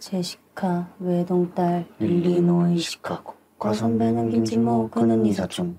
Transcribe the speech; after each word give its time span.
제시카 0.00 0.94
외동딸 1.00 1.86
일리노이 1.98 2.78
시카고 2.78 3.34
과선배는 3.58 4.30
김치모 4.30 4.90
그는 4.90 5.24
이사촌 5.26 5.78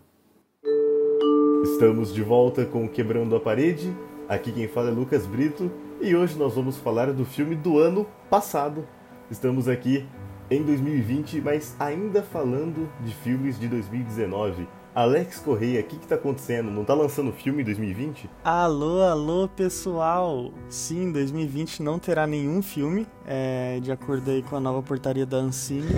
Estamos 1.63 2.13
de 2.13 2.23
volta 2.23 2.65
com 2.65 2.87
Quebrando 2.87 3.35
a 3.35 3.39
Parede. 3.39 3.95
Aqui 4.27 4.51
quem 4.51 4.67
fala 4.67 4.89
é 4.89 4.91
Lucas 4.91 5.27
Brito 5.27 5.71
e 6.01 6.15
hoje 6.15 6.37
nós 6.37 6.55
vamos 6.55 6.77
falar 6.77 7.11
do 7.13 7.23
filme 7.23 7.55
do 7.55 7.77
ano 7.77 8.07
passado. 8.29 8.87
Estamos 9.29 9.67
aqui 9.67 10.05
em 10.49 10.63
2020, 10.63 11.41
mas 11.41 11.75
ainda 11.79 12.23
falando 12.23 12.89
de 13.01 13.13
filmes 13.13 13.59
de 13.59 13.67
2019. 13.67 14.67
Alex 14.94 15.38
Correia, 15.38 15.80
o 15.80 15.84
que, 15.84 15.96
que 15.96 16.06
tá 16.06 16.16
acontecendo? 16.16 16.70
Não 16.70 16.84
tá 16.84 16.92
lançando 16.92 17.32
filme 17.32 17.62
em 17.62 17.64
2020? 17.64 18.28
Alô, 18.44 19.00
alô, 19.00 19.48
pessoal! 19.48 20.52
Sim, 20.68 21.10
2020 21.10 21.82
não 21.82 21.98
terá 21.98 22.26
nenhum 22.26 22.60
filme, 22.60 23.06
é, 23.26 23.80
de 23.80 23.90
acordo 23.90 24.30
aí 24.30 24.42
com 24.42 24.54
a 24.54 24.60
nova 24.60 24.82
portaria 24.82 25.24
da 25.24 25.38
Ancine. 25.38 25.88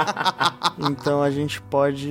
então 0.90 1.22
a 1.22 1.30
gente 1.30 1.60
pode 1.60 2.10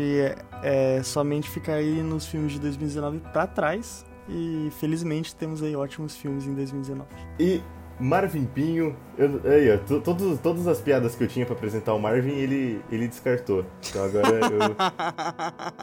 é, 0.62 1.02
somente 1.04 1.50
ficar 1.50 1.74
aí 1.74 2.04
nos 2.04 2.28
filmes 2.28 2.54
de 2.54 2.60
2019 2.60 3.20
para 3.34 3.48
trás. 3.48 4.06
E 4.32 4.70
felizmente 4.80 5.36
temos 5.36 5.64
aí 5.64 5.76
ótimos 5.76 6.16
filmes 6.16 6.46
em 6.46 6.54
2019. 6.54 7.10
E 7.40 7.64
Marvin 8.00 8.46
Pinho, 8.46 8.96
eu, 9.18 9.42
aí, 9.44 9.72
ó, 9.72 10.00
todos, 10.00 10.40
todas 10.40 10.68
as 10.68 10.80
piadas 10.80 11.16
que 11.16 11.24
eu 11.24 11.28
tinha 11.28 11.46
para 11.46 11.56
apresentar 11.56 11.94
o 11.94 12.00
Marvin, 12.00 12.32
ele, 12.32 12.82
ele 12.90 13.08
descartou. 13.08 13.66
Então 13.90 14.04
agora 14.06 14.40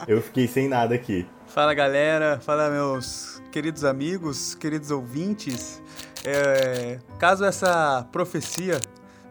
eu, 0.08 0.16
eu 0.16 0.22
fiquei 0.22 0.48
sem 0.48 0.68
nada 0.68 0.94
aqui. 0.94 1.26
Fala 1.46 1.74
galera, 1.74 2.40
fala 2.40 2.70
meus 2.70 3.42
queridos 3.52 3.84
amigos, 3.84 4.54
queridos 4.54 4.90
ouvintes. 4.90 5.82
É, 6.24 6.98
caso 7.18 7.44
essa 7.44 8.06
profecia 8.10 8.80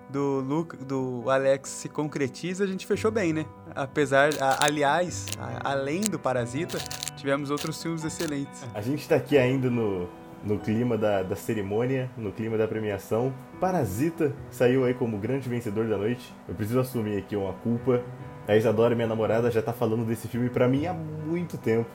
do 0.09 0.39
Luke, 0.39 0.77
do 0.77 1.29
Alex 1.29 1.69
se 1.69 1.89
concretize, 1.89 2.61
a 2.61 2.67
gente 2.67 2.85
fechou 2.85 3.11
bem, 3.11 3.33
né? 3.33 3.45
Apesar, 3.75 4.29
a, 4.39 4.63
aliás, 4.65 5.25
a, 5.39 5.71
além 5.71 6.01
do 6.01 6.19
Parasita, 6.19 6.77
tivemos 7.17 7.49
outros 7.49 7.81
filmes 7.81 8.05
excelentes. 8.05 8.63
A 8.73 8.81
gente 8.81 9.07
tá 9.07 9.15
aqui 9.15 9.37
ainda 9.37 9.69
no 9.69 10.07
no 10.45 10.59
clima 10.59 10.97
da, 10.97 11.23
da 11.23 11.35
cerimônia, 11.35 12.09
no 12.15 12.31
clima 12.31 12.57
da 12.57 12.67
premiação. 12.67 13.33
Parasita 13.59 14.31
saiu 14.51 14.85
aí 14.85 14.93
como 14.93 15.17
grande 15.17 15.49
vencedor 15.49 15.87
da 15.87 15.97
noite. 15.97 16.33
Eu 16.47 16.53
preciso 16.53 16.79
assumir 16.79 17.17
aqui 17.17 17.35
uma 17.35 17.53
culpa. 17.53 18.01
A 18.47 18.55
Isadora, 18.55 18.93
minha 18.93 19.07
namorada, 19.07 19.49
já 19.49 19.61
tá 19.61 19.73
falando 19.73 20.05
desse 20.05 20.27
filme 20.27 20.49
pra 20.49 20.67
mim 20.67 20.85
há 20.85 20.93
muito 20.93 21.57
tempo. 21.57 21.89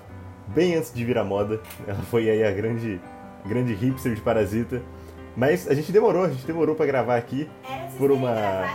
Bem 0.49 0.75
antes 0.75 0.93
de 0.93 1.05
virar 1.05 1.25
moda. 1.25 1.61
Ela 1.87 2.03
foi 2.11 2.29
aí 2.29 2.43
a 2.43 2.51
grande, 2.51 3.01
grande 3.47 3.73
hipster 3.73 4.15
de 4.15 4.21
Parasita. 4.21 4.83
Mas 5.37 5.69
a 5.69 5.75
gente 5.75 5.93
demorou, 5.93 6.25
a 6.25 6.29
gente 6.29 6.45
demorou 6.45 6.75
para 6.75 6.87
gravar 6.87 7.17
aqui 7.17 7.49
Era, 7.65 7.89
por 7.97 8.11
uma. 8.11 8.69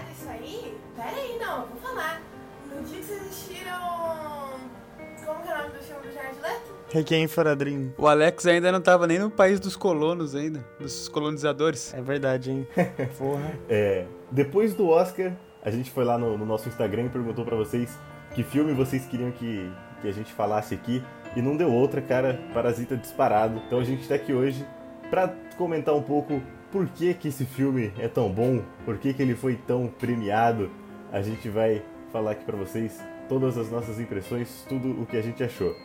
Requiem 6.95 7.27
for 7.27 7.45
a 7.45 7.53
Dream. 7.53 7.93
O 7.97 8.07
Alex 8.07 8.45
ainda 8.45 8.71
não 8.71 8.79
tava 8.79 9.05
nem 9.05 9.19
no 9.19 9.29
país 9.29 9.59
dos 9.59 9.75
colonos 9.75 10.33
ainda, 10.33 10.65
dos 10.79 11.09
colonizadores. 11.09 11.93
É 11.93 12.01
verdade, 12.01 12.51
hein? 12.51 12.65
Porra. 13.19 13.51
É, 13.67 14.05
depois 14.31 14.73
do 14.73 14.87
Oscar, 14.87 15.33
a 15.61 15.69
gente 15.69 15.91
foi 15.91 16.05
lá 16.05 16.17
no, 16.17 16.37
no 16.37 16.45
nosso 16.45 16.69
Instagram 16.69 17.07
e 17.07 17.09
perguntou 17.09 17.43
para 17.43 17.57
vocês 17.57 17.99
que 18.33 18.43
filme 18.43 18.71
vocês 18.71 19.05
queriam 19.05 19.29
que, 19.31 19.69
que 20.01 20.07
a 20.07 20.11
gente 20.13 20.31
falasse 20.31 20.73
aqui. 20.73 21.03
E 21.35 21.41
não 21.41 21.57
deu 21.57 21.69
outra, 21.69 22.01
cara. 22.01 22.39
Parasita 22.53 22.95
disparado. 22.95 23.61
Então 23.67 23.79
a 23.79 23.83
gente 23.83 24.07
tá 24.07 24.15
aqui 24.15 24.31
hoje 24.31 24.65
para 25.09 25.27
comentar 25.57 25.93
um 25.93 26.01
pouco 26.01 26.41
por 26.71 26.87
que, 26.87 27.13
que 27.13 27.27
esse 27.27 27.43
filme 27.43 27.91
é 27.99 28.07
tão 28.07 28.31
bom, 28.31 28.61
por 28.85 28.97
que, 28.99 29.13
que 29.13 29.21
ele 29.21 29.35
foi 29.35 29.57
tão 29.67 29.87
premiado. 29.87 30.71
A 31.11 31.21
gente 31.21 31.49
vai 31.49 31.83
falar 32.13 32.31
aqui 32.31 32.45
para 32.45 32.55
vocês 32.55 33.03
todas 33.27 33.57
as 33.57 33.69
nossas 33.69 33.99
impressões, 33.99 34.65
tudo 34.69 35.01
o 35.01 35.05
que 35.05 35.17
a 35.17 35.21
gente 35.21 35.43
achou. 35.43 35.75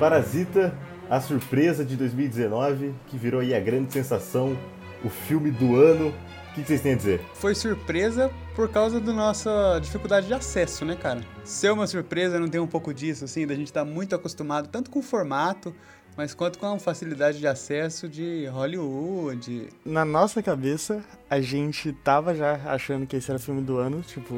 Parasita, 0.00 0.74
a 1.10 1.20
surpresa 1.20 1.84
de 1.84 1.94
2019, 1.94 2.94
que 3.08 3.18
virou 3.18 3.42
aí 3.42 3.54
a 3.54 3.60
grande 3.60 3.92
sensação, 3.92 4.56
o 5.04 5.10
filme 5.10 5.50
do 5.50 5.76
ano. 5.76 6.08
O 6.08 6.54
que 6.54 6.62
vocês 6.62 6.80
têm 6.80 6.94
a 6.94 6.96
dizer? 6.96 7.20
Foi 7.34 7.54
surpresa 7.54 8.30
por 8.56 8.70
causa 8.70 8.98
da 8.98 9.12
nossa 9.12 9.78
dificuldade 9.78 10.26
de 10.26 10.32
acesso, 10.32 10.86
né, 10.86 10.96
cara? 10.96 11.20
Ser 11.44 11.70
uma 11.70 11.86
surpresa 11.86 12.40
não 12.40 12.48
tem 12.48 12.58
um 12.58 12.66
pouco 12.66 12.94
disso, 12.94 13.26
assim, 13.26 13.46
da 13.46 13.54
gente 13.54 13.66
estar 13.66 13.84
tá 13.84 13.90
muito 13.90 14.14
acostumado 14.14 14.68
tanto 14.68 14.90
com 14.90 15.00
o 15.00 15.02
formato, 15.02 15.74
mas 16.20 16.34
quanto 16.34 16.58
com 16.58 16.66
a 16.66 16.78
facilidade 16.78 17.38
de 17.38 17.46
acesso 17.46 18.06
de 18.06 18.44
Hollywood. 18.52 19.70
Na 19.82 20.04
nossa 20.04 20.42
cabeça, 20.42 21.02
a 21.30 21.40
gente 21.40 21.94
tava 21.94 22.34
já 22.34 22.60
achando 22.66 23.06
que 23.06 23.16
esse 23.16 23.30
era 23.30 23.38
o 23.38 23.42
filme 23.42 23.62
do 23.62 23.78
ano, 23.78 24.02
tipo, 24.02 24.34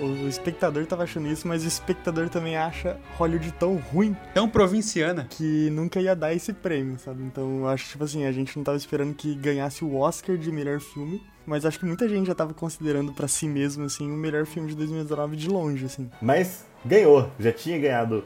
o 0.00 0.26
espectador 0.26 0.84
tava 0.86 1.04
achando 1.04 1.28
isso, 1.28 1.46
mas 1.46 1.62
o 1.62 1.68
espectador 1.68 2.28
também 2.28 2.56
acha 2.56 2.98
Hollywood 3.16 3.52
tão 3.52 3.76
ruim. 3.76 4.16
Tão 4.34 4.48
provinciana. 4.48 5.28
Que 5.30 5.70
nunca 5.70 6.00
ia 6.00 6.16
dar 6.16 6.34
esse 6.34 6.52
prêmio, 6.52 6.98
sabe? 6.98 7.22
Então 7.22 7.60
eu 7.60 7.68
acho, 7.68 7.90
tipo 7.90 8.02
assim, 8.02 8.24
a 8.26 8.32
gente 8.32 8.56
não 8.56 8.64
tava 8.64 8.76
esperando 8.76 9.14
que 9.14 9.32
ganhasse 9.36 9.84
o 9.84 9.94
Oscar 9.94 10.36
de 10.36 10.50
melhor 10.50 10.80
filme. 10.80 11.22
Mas 11.46 11.64
acho 11.64 11.78
que 11.78 11.86
muita 11.86 12.08
gente 12.08 12.26
já 12.26 12.34
tava 12.34 12.52
considerando 12.52 13.12
para 13.12 13.28
si 13.28 13.46
mesmo, 13.46 13.84
assim, 13.84 14.10
o 14.10 14.16
melhor 14.16 14.46
filme 14.46 14.68
de 14.68 14.74
2019 14.74 15.36
de 15.36 15.48
longe, 15.48 15.84
assim. 15.84 16.10
Mas 16.20 16.66
ganhou, 16.84 17.30
já 17.38 17.52
tinha 17.52 17.78
ganhado 17.78 18.24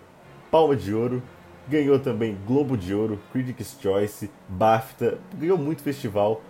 Palma 0.51 0.75
de 0.75 0.95
Ouro, 0.95 1.23
ganhou 1.69 1.99
também 1.99 2.37
Globo 2.47 2.77
de 2.77 2.95
Ouro, 2.95 3.21
Critics' 3.33 3.77
Choice, 3.81 4.31
BAFTA, 4.49 5.19
ganhou 5.35 5.59
muito 5.59 5.83
festival. 5.83 6.43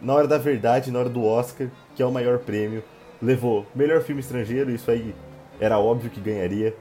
Na 0.00 0.14
hora 0.14 0.28
da 0.28 0.38
verdade, 0.38 0.90
na 0.90 0.98
hora 1.00 1.08
do 1.08 1.24
Oscar, 1.24 1.68
que 1.94 2.02
é 2.02 2.06
o 2.06 2.12
maior 2.12 2.38
prêmio, 2.38 2.82
levou 3.20 3.66
melhor 3.74 4.00
filme 4.02 4.20
estrangeiro, 4.20 4.70
isso 4.70 4.90
aí 4.90 5.14
era 5.60 5.78
óbvio 5.78 6.10
que 6.10 6.20
ganharia. 6.20 6.74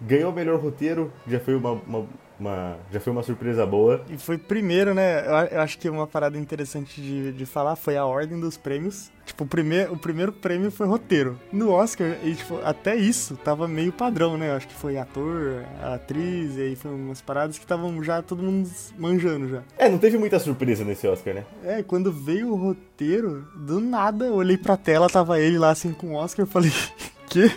Ganhou 0.00 0.32
melhor 0.32 0.60
roteiro, 0.60 1.12
já 1.26 1.40
foi 1.40 1.54
uma, 1.54 1.72
uma 1.72 2.06
uma, 2.38 2.76
já 2.92 3.00
foi 3.00 3.12
uma 3.12 3.22
surpresa 3.22 3.66
boa. 3.66 4.04
E 4.08 4.16
foi 4.16 4.38
primeiro, 4.38 4.94
né? 4.94 5.24
Eu, 5.50 5.60
acho 5.60 5.78
que 5.78 5.88
uma 5.88 6.06
parada 6.06 6.38
interessante 6.38 7.00
de, 7.00 7.32
de 7.32 7.46
falar 7.46 7.76
foi 7.76 7.96
a 7.96 8.04
ordem 8.04 8.38
dos 8.38 8.56
prêmios. 8.56 9.10
Tipo, 9.24 9.44
o 9.44 9.46
primeiro, 9.46 9.92
o 9.92 9.98
primeiro 9.98 10.32
prêmio 10.32 10.70
foi 10.70 10.86
roteiro. 10.86 11.38
No 11.52 11.70
Oscar, 11.70 12.16
e, 12.22 12.34
tipo, 12.34 12.60
até 12.62 12.94
isso 12.94 13.36
tava 13.36 13.66
meio 13.66 13.92
padrão, 13.92 14.36
né? 14.36 14.50
Eu 14.50 14.54
acho 14.54 14.68
que 14.68 14.74
foi 14.74 14.96
ator, 14.96 15.64
atriz, 15.82 16.56
e 16.56 16.60
aí 16.60 16.76
foi 16.76 16.92
umas 16.92 17.20
paradas 17.20 17.58
que 17.58 17.64
estavam 17.64 18.02
já 18.04 18.22
todo 18.22 18.42
mundo 18.42 18.68
manjando 18.96 19.48
já. 19.48 19.62
É, 19.76 19.88
não 19.88 19.98
teve 19.98 20.16
muita 20.16 20.38
surpresa 20.38 20.84
nesse 20.84 21.08
Oscar, 21.08 21.34
né? 21.34 21.44
É, 21.64 21.82
quando 21.82 22.12
veio 22.12 22.52
o 22.52 22.56
roteiro, 22.56 23.48
do 23.56 23.80
nada, 23.80 24.26
eu 24.26 24.34
olhei 24.34 24.56
pra 24.56 24.76
tela, 24.76 25.08
tava 25.08 25.40
ele 25.40 25.58
lá 25.58 25.70
assim 25.70 25.92
com 25.92 26.08
o 26.08 26.14
Oscar, 26.14 26.44
eu 26.44 26.50
falei, 26.50 26.72
que? 27.28 27.50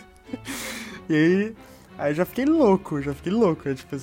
E 1.07 1.13
aí, 1.13 1.55
aí 1.99 2.13
já 2.13 2.25
fiquei 2.25 2.45
louco, 2.45 3.01
já 3.01 3.13
fiquei 3.13 3.31
louco. 3.31 3.67
É, 3.67 3.75
tipo, 3.75 3.95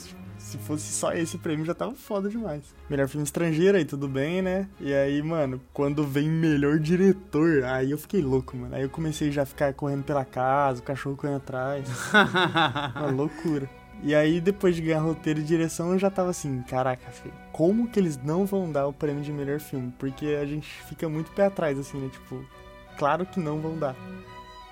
se 0.47 0.59
fosse 0.59 0.93
só 0.93 1.13
esse 1.13 1.37
prêmio 1.39 1.65
já 1.67 1.75
tava 1.75 1.93
foda 1.95 2.29
demais. 2.29 2.63
Melhor 2.89 3.09
filme 3.09 3.25
estrangeiro 3.25 3.77
aí, 3.77 3.85
tudo 3.85 4.07
bem, 4.07 4.43
né? 4.43 4.69
E 4.81 4.95
aí, 4.95 5.21
mano, 5.23 5.61
quando 5.73 6.05
vem 6.05 6.29
melhor 6.29 6.79
diretor, 6.79 7.65
aí 7.65 7.91
eu 7.91 7.99
fiquei 7.99 8.23
louco, 8.23 8.57
mano. 8.57 8.77
Aí 8.77 8.83
eu 8.83 8.91
comecei 8.91 9.33
já 9.33 9.43
a 9.43 9.47
ficar 9.47 9.75
correndo 9.75 10.05
pela 10.05 10.25
casa, 10.25 10.81
o 10.81 10.85
cachorro 10.85 11.17
correndo 11.17 11.39
atrás. 11.39 11.89
Uma 12.95 13.11
loucura. 13.11 13.69
E 14.03 14.15
aí, 14.15 14.41
depois 14.41 14.77
de 14.77 14.83
ganhar 14.83 15.01
roteiro 15.01 15.41
e 15.41 15.43
direção, 15.43 15.93
eu 15.93 15.99
já 15.99 16.11
tava 16.11 16.31
assim, 16.31 16.63
caraca, 16.63 17.11
filho, 17.11 17.35
como 17.51 17.89
que 17.89 17.99
eles 17.99 18.17
não 18.23 18.45
vão 18.45 18.71
dar 18.71 18.87
o 18.87 18.93
prêmio 18.93 19.23
de 19.23 19.33
melhor 19.33 19.59
filme? 19.59 19.93
Porque 19.99 20.39
a 20.41 20.45
gente 20.45 20.69
fica 20.85 21.09
muito 21.09 21.33
pé 21.33 21.47
atrás, 21.47 21.79
assim, 21.79 21.99
né? 21.99 22.11
Tipo, 22.11 22.45
claro 22.99 23.25
que 23.25 23.41
não 23.41 23.59
vão 23.59 23.79
dar. 23.79 23.97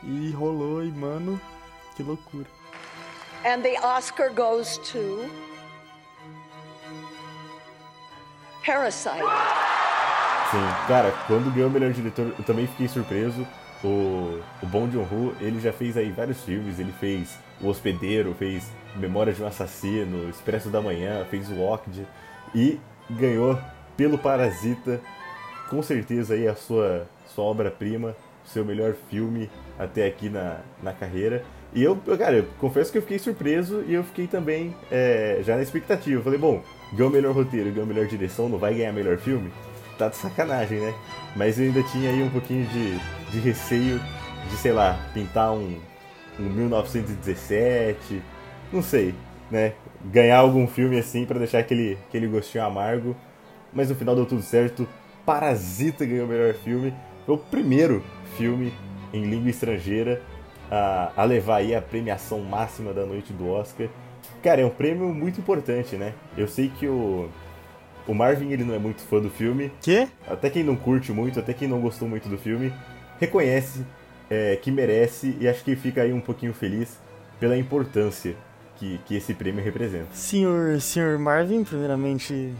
E 0.02 0.30
rolou, 0.32 0.84
e 0.84 0.92
mano, 0.92 1.40
que 1.96 2.02
loucura. 2.02 2.46
And 3.44 3.62
the 3.62 3.78
Oscar 3.82 4.30
goes 4.30 4.78
to 4.90 5.28
Parasite. 8.64 9.20
Sim, 10.50 10.86
cara, 10.88 11.12
quando 11.26 11.52
ganhou 11.52 11.68
o 11.68 11.72
melhor 11.72 11.92
diretor, 11.92 12.34
eu 12.38 12.44
também 12.44 12.66
fiquei 12.66 12.88
surpreso. 12.88 13.46
O, 13.82 14.40
o 14.62 14.66
Bong 14.66 14.90
Joon-ho, 14.90 15.34
ele 15.42 15.60
já 15.60 15.74
fez 15.74 15.94
aí 15.98 16.10
vários 16.10 16.42
filmes, 16.42 16.78
ele 16.78 16.92
fez 16.92 17.38
O 17.60 17.68
Hospedeiro, 17.68 18.34
fez 18.38 18.72
Memórias 18.96 19.36
de 19.36 19.42
um 19.42 19.46
Assassino, 19.46 20.30
Expresso 20.30 20.70
da 20.70 20.80
Manhã, 20.80 21.26
fez 21.30 21.50
o 21.50 21.56
Walked 21.56 22.06
e 22.54 22.80
ganhou 23.10 23.60
pelo 23.94 24.16
Parasita, 24.16 25.02
com 25.68 25.82
certeza 25.82 26.32
aí 26.32 26.48
a 26.48 26.54
sua, 26.54 27.06
sua 27.26 27.44
obra-prima, 27.44 28.16
seu 28.44 28.64
melhor 28.64 28.94
filme 29.10 29.50
até 29.78 30.06
aqui 30.06 30.30
na, 30.30 30.60
na 30.82 30.94
carreira. 30.94 31.44
E 31.74 31.82
eu, 31.82 31.96
cara, 32.16 32.36
eu 32.36 32.46
confesso 32.60 32.92
que 32.92 32.98
eu 32.98 33.02
fiquei 33.02 33.18
surpreso 33.18 33.82
e 33.88 33.94
eu 33.94 34.04
fiquei 34.04 34.28
também 34.28 34.74
é, 34.92 35.40
já 35.42 35.56
na 35.56 35.62
expectativa. 35.62 36.20
Eu 36.20 36.22
falei, 36.22 36.38
bom, 36.38 36.62
ganhou 36.92 37.10
melhor 37.10 37.34
roteiro, 37.34 37.72
ganhou 37.72 37.86
melhor 37.86 38.06
direção, 38.06 38.48
não 38.48 38.58
vai 38.58 38.74
ganhar 38.74 38.92
melhor 38.92 39.18
filme? 39.18 39.50
Tá 39.98 40.08
de 40.08 40.16
sacanagem, 40.16 40.78
né? 40.78 40.94
Mas 41.34 41.58
eu 41.58 41.66
ainda 41.66 41.82
tinha 41.82 42.10
aí 42.10 42.22
um 42.22 42.30
pouquinho 42.30 42.64
de, 42.66 42.96
de 43.32 43.40
receio 43.40 44.00
de, 44.48 44.56
sei 44.56 44.72
lá, 44.72 45.00
pintar 45.12 45.52
um, 45.52 45.76
um 46.38 46.44
1917, 46.44 48.22
não 48.72 48.82
sei, 48.82 49.12
né? 49.50 49.72
Ganhar 50.04 50.38
algum 50.38 50.68
filme 50.68 50.96
assim 50.98 51.24
para 51.24 51.38
deixar 51.40 51.58
aquele, 51.58 51.98
aquele 52.08 52.28
gostinho 52.28 52.64
amargo. 52.64 53.16
Mas 53.72 53.88
no 53.88 53.96
final 53.96 54.14
deu 54.14 54.26
tudo 54.26 54.42
certo. 54.42 54.86
Parasita 55.26 56.04
ganhou 56.04 56.26
o 56.26 56.28
melhor 56.28 56.54
filme. 56.54 56.94
Foi 57.26 57.34
o 57.34 57.38
primeiro 57.38 58.04
filme 58.36 58.72
em 59.12 59.24
língua 59.24 59.50
estrangeira 59.50 60.22
a, 60.74 61.12
a 61.16 61.24
levar 61.24 61.56
aí 61.56 61.74
a 61.74 61.80
premiação 61.80 62.40
máxima 62.40 62.92
da 62.92 63.06
noite 63.06 63.32
do 63.32 63.48
Oscar. 63.48 63.88
Cara, 64.42 64.60
é 64.60 64.64
um 64.64 64.70
prêmio 64.70 65.12
muito 65.14 65.40
importante, 65.40 65.96
né? 65.96 66.14
Eu 66.36 66.48
sei 66.48 66.68
que 66.68 66.86
o, 66.86 67.28
o 68.06 68.14
Marvin 68.14 68.50
ele 68.50 68.64
não 68.64 68.74
é 68.74 68.78
muito 68.78 69.02
fã 69.02 69.20
do 69.20 69.30
filme. 69.30 69.72
Quê? 69.80 70.08
Até 70.26 70.50
quem 70.50 70.64
não 70.64 70.76
curte 70.76 71.12
muito, 71.12 71.38
até 71.38 71.52
quem 71.52 71.68
não 71.68 71.80
gostou 71.80 72.08
muito 72.08 72.28
do 72.28 72.36
filme, 72.36 72.72
reconhece 73.20 73.84
é, 74.28 74.56
que 74.56 74.70
merece 74.70 75.36
e 75.40 75.46
acho 75.46 75.62
que 75.62 75.76
fica 75.76 76.02
aí 76.02 76.12
um 76.12 76.20
pouquinho 76.20 76.52
feliz 76.52 76.98
pela 77.38 77.56
importância 77.56 78.34
que, 78.76 78.98
que 79.06 79.14
esse 79.14 79.32
prêmio 79.34 79.62
representa. 79.62 80.08
Senhor, 80.12 80.80
senhor 80.80 81.18
Marvin, 81.18 81.62
primeiramente, 81.62 82.52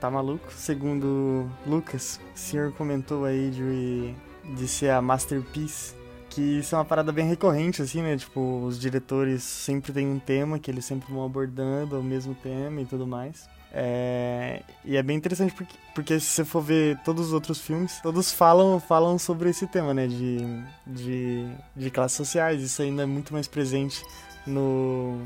tá 0.00 0.10
maluco. 0.10 0.52
Segundo 0.52 1.48
Lucas, 1.66 2.20
o 2.34 2.38
senhor 2.38 2.72
comentou 2.72 3.24
aí 3.24 3.50
de, 3.50 4.14
de 4.56 4.68
ser 4.68 4.90
a 4.90 5.02
masterpiece. 5.02 5.97
Que 6.38 6.60
isso 6.60 6.76
é 6.76 6.78
uma 6.78 6.84
parada 6.84 7.10
bem 7.10 7.26
recorrente, 7.26 7.82
assim, 7.82 8.00
né? 8.00 8.16
Tipo, 8.16 8.62
os 8.64 8.78
diretores 8.78 9.42
sempre 9.42 9.92
têm 9.92 10.06
um 10.06 10.20
tema 10.20 10.56
que 10.56 10.70
eles 10.70 10.84
sempre 10.84 11.12
vão 11.12 11.24
abordando, 11.24 11.98
o 11.98 12.02
mesmo 12.02 12.32
tema 12.32 12.80
e 12.80 12.86
tudo 12.86 13.08
mais. 13.08 13.48
É, 13.72 14.62
e 14.84 14.96
é 14.96 15.02
bem 15.02 15.16
interessante 15.16 15.52
porque, 15.52 15.74
porque 15.92 16.20
se 16.20 16.26
você 16.26 16.44
for 16.44 16.62
ver 16.62 16.96
todos 16.98 17.26
os 17.26 17.32
outros 17.32 17.60
filmes, 17.60 18.00
todos 18.00 18.30
falam, 18.30 18.78
falam 18.78 19.18
sobre 19.18 19.50
esse 19.50 19.66
tema, 19.66 19.92
né? 19.92 20.06
De, 20.06 20.38
de, 20.86 21.44
de 21.74 21.90
classes 21.90 22.16
sociais. 22.16 22.62
Isso 22.62 22.82
ainda 22.82 23.02
é 23.02 23.06
muito 23.06 23.32
mais 23.32 23.48
presente 23.48 24.00
no, 24.46 25.20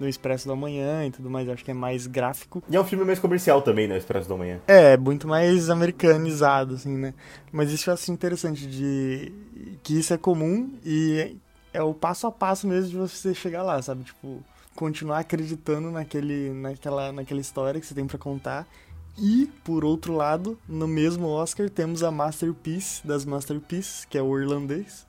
no 0.00 0.08
Expresso 0.08 0.48
da 0.48 0.56
Manhã 0.56 1.06
e 1.06 1.10
tudo 1.10 1.28
mais. 1.30 1.48
Acho 1.48 1.64
que 1.64 1.70
é 1.70 1.74
mais 1.74 2.06
gráfico. 2.06 2.62
E 2.68 2.74
é 2.74 2.80
um 2.80 2.84
filme 2.84 3.04
mais 3.04 3.18
comercial 3.18 3.60
também, 3.62 3.86
né? 3.86 3.98
Expresso 3.98 4.28
da 4.28 4.36
Manhã. 4.36 4.58
É, 4.66 4.96
muito 4.96 5.28
mais 5.28 5.68
americanizado, 5.68 6.74
assim, 6.74 6.96
né? 6.96 7.14
Mas 7.52 7.70
isso 7.70 7.90
eu 7.90 7.94
acho 7.94 8.10
interessante 8.10 8.66
de 8.66 9.32
que 9.82 9.98
isso 9.98 10.14
é 10.14 10.18
comum 10.18 10.70
e 10.84 11.36
é 11.72 11.82
o 11.82 11.94
passo 11.94 12.26
a 12.26 12.32
passo 12.32 12.66
mesmo 12.66 12.90
de 12.90 12.96
você 12.96 13.34
chegar 13.34 13.62
lá, 13.62 13.80
sabe? 13.82 14.04
Tipo, 14.04 14.42
continuar 14.74 15.18
acreditando 15.18 15.90
naquele, 15.90 16.50
naquela, 16.50 17.12
naquela 17.12 17.40
história 17.40 17.80
que 17.80 17.86
você 17.86 17.94
tem 17.94 18.06
para 18.06 18.18
contar. 18.18 18.66
E, 19.18 19.50
por 19.64 19.84
outro 19.84 20.14
lado, 20.14 20.58
no 20.68 20.88
mesmo 20.88 21.28
Oscar 21.28 21.68
temos 21.68 22.02
a 22.02 22.10
Masterpiece 22.10 23.06
das 23.06 23.24
Masterpieces, 23.24 24.06
que 24.06 24.16
é 24.16 24.22
o 24.22 24.38
irlandês, 24.38 25.06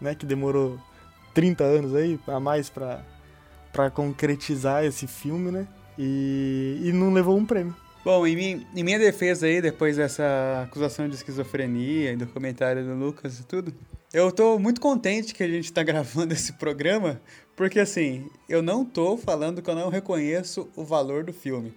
né? 0.00 0.14
Que 0.14 0.26
demorou 0.26 0.78
30 1.32 1.64
anos 1.64 1.94
aí 1.94 2.20
a 2.26 2.38
mais 2.38 2.68
pra, 2.68 3.02
pra 3.76 3.90
concretizar 3.90 4.86
esse 4.86 5.06
filme, 5.06 5.50
né? 5.50 5.68
E, 5.98 6.80
e 6.82 6.92
não 6.92 7.12
levou 7.12 7.36
um 7.36 7.44
prêmio. 7.44 7.76
Bom, 8.02 8.26
em, 8.26 8.34
mim, 8.34 8.66
em 8.74 8.82
minha 8.82 8.98
defesa 8.98 9.44
aí, 9.44 9.60
depois 9.60 9.98
dessa 9.98 10.62
acusação 10.64 11.06
de 11.06 11.16
esquizofrenia 11.16 12.12
e 12.12 12.16
do 12.16 12.26
comentário 12.26 12.82
do 12.82 12.94
Lucas 12.94 13.38
e 13.38 13.44
tudo, 13.44 13.74
eu 14.14 14.32
tô 14.32 14.58
muito 14.58 14.80
contente 14.80 15.34
que 15.34 15.42
a 15.42 15.48
gente 15.48 15.70
tá 15.70 15.82
gravando 15.84 16.32
esse 16.32 16.54
programa, 16.54 17.20
porque 17.54 17.78
assim, 17.78 18.30
eu 18.48 18.62
não 18.62 18.82
tô 18.82 19.18
falando 19.18 19.60
que 19.60 19.68
eu 19.68 19.74
não 19.74 19.90
reconheço 19.90 20.70
o 20.74 20.82
valor 20.82 21.22
do 21.22 21.32
filme, 21.34 21.74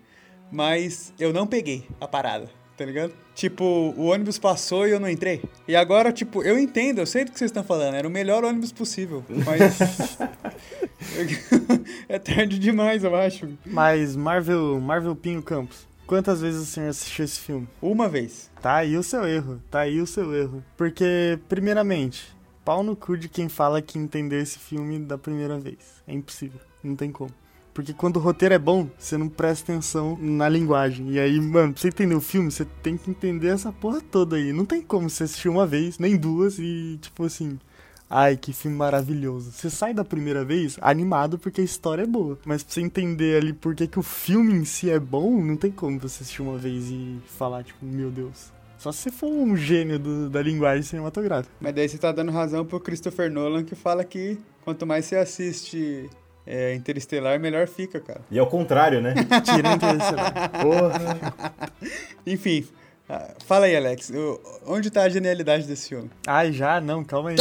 mas 0.50 1.14
eu 1.20 1.34
não 1.34 1.46
peguei 1.46 1.86
a 2.00 2.08
parada, 2.08 2.50
tá 2.80 2.86
ligado? 2.86 3.12
Tipo, 3.36 3.94
o 3.98 4.06
ônibus 4.06 4.40
passou 4.40 4.88
e 4.88 4.92
eu 4.92 5.02
não 5.02 5.10
entrei. 5.10 5.44
E 5.68 5.76
agora, 5.76 6.14
tipo, 6.14 6.42
eu 6.42 6.58
entendo, 6.58 7.00
eu 7.00 7.06
sei 7.06 7.26
do 7.26 7.32
que 7.32 7.38
vocês 7.38 7.50
estão 7.50 7.64
falando, 7.64 7.96
era 7.96 8.08
o 8.08 8.12
melhor 8.12 8.46
ônibus 8.46 8.72
possível, 8.72 9.24
mas. 9.28 10.18
é 12.08 12.18
tarde 12.18 12.58
demais, 12.58 13.04
eu 13.04 13.14
acho. 13.14 13.50
Mas 13.66 14.16
Marvel, 14.16 14.80
Marvel 14.80 15.14
Pinho 15.14 15.44
Campos, 15.44 15.86
quantas 16.08 16.40
vezes 16.40 16.62
o 16.62 16.66
senhor 16.66 16.88
assistiu 16.88 17.26
esse 17.26 17.40
filme? 17.42 17.68
Uma 17.82 18.08
vez. 18.08 18.50
Tá 18.62 18.78
aí 18.78 18.96
o 18.96 19.04
seu 19.04 19.28
erro, 19.28 19.62
tá 19.70 19.82
aí 19.82 20.00
o 20.00 20.08
seu 20.08 20.34
erro. 20.34 20.64
Porque, 20.78 21.38
primeiramente, 21.50 22.34
pau 22.64 22.82
no 22.82 22.96
cu 22.96 23.18
de 23.18 23.28
quem 23.28 23.50
fala 23.50 23.82
que 23.82 24.00
entendeu 24.00 24.40
esse 24.40 24.58
filme 24.58 25.00
da 25.00 25.18
primeira 25.18 25.60
vez. 25.60 26.02
É 26.08 26.14
impossível, 26.14 26.62
não 26.82 26.96
tem 26.96 27.12
como. 27.12 27.32
Porque 27.74 27.94
quando 27.94 28.18
o 28.18 28.20
roteiro 28.20 28.54
é 28.56 28.60
bom, 28.60 28.90
você 28.98 29.18
não 29.18 29.30
presta 29.30 29.72
atenção 29.72 30.18
na 30.20 30.50
linguagem. 30.50 31.12
E 31.12 31.20
aí, 31.20 31.40
mano, 31.40 31.72
pra 31.74 31.82
você 31.82 31.88
entender 31.90 32.16
o 32.16 32.22
filme, 32.22 32.52
você 32.52 32.66
tem 32.84 32.98
que 32.98 33.10
entender 33.10 33.48
essa 33.50 33.72
porra 33.72 34.02
toda 34.02 34.36
aí. 34.36 34.52
Não 34.52 34.66
tem 34.66 34.82
como 34.82 35.10
você 35.10 35.24
assistir 35.24 35.48
uma 35.50 35.66
vez, 35.66 35.98
nem 36.00 36.18
duas, 36.18 36.58
e 36.60 36.98
tipo 37.02 37.24
assim. 37.24 37.58
Ai, 38.12 38.36
que 38.36 38.52
filme 38.52 38.76
maravilhoso. 38.76 39.52
Você 39.52 39.70
sai 39.70 39.94
da 39.94 40.04
primeira 40.04 40.44
vez 40.44 40.80
animado 40.82 41.38
porque 41.38 41.62
a 41.62 41.64
história 41.64 42.02
é 42.02 42.08
boa. 42.08 42.40
Mas 42.44 42.64
pra 42.64 42.74
você 42.74 42.82
entender 42.82 43.38
ali 43.38 43.54
por 43.54 43.76
que, 43.76 43.86
que 43.88 44.00
o 44.00 44.04
filme 44.04 44.52
em 44.52 44.66
si 44.66 44.90
é 44.90 45.00
bom, 45.00 45.40
não 45.46 45.56
tem 45.56 45.72
como 45.72 46.00
você 46.00 46.24
assistir 46.24 46.42
uma 46.42 46.58
vez 46.58 46.90
e 46.90 47.20
falar, 47.28 47.64
tipo, 47.64 47.86
meu 47.86 48.10
Deus. 48.10 48.52
Só 48.80 48.92
se 48.92 49.04
você 49.04 49.12
for 49.12 49.28
um 49.28 49.56
gênio 49.56 50.00
do- 50.00 50.28
da 50.28 50.42
linguagem 50.42 50.82
cinematográfica. 50.82 51.54
Mas 51.62 51.76
daí 51.76 51.88
você 51.88 52.00
tá 52.00 52.12
dando 52.12 52.32
razão 52.32 52.66
pro 52.66 52.80
Christopher 52.80 53.30
Nolan 53.32 53.64
que 53.64 53.76
fala 53.76 54.04
que 54.04 54.40
quanto 54.66 54.88
mais 54.88 55.06
você 55.06 55.16
assiste 55.16 56.10
é, 56.52 56.74
Interestelar, 56.74 57.40
melhor 57.40 57.68
fica, 57.68 58.00
cara. 58.00 58.22
E 58.32 58.40
ao 58.40 58.48
contrário, 58.48 59.00
né? 59.00 59.14
Tira 59.46 59.74
Interestelar. 59.74 60.50
Porra. 60.50 61.72
Enfim, 62.26 62.68
ah, 63.08 63.36
fala 63.46 63.68
aí, 63.68 63.76
Alex. 63.76 64.12
Onde 64.66 64.90
tá 64.90 65.04
a 65.04 65.10
genialidade 65.10 65.68
desse 65.68 65.90
filme? 65.90 66.10
Ai, 66.26 66.52
já? 66.52 66.82
Não, 66.82 67.04
calma 67.04 67.30
aí. 67.30 67.36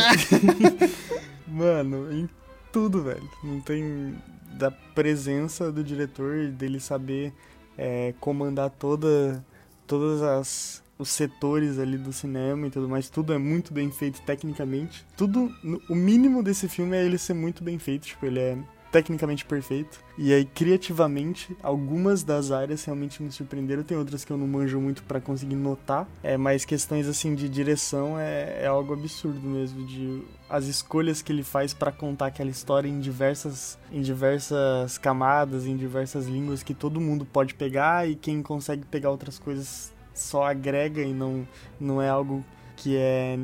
Mano, 1.49 2.13
em 2.13 2.29
tudo, 2.71 3.03
velho. 3.03 3.27
Não 3.43 3.63
tem 3.63 4.15
da 4.53 4.71
presença 4.71 5.73
do 5.73 5.83
diretor, 5.83 6.49
dele 6.49 6.79
saber 6.79 7.33
é, 7.79 8.13
comandar 8.21 8.69
toda, 8.69 9.43
todas 9.87 10.21
as 10.21 10.87
os 10.99 11.11
setores 11.11 11.79
ali 11.79 11.97
do 11.97 12.13
cinema 12.13 12.67
e 12.67 12.71
tudo 12.71 12.89
mais, 12.89 13.09
tudo 13.09 13.33
é 13.33 13.39
muito 13.39 13.73
bem 13.73 13.89
feito 13.89 14.21
tecnicamente. 14.23 15.07
Tudo, 15.17 15.49
o 15.89 15.95
mínimo 15.95 16.43
desse 16.43 16.69
filme 16.69 16.97
é 16.97 17.05
ele 17.05 17.17
ser 17.17 17.35
muito 17.35 17.63
bem 17.63 17.79
feito, 17.79 18.09
tipo, 18.09 18.27
ele 18.27 18.41
é 18.41 18.59
tecnicamente 18.91 19.45
perfeito. 19.45 20.01
E 20.17 20.33
aí, 20.33 20.45
criativamente, 20.45 21.57
algumas 21.63 22.23
das 22.23 22.51
áreas 22.51 22.85
realmente 22.85 23.23
me 23.23 23.31
surpreenderam. 23.31 23.83
Tem 23.83 23.97
outras 23.97 24.25
que 24.25 24.33
eu 24.33 24.37
não 24.37 24.47
manjo 24.47 24.81
muito 24.81 25.03
pra 25.03 25.21
conseguir 25.21 25.55
notar. 25.55 26.07
É, 26.23 26.37
mas 26.37 26.65
questões 26.65 27.07
assim 27.07 27.35
de 27.35 27.49
direção 27.49 28.19
é, 28.19 28.63
é 28.63 28.67
algo 28.67 28.93
absurdo 28.93 29.41
mesmo. 29.41 29.87
De 29.87 30.23
as 30.49 30.65
escolhas 30.65 31.21
que 31.21 31.31
ele 31.31 31.43
faz 31.43 31.75
pra 31.75 31.93
contar 31.93 32.27
aquela 32.27 32.51
história 32.51 32.89
em 32.89 33.01
diversas, 33.01 33.79
em 33.93 34.01
diversas 34.01 34.97
camadas, 34.97 35.67
em 35.67 35.77
diversas 35.77 36.27
línguas 36.27 36.63
que 36.63 36.75
todo 36.75 37.01
mundo 37.01 37.25
pode 37.25 37.55
pegar 37.55 38.09
e 38.09 38.17
quem 38.17 38.43
consegue 38.43 38.85
pegar 38.87 39.11
outras 39.11 39.39
coisas 39.39 39.93
só 40.15 40.45
agrega 40.45 41.03
e 41.03 41.13
não, 41.13 41.47
não 41.79 42.03
é 42.03 42.09
algo 42.09 42.45
que 42.77 42.97
é, 42.97 43.39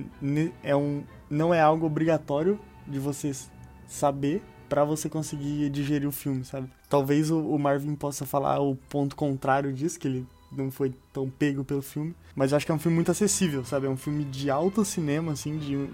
é 0.63 0.75
um, 0.75 1.05
não 1.29 1.53
é 1.53 1.61
algo 1.61 1.87
obrigatório 1.87 2.59
de 2.87 2.99
você 2.99 3.33
saber 3.87 4.43
pra 4.75 4.83
você 4.83 5.09
conseguir 5.09 5.71
digerir 5.71 6.09
o 6.09 6.11
filme, 6.11 6.45
sabe? 6.45 6.69
Talvez 6.89 7.31
o, 7.31 7.39
o 7.39 7.57
Marvin 7.57 7.95
possa 7.95 8.27
falar 8.27 8.59
o 8.59 8.75
ponto 8.75 9.15
contrário 9.15 9.73
disso, 9.73 10.01
que 10.01 10.09
ele 10.09 10.27
não 10.51 10.69
foi 10.69 10.93
tão 11.13 11.31
pego 11.31 11.63
pelo 11.63 11.81
filme, 11.81 12.13
mas 12.35 12.51
eu 12.51 12.57
acho 12.57 12.67
que 12.67 12.73
é 12.73 12.75
um 12.75 12.79
filme 12.81 12.97
muito 12.97 13.09
acessível, 13.09 13.65
sabe? 13.65 13.87
É 13.87 13.89
um 13.89 13.97
filme 13.97 14.25
de 14.25 14.51
alto 14.51 14.85
cinema, 14.85 15.31
assim, 15.31 15.59
de, 15.59 15.89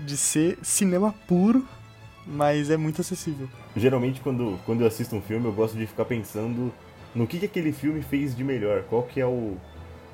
de 0.00 0.16
ser 0.16 0.58
cinema 0.64 1.14
puro, 1.28 1.64
mas 2.26 2.70
é 2.70 2.76
muito 2.76 3.02
acessível. 3.02 3.48
Geralmente, 3.76 4.20
quando, 4.20 4.58
quando 4.66 4.80
eu 4.80 4.88
assisto 4.88 5.14
um 5.14 5.22
filme, 5.22 5.46
eu 5.46 5.52
gosto 5.52 5.78
de 5.78 5.86
ficar 5.86 6.06
pensando 6.06 6.72
no 7.14 7.24
que, 7.24 7.38
que 7.38 7.46
aquele 7.46 7.70
filme 7.70 8.02
fez 8.02 8.36
de 8.36 8.42
melhor. 8.42 8.82
Qual 8.90 9.04
que 9.04 9.20
é 9.20 9.26
o, 9.26 9.56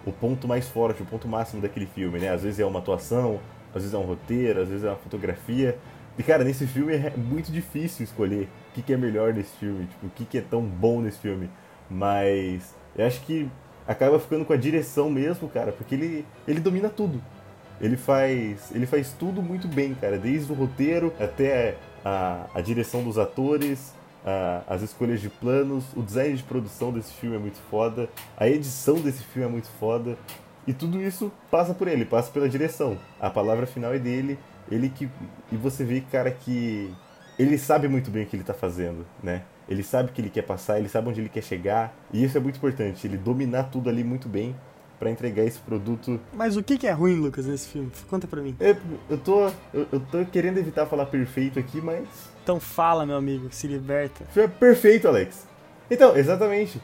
o 0.04 0.12
ponto 0.12 0.46
mais 0.46 0.68
forte, 0.68 1.02
o 1.02 1.06
ponto 1.06 1.26
máximo 1.26 1.62
daquele 1.62 1.86
filme, 1.86 2.18
né? 2.18 2.28
Às 2.28 2.42
vezes 2.42 2.60
é 2.60 2.66
uma 2.66 2.80
atuação, 2.80 3.40
às 3.74 3.80
vezes 3.80 3.94
é 3.94 3.98
um 3.98 4.04
roteiro, 4.04 4.60
às 4.60 4.68
vezes 4.68 4.84
é 4.84 4.88
uma 4.88 4.96
fotografia. 4.96 5.78
E, 6.18 6.22
cara, 6.22 6.42
nesse 6.44 6.66
filme 6.66 6.94
é 6.94 7.12
muito 7.16 7.52
difícil 7.52 8.04
escolher 8.04 8.48
o 8.70 8.74
que, 8.74 8.82
que 8.82 8.92
é 8.92 8.96
melhor 8.96 9.34
nesse 9.34 9.54
filme, 9.56 9.86
tipo, 9.86 10.06
o 10.06 10.10
que, 10.10 10.24
que 10.24 10.38
é 10.38 10.40
tão 10.40 10.62
bom 10.62 11.00
nesse 11.00 11.18
filme. 11.18 11.50
Mas 11.90 12.74
eu 12.96 13.06
acho 13.06 13.20
que 13.22 13.48
acaba 13.86 14.18
ficando 14.18 14.44
com 14.44 14.52
a 14.52 14.56
direção 14.56 15.10
mesmo, 15.10 15.48
cara, 15.48 15.72
porque 15.72 15.94
ele, 15.94 16.26
ele 16.48 16.60
domina 16.60 16.88
tudo. 16.88 17.22
Ele 17.80 17.96
faz, 17.96 18.70
ele 18.74 18.86
faz 18.86 19.12
tudo 19.12 19.42
muito 19.42 19.68
bem, 19.68 19.94
cara, 19.94 20.16
desde 20.16 20.50
o 20.50 20.54
roteiro 20.54 21.12
até 21.20 21.76
a, 22.02 22.46
a 22.54 22.60
direção 22.62 23.04
dos 23.04 23.18
atores, 23.18 23.94
a- 24.24 24.62
as 24.66 24.80
escolhas 24.80 25.20
de 25.20 25.28
planos, 25.28 25.84
o 25.94 26.02
design 26.02 26.34
de 26.34 26.42
produção 26.42 26.90
desse 26.90 27.12
filme 27.12 27.36
é 27.36 27.38
muito 27.38 27.58
foda, 27.70 28.08
a 28.38 28.48
edição 28.48 28.94
desse 28.96 29.22
filme 29.24 29.46
é 29.46 29.50
muito 29.50 29.68
foda, 29.78 30.16
e 30.66 30.72
tudo 30.72 31.00
isso 31.02 31.30
passa 31.50 31.74
por 31.74 31.86
ele, 31.86 32.06
passa 32.06 32.30
pela 32.32 32.48
direção. 32.48 32.96
A 33.20 33.28
palavra 33.28 33.66
final 33.66 33.92
é 33.92 33.98
dele, 33.98 34.38
ele 34.70 34.88
que 34.88 35.08
e 35.50 35.56
você 35.56 35.84
vê, 35.84 36.00
cara, 36.00 36.30
que 36.30 36.92
ele 37.38 37.58
sabe 37.58 37.88
muito 37.88 38.10
bem 38.10 38.24
o 38.24 38.26
que 38.26 38.36
ele 38.36 38.44
tá 38.44 38.54
fazendo, 38.54 39.06
né? 39.22 39.42
Ele 39.68 39.82
sabe 39.82 40.10
o 40.10 40.12
que 40.12 40.20
ele 40.20 40.30
quer 40.30 40.42
passar, 40.42 40.78
ele 40.78 40.88
sabe 40.88 41.08
onde 41.08 41.20
ele 41.20 41.28
quer 41.28 41.42
chegar, 41.42 41.94
e 42.12 42.24
isso 42.24 42.36
é 42.36 42.40
muito 42.40 42.56
importante, 42.56 43.06
ele 43.06 43.16
dominar 43.16 43.64
tudo 43.64 43.90
ali 43.90 44.04
muito 44.04 44.28
bem 44.28 44.54
pra 44.98 45.10
entregar 45.10 45.44
esse 45.44 45.58
produto. 45.58 46.20
Mas 46.32 46.56
o 46.56 46.62
que, 46.62 46.78
que 46.78 46.86
é 46.86 46.92
ruim, 46.92 47.16
Lucas, 47.16 47.46
nesse 47.46 47.68
filme? 47.68 47.90
Conta 48.08 48.26
pra 48.26 48.40
mim. 48.40 48.56
É, 48.60 48.76
eu 49.10 49.18
tô. 49.18 49.46
Eu, 49.72 49.86
eu 49.92 50.00
tô 50.00 50.24
querendo 50.26 50.58
evitar 50.58 50.86
falar 50.86 51.06
perfeito 51.06 51.58
aqui, 51.58 51.80
mas. 51.80 52.06
Então 52.42 52.58
fala, 52.60 53.04
meu 53.04 53.16
amigo, 53.16 53.48
se 53.50 53.66
liberta. 53.66 54.24
É 54.36 54.48
perfeito, 54.48 55.08
Alex. 55.08 55.46
Então, 55.90 56.16
exatamente. 56.16 56.80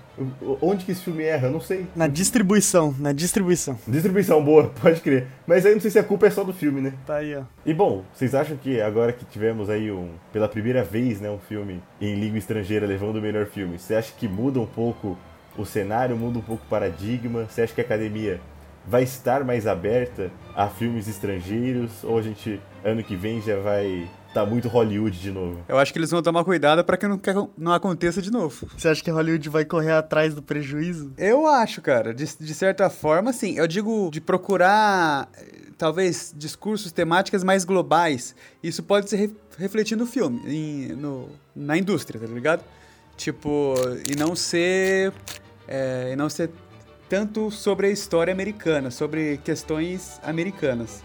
Onde 0.61 0.85
que 0.85 0.93
esse 0.93 1.03
filme 1.03 1.25
erra? 1.25 1.49
Eu 1.49 1.53
não 1.53 1.61
sei. 1.61 1.87
Na 1.95 2.07
distribuição, 2.07 2.95
na 2.99 3.13
distribuição. 3.13 3.77
Distribuição 3.87 4.43
boa, 4.45 4.71
pode 4.81 5.01
crer. 5.01 5.27
Mas 5.47 5.67
aí 5.67 5.75
não 5.75 5.81
sei 5.81 5.91
se 5.91 5.99
a 5.99 6.05
culpa 6.05 6.27
é 6.27 6.31
só 6.31 6.45
do 6.45 6.53
filme, 6.53 6.81
né? 6.81 6.93
Tá 7.07 7.17
aí, 7.17 7.35
ó. 7.35 7.43
E 7.67 7.75
bom, 7.75 8.05
vocês 8.15 8.35
acham 8.35 8.57
que 8.57 8.81
agora 8.81 9.13
que 9.13 9.25
tivemos 9.25 9.69
aí 9.69 9.91
um, 9.91 10.11
pela 10.33 10.49
primeira 10.49 10.85
vez, 10.85 11.21
né, 11.21 11.31
um 11.31 11.39
filme 11.39 11.83
em 12.01 12.15
língua 12.15 12.39
estrangeira 12.39 12.87
levando 12.87 13.17
o 13.17 13.23
melhor 13.23 13.47
filme, 13.47 13.79
você 13.79 13.95
acha 13.95 14.13
que 14.17 14.29
muda 14.29 14.61
um 14.61 14.67
pouco 14.67 15.19
o 15.57 15.65
cenário, 15.65 16.17
muda 16.17 16.39
um 16.39 16.43
pouco 16.43 16.65
o 16.65 16.69
paradigma? 16.69 17.47
Você 17.49 17.63
acha 17.63 17.75
que 17.75 17.81
a 17.81 17.85
academia 17.85 18.41
vai 18.87 19.03
estar 19.03 19.45
mais 19.45 19.67
aberta 19.67 20.31
a 20.55 20.69
filmes 20.69 21.09
estrangeiros? 21.09 22.05
Ou 22.05 22.19
a 22.19 22.23
gente, 22.23 22.61
ano 22.85 23.03
que 23.03 23.17
vem, 23.17 23.41
já 23.41 23.59
vai 23.59 24.09
tá 24.33 24.45
muito 24.47 24.69
Hollywood 24.69 25.19
de 25.19 25.31
novo? 25.31 25.61
Eu 25.69 25.79
acho 25.79 25.93
que 25.93 25.99
eles 25.99 26.11
vão 26.11 26.23
tomar 26.23 26.45
cuidado 26.45 26.83
pra 26.85 26.97
que 26.97 27.07
não, 27.07 27.19
que 27.19 27.31
não 27.57 27.73
aconteça 27.73 28.21
de 28.23 28.31
novo. 28.31 28.67
Você 28.77 28.89
acha 28.89 29.03
que 29.03 29.11
Hollywood 29.11 29.49
vai 29.49 29.65
correr 29.65 29.93
atrás 29.93 30.35
do 30.35 30.43
prejuízo? 30.43 31.13
Eu 31.19 31.47
acho, 31.47 31.81
cara, 31.83 32.15
de, 32.15 32.25
de 32.39 32.55
certa 32.55 32.89
forma, 32.91 33.33
sim. 33.33 33.57
Eu 33.59 33.67
digo 33.67 34.11
de 34.11 34.21
procurar, 34.21 35.29
eh, 35.37 35.69
talvez, 35.77 36.33
discursos, 36.37 36.93
temáticas 36.93 37.45
mais 37.45 37.65
globais. 37.65 38.35
Isso 38.63 38.83
pode 38.83 39.11
se 39.11 39.17
re- 39.17 39.31
refletir 39.59 39.97
no 39.97 40.07
filme, 40.07 40.41
em- 40.47 40.89
no, 40.97 41.29
na 41.55 41.77
indústria, 41.77 42.21
tá 42.21 42.27
ligado? 42.27 42.65
Tipo, 43.17 43.75
e 44.11 44.17
não 44.17 44.35
ser. 44.35 45.13
é, 45.69 46.11
e 46.13 46.17
não 46.17 46.29
ser 46.31 46.51
tanto 47.09 47.51
sobre 47.51 47.87
a 47.87 47.91
história 47.91 48.33
americana, 48.33 48.91
sobre 48.91 49.37
questões 49.45 50.19
americanas. 50.23 51.03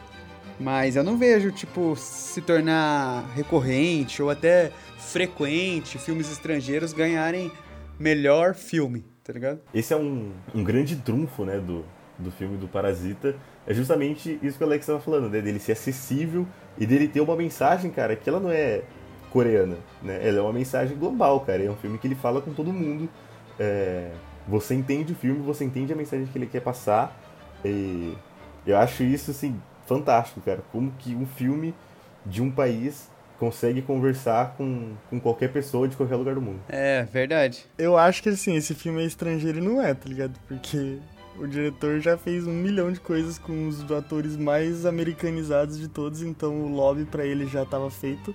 Mas 0.59 0.95
eu 0.95 1.03
não 1.03 1.17
vejo, 1.17 1.51
tipo, 1.51 1.95
se 1.95 2.41
tornar 2.41 3.29
recorrente 3.35 4.21
ou 4.21 4.29
até 4.29 4.71
frequente 4.97 5.97
filmes 5.97 6.31
estrangeiros 6.31 6.93
ganharem 6.93 7.51
melhor 7.99 8.55
filme, 8.55 9.05
tá 9.23 9.33
ligado? 9.33 9.59
Esse 9.73 9.93
é 9.93 9.97
um, 9.97 10.31
um 10.53 10.63
grande 10.63 10.95
trunfo, 10.95 11.45
né, 11.45 11.59
do, 11.59 11.85
do 12.17 12.31
filme 12.31 12.57
do 12.57 12.67
Parasita. 12.67 13.35
É 13.65 13.73
justamente 13.73 14.39
isso 14.41 14.57
que 14.57 14.63
o 14.63 14.67
Alex 14.67 14.83
estava 14.83 14.99
falando, 14.99 15.29
né, 15.29 15.41
dele 15.41 15.59
ser 15.59 15.73
acessível 15.73 16.47
e 16.77 16.85
dele 16.85 17.07
ter 17.07 17.21
uma 17.21 17.35
mensagem, 17.35 17.91
cara, 17.91 18.15
que 18.15 18.29
ela 18.29 18.39
não 18.39 18.51
é 18.51 18.81
coreana, 19.29 19.77
né? 20.01 20.19
Ela 20.27 20.39
é 20.39 20.41
uma 20.41 20.53
mensagem 20.53 20.97
global, 20.97 21.41
cara. 21.41 21.63
É 21.63 21.69
um 21.69 21.75
filme 21.75 21.97
que 21.97 22.07
ele 22.07 22.15
fala 22.15 22.41
com 22.41 22.53
todo 22.53 22.71
mundo. 22.71 23.09
É, 23.59 24.11
você 24.47 24.73
entende 24.73 25.13
o 25.13 25.15
filme, 25.15 25.41
você 25.41 25.65
entende 25.65 25.91
a 25.91 25.95
mensagem 25.95 26.25
que 26.25 26.37
ele 26.37 26.47
quer 26.47 26.61
passar. 26.61 27.15
E 27.63 28.13
eu 28.65 28.77
acho 28.77 29.03
isso, 29.03 29.31
assim, 29.31 29.59
fantástico, 29.87 30.41
cara. 30.41 30.61
Como 30.71 30.91
que 30.99 31.15
um 31.15 31.25
filme 31.25 31.73
de 32.25 32.41
um 32.41 32.51
país 32.51 33.09
consegue 33.39 33.81
conversar 33.81 34.55
com, 34.57 34.93
com 35.09 35.19
qualquer 35.19 35.51
pessoa 35.51 35.87
de 35.87 35.95
qualquer 35.95 36.15
lugar 36.15 36.35
do 36.35 36.41
mundo. 36.41 36.59
É, 36.67 37.03
verdade. 37.03 37.65
Eu 37.77 37.97
acho 37.97 38.21
que 38.21 38.29
assim, 38.29 38.55
esse 38.55 38.73
filme 38.73 39.01
é 39.03 39.05
estrangeiro 39.05 39.59
e 39.59 39.61
não 39.61 39.81
é, 39.81 39.93
tá 39.93 40.09
ligado? 40.09 40.37
Porque 40.47 40.97
o 41.39 41.47
diretor 41.47 41.99
já 41.99 42.17
fez 42.17 42.47
um 42.47 42.53
milhão 42.53 42.91
de 42.91 42.99
coisas 42.99 43.37
com 43.37 43.67
os 43.67 43.89
atores 43.91 44.35
mais 44.35 44.85
americanizados 44.85 45.77
de 45.77 45.87
todos, 45.87 46.21
então 46.21 46.61
o 46.63 46.67
lobby 46.67 47.05
pra 47.05 47.25
ele 47.25 47.45
já 47.45 47.63
tava 47.63 47.89
feito. 47.91 48.33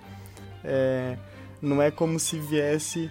É, 0.64 1.16
não 1.60 1.82
é 1.82 1.90
como 1.90 2.18
se 2.18 2.38
viesse 2.38 3.10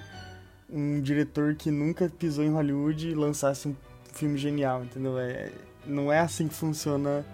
um 0.69 1.01
diretor 1.01 1.55
que 1.55 1.69
nunca 1.69 2.09
pisou 2.09 2.45
em 2.45 2.49
Hollywood 2.49 3.09
e 3.09 3.13
lançasse 3.13 3.67
um 3.67 3.75
filme 4.13 4.37
genial, 4.37 4.83
entendeu? 4.83 5.19
É, 5.19 5.51
não 5.85 6.11
é 6.11 6.19
assim 6.19 6.47
que 6.47 6.53
funciona 6.53 7.25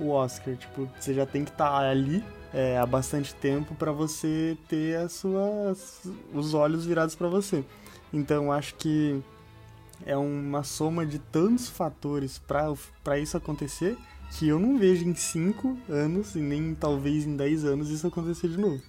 o 0.00 0.08
Oscar. 0.10 0.56
Tipo, 0.56 0.88
você 0.98 1.14
já 1.14 1.26
tem 1.26 1.44
que 1.44 1.50
estar 1.50 1.74
ali 1.76 2.22
é, 2.52 2.78
há 2.78 2.86
bastante 2.86 3.34
tempo 3.34 3.74
pra 3.74 3.92
você 3.92 4.56
ter 4.68 4.96
as 4.96 5.12
suas, 5.12 6.02
os 6.32 6.54
olhos 6.54 6.86
virados 6.86 7.14
pra 7.14 7.28
você. 7.28 7.64
Então 8.12 8.52
acho 8.52 8.74
que 8.76 9.20
é 10.06 10.16
uma 10.16 10.62
soma 10.62 11.04
de 11.06 11.18
tantos 11.18 11.68
fatores 11.68 12.38
para 12.38 13.18
isso 13.18 13.36
acontecer 13.36 13.96
que 14.38 14.48
eu 14.48 14.58
não 14.58 14.78
vejo 14.78 15.06
em 15.08 15.14
5 15.14 15.76
anos 15.88 16.34
e 16.34 16.40
nem 16.40 16.74
talvez 16.74 17.24
em 17.26 17.36
10 17.36 17.64
anos 17.64 17.90
isso 17.90 18.06
acontecer 18.06 18.48
de 18.48 18.56
novo. 18.58 18.80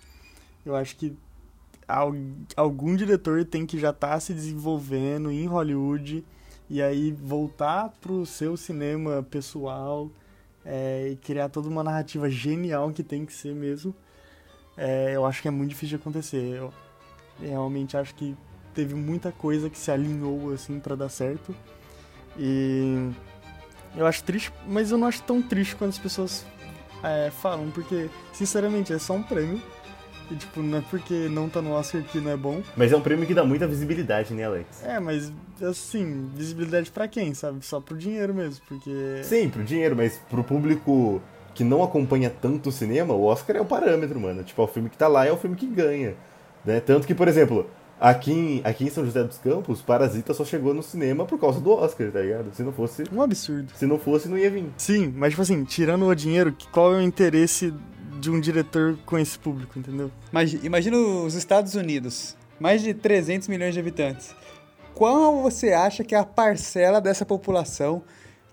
Eu 0.66 0.76
acho 0.76 0.96
que 0.96 1.16
al- 1.88 2.16
algum 2.56 2.96
diretor 2.96 3.46
tem 3.46 3.66
que 3.66 3.78
já 3.80 3.92
estar 3.92 4.20
se 4.20 4.34
desenvolvendo 4.34 5.32
em 5.32 5.46
Hollywood 5.46 6.24
e 6.70 6.82
aí 6.82 7.12
voltar 7.12 7.90
pro 8.02 8.26
seu 8.26 8.58
cinema 8.58 9.22
pessoal 9.30 10.10
é, 10.66 11.10
e 11.12 11.16
criar 11.18 11.50
toda 11.50 11.70
uma 11.70 11.84
narrativa 11.84 12.30
genial 12.30 12.92
que 12.92 13.04
tem 13.04 13.26
que 13.26 13.34
ser 13.34 13.54
mesmo. 13.54 13.96
É, 14.76 15.16
eu 15.16 15.26
acho 15.26 15.42
que 15.42 15.48
é 15.48 15.52
muito 15.52 15.70
difícil 15.70 15.98
de 15.98 16.02
acontecer. 16.02 16.56
Eu 16.56 16.74
realmente 17.40 17.96
acho 17.96 18.16
que 18.16 18.36
teve 18.74 18.96
muita 18.96 19.32
coisa 19.32 19.70
que 19.70 19.78
se 19.78 19.92
alinhou 19.92 20.54
assim 20.54 20.80
para 20.80 20.96
dar 20.96 21.10
certo. 21.10 21.56
E 22.38 23.12
eu 23.96 24.06
acho 24.06 24.24
triste, 24.24 24.52
mas 24.68 24.92
eu 24.92 24.98
não 24.98 25.08
acho 25.08 25.22
tão 25.24 25.42
triste 25.42 25.76
quando 25.76 25.92
as 25.92 26.00
pessoas 26.00 26.46
é, 27.04 27.30
falam, 27.32 27.72
porque 27.72 28.10
sinceramente 28.34 28.92
é 28.92 29.00
só 29.00 29.14
um 29.14 29.24
prêmio. 29.24 29.62
E 30.32 30.36
tipo, 30.36 30.62
não 30.62 30.80
é 30.80 30.82
porque 30.90 31.28
não 31.30 31.48
tá 31.48 31.62
no 31.62 31.72
Oscar 31.72 32.02
que 32.04 32.20
não 32.20 32.32
é 32.32 32.38
bom. 32.38 32.62
Mas 32.76 32.92
é 32.92 32.98
um 32.98 33.02
prêmio 33.02 33.26
que 33.26 33.34
dá 33.34 33.44
muita 33.44 33.68
visibilidade, 33.68 34.34
né, 34.34 34.44
Alex? 34.44 34.84
É, 34.84 35.00
mas 35.00 35.32
assim, 35.62 36.30
visibilidade 36.36 36.92
pra 36.92 37.08
quem, 37.08 37.34
sabe? 37.34 37.66
Só 37.66 37.80
pro 37.80 37.98
dinheiro 37.98 38.34
mesmo, 38.34 38.64
porque 38.68 39.22
Sim, 39.24 39.50
pro 39.50 39.64
dinheiro, 39.64 39.96
mas 39.96 40.20
pro 40.30 40.44
público 40.44 41.22
que 41.54 41.64
não 41.64 41.84
acompanha 41.84 42.30
tanto 42.30 42.70
o 42.70 42.72
cinema, 42.72 43.14
o 43.14 43.24
Oscar 43.24 43.56
é 43.56 43.62
o 43.62 43.66
parâmetro, 43.66 44.20
mano. 44.20 44.44
Tipo, 44.44 44.62
é 44.62 44.66
o 44.66 44.68
filme 44.68 44.90
que 44.90 44.98
tá 44.98 45.08
lá, 45.08 45.26
é 45.26 45.32
o 45.32 45.38
filme 45.38 45.56
que 45.56 45.66
ganha. 45.66 46.16
Né? 46.66 46.80
Tanto 46.82 47.08
que, 47.08 47.16
por 47.16 47.28
exemplo, 47.28 47.70
aqui 48.00 48.32
em, 48.32 48.62
aqui 48.64 48.84
em 48.86 48.90
São 48.90 49.06
José 49.06 49.24
dos 49.24 49.38
Campos, 49.38 49.82
Parasita 49.82 50.34
só 50.34 50.44
chegou 50.44 50.74
no 50.74 50.84
cinema 50.84 51.26
por 51.26 51.40
causa 51.40 51.62
do 51.62 51.72
Oscar, 51.72 52.12
tá 52.12 52.20
ligado? 52.20 52.54
Se 52.54 52.64
não 52.64 52.74
fosse, 52.74 53.04
um 53.12 53.22
absurdo. 53.22 53.72
se 53.74 53.86
não 53.86 53.98
fosse, 53.98 54.28
não 54.28 54.38
ia 54.38 54.50
vir. 54.50 54.66
Sim, 54.78 55.14
mas 55.16 55.30
tipo 55.32 55.42
assim, 55.42 55.64
tirando 55.64 56.06
o 56.06 56.16
dinheiro, 56.16 56.54
qual 56.72 56.94
é 56.94 56.98
o 56.98 57.02
interesse 57.02 57.74
de 58.20 58.30
um 58.32 58.40
diretor 58.40 58.98
com 59.06 59.18
esse 59.18 59.38
público, 59.38 59.78
entendeu? 59.78 60.12
Imagi- 60.32 60.60
Imagina 60.64 60.98
os 60.98 61.34
Estados 61.36 61.76
Unidos, 61.76 62.36
mais 62.60 62.82
de 62.82 62.94
300 62.94 63.48
milhões 63.48 63.74
de 63.74 63.80
habitantes. 63.80 64.34
Qual 64.94 65.42
você 65.42 65.74
acha 65.74 66.04
que 66.04 66.16
é 66.16 66.18
a 66.18 66.24
parcela 66.26 67.02
dessa 67.02 67.26
população 67.26 68.02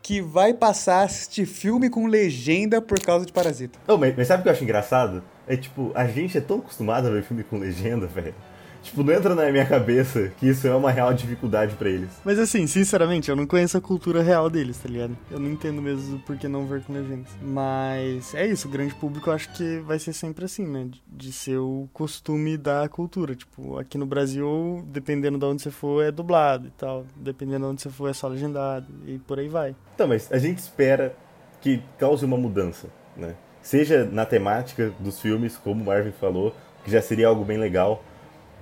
que 0.02 0.20
vai 0.20 0.52
passar 0.52 0.96
a 0.96 1.02
assistir 1.04 1.46
filme 1.46 1.88
com 1.88 2.06
legenda 2.06 2.82
por 2.82 2.98
causa 3.00 3.24
de 3.24 3.32
Parasita? 3.32 3.78
Não, 3.86 3.96
mas, 3.96 4.14
mas 4.16 4.26
sabe 4.26 4.40
o 4.40 4.42
que 4.42 4.48
eu 4.48 4.52
acho 4.52 4.64
engraçado? 4.64 5.22
É 5.46 5.56
tipo, 5.56 5.92
a 5.94 6.06
gente 6.06 6.36
é 6.36 6.40
tão 6.40 6.58
acostumado 6.58 7.06
a 7.06 7.10
ver 7.10 7.22
filme 7.22 7.44
com 7.44 7.58
legenda, 7.58 8.06
velho. 8.08 8.34
Tipo, 8.82 9.02
não 9.04 9.12
entra 9.14 9.34
na 9.34 9.50
minha 9.50 9.64
cabeça 9.64 10.32
que 10.38 10.48
isso 10.48 10.66
é 10.66 10.74
uma 10.74 10.90
real 10.90 11.14
dificuldade 11.14 11.74
pra 11.76 11.88
eles. 11.88 12.10
Mas 12.24 12.38
assim, 12.38 12.66
sinceramente, 12.66 13.30
eu 13.30 13.36
não 13.36 13.46
conheço 13.46 13.76
a 13.78 13.80
cultura 13.80 14.22
real 14.22 14.50
deles, 14.50 14.76
tá 14.78 14.88
ligado? 14.88 15.16
Eu 15.30 15.38
não 15.38 15.50
entendo 15.50 15.80
mesmo 15.80 16.18
por 16.20 16.36
que 16.36 16.48
não 16.48 16.66
ver 16.66 16.82
com 16.82 16.92
legendas. 16.92 17.28
Mas 17.40 18.34
é 18.34 18.46
isso, 18.46 18.66
o 18.66 18.70
grande 18.70 18.94
público 18.94 19.30
eu 19.30 19.34
acho 19.34 19.52
que 19.52 19.78
vai 19.80 19.98
ser 19.98 20.12
sempre 20.12 20.44
assim, 20.44 20.66
né? 20.66 20.86
De- 20.90 21.02
De 21.06 21.32
ser 21.32 21.58
o 21.58 21.88
costume 21.92 22.56
da 22.56 22.88
cultura. 22.88 23.34
Tipo, 23.36 23.78
aqui 23.78 23.96
no 23.96 24.04
Brasil, 24.06 24.84
dependendo 24.88 25.38
de 25.38 25.44
onde 25.44 25.62
você 25.62 25.70
for, 25.70 26.02
é 26.04 26.10
dublado 26.10 26.66
e 26.66 26.70
tal. 26.72 27.06
Dependendo 27.16 27.60
de 27.66 27.72
onde 27.72 27.82
você 27.82 27.88
for, 27.90 28.08
é 28.10 28.12
só 28.12 28.26
legendado. 28.28 28.86
E 29.06 29.18
por 29.18 29.38
aí 29.38 29.48
vai. 29.48 29.76
Então, 29.94 30.08
mas 30.08 30.30
a 30.32 30.38
gente 30.38 30.58
espera 30.58 31.14
que 31.60 31.80
cause 31.98 32.24
uma 32.24 32.36
mudança, 32.36 32.88
né? 33.16 33.34
Seja 33.62 34.04
na 34.04 34.26
temática 34.26 34.92
dos 34.98 35.20
filmes, 35.20 35.56
como 35.56 35.82
o 35.82 35.86
Marvin 35.86 36.10
falou, 36.10 36.52
que 36.84 36.90
já 36.90 37.00
seria 37.00 37.28
algo 37.28 37.44
bem 37.44 37.56
legal, 37.58 38.02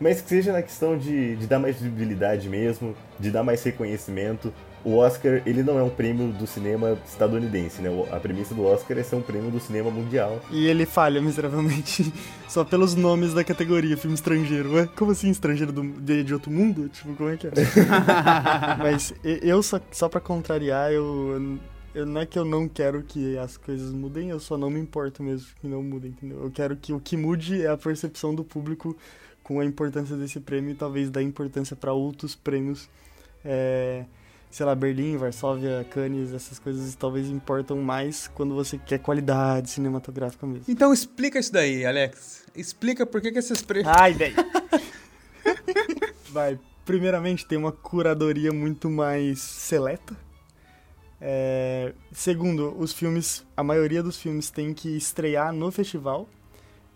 mas 0.00 0.21
que 0.21 0.28
seja 0.28 0.52
na 0.52 0.62
questão 0.62 0.97
de, 0.97 1.37
de 1.37 1.47
dar 1.47 1.59
mais 1.59 1.76
visibilidade 1.76 2.49
mesmo, 2.49 2.95
de 3.19 3.30
dar 3.30 3.42
mais 3.45 3.62
reconhecimento. 3.62 4.52
O 4.83 4.97
Oscar, 4.97 5.42
ele 5.45 5.62
não 5.62 5.78
é 5.78 5.83
um 5.83 5.90
prêmio 5.90 6.28
do 6.33 6.47
cinema 6.47 6.97
estadunidense, 7.07 7.83
né? 7.83 7.90
A 8.11 8.19
premissa 8.19 8.54
do 8.54 8.64
Oscar 8.64 8.97
é 8.97 9.02
ser 9.02 9.14
um 9.16 9.21
prêmio 9.21 9.50
do 9.50 9.61
cinema 9.61 9.90
mundial. 9.90 10.40
E 10.50 10.66
ele 10.66 10.87
falha 10.87 11.21
miseravelmente 11.21 12.11
só 12.49 12.64
pelos 12.64 12.95
nomes 12.95 13.35
da 13.35 13.45
categoria, 13.45 13.95
filme 13.99 14.14
estrangeiro. 14.14 14.73
Ué, 14.73 14.88
como 14.97 15.11
assim 15.11 15.28
estrangeiro 15.28 15.71
do- 15.71 15.83
de, 16.00 16.25
de 16.25 16.33
outro 16.33 16.50
mundo? 16.50 16.88
Tipo, 16.88 17.14
como 17.14 17.28
é 17.28 17.37
que 17.37 17.47
é? 17.49 17.50
Mas 18.78 19.12
eu, 19.23 19.62
só, 19.62 19.78
só 19.92 20.09
pra 20.09 20.19
contrariar, 20.21 20.90
eu, 20.92 21.59
eu. 21.95 22.07
Não 22.07 22.21
é 22.21 22.25
que 22.26 22.38
eu 22.38 22.45
não 22.45 22.66
quero 22.69 23.02
que 23.02 23.37
as 23.37 23.57
coisas 23.59 23.92
mudem, 23.92 24.30
eu 24.30 24.38
só 24.40 24.57
não 24.57 24.71
me 24.71 24.80
importo 24.80 25.23
mesmo 25.23 25.49
que 25.61 25.66
não 25.66 25.83
mudem, 25.83 26.12
entendeu? 26.12 26.42
Eu 26.42 26.50
quero 26.50 26.75
que 26.76 26.92
o 26.92 27.00
que 27.00 27.16
mude 27.16 27.62
é 27.62 27.69
a 27.69 27.76
percepção 27.76 28.35
do 28.35 28.45
público 28.45 28.97
com 29.50 29.59
a 29.59 29.64
importância 29.64 30.14
desse 30.14 30.38
prêmio 30.38 30.71
e 30.71 30.75
talvez 30.76 31.11
dar 31.11 31.25
importância 31.25 31.75
pra 31.75 31.92
outros 31.92 32.37
prêmios. 32.37 32.88
É, 33.45 34.04
sei 34.49 34.64
lá, 34.64 34.76
Berlim, 34.76 35.16
Varsóvia, 35.16 35.85
Cannes, 35.90 36.33
essas 36.33 36.61
coisas 36.61 36.95
talvez 36.95 37.28
importam 37.28 37.78
mais 37.78 38.28
quando 38.28 38.54
você 38.54 38.78
quer 38.78 39.00
qualidade 39.00 39.69
cinematográfica 39.71 40.47
mesmo. 40.47 40.66
Então 40.69 40.92
explica 40.92 41.40
isso 41.40 41.52
daí, 41.52 41.85
Alex. 41.85 42.47
Explica 42.54 43.04
por 43.04 43.21
que, 43.21 43.33
que 43.33 43.40
esses 43.40 43.61
prêmios. 43.61 43.92
Ai, 43.99 44.12
velho. 44.12 44.37
Vai, 46.30 46.57
primeiramente 46.87 47.45
tem 47.45 47.59
uma 47.59 47.73
curadoria 47.73 48.52
muito 48.52 48.88
mais 48.88 49.40
seleta. 49.40 50.16
É, 51.21 51.92
segundo, 52.12 52.73
os 52.78 52.92
filmes, 52.92 53.45
a 53.57 53.64
maioria 53.64 54.00
dos 54.00 54.16
filmes 54.16 54.49
tem 54.49 54.73
que 54.73 54.97
estrear 54.97 55.52
no 55.52 55.73
festival, 55.73 56.28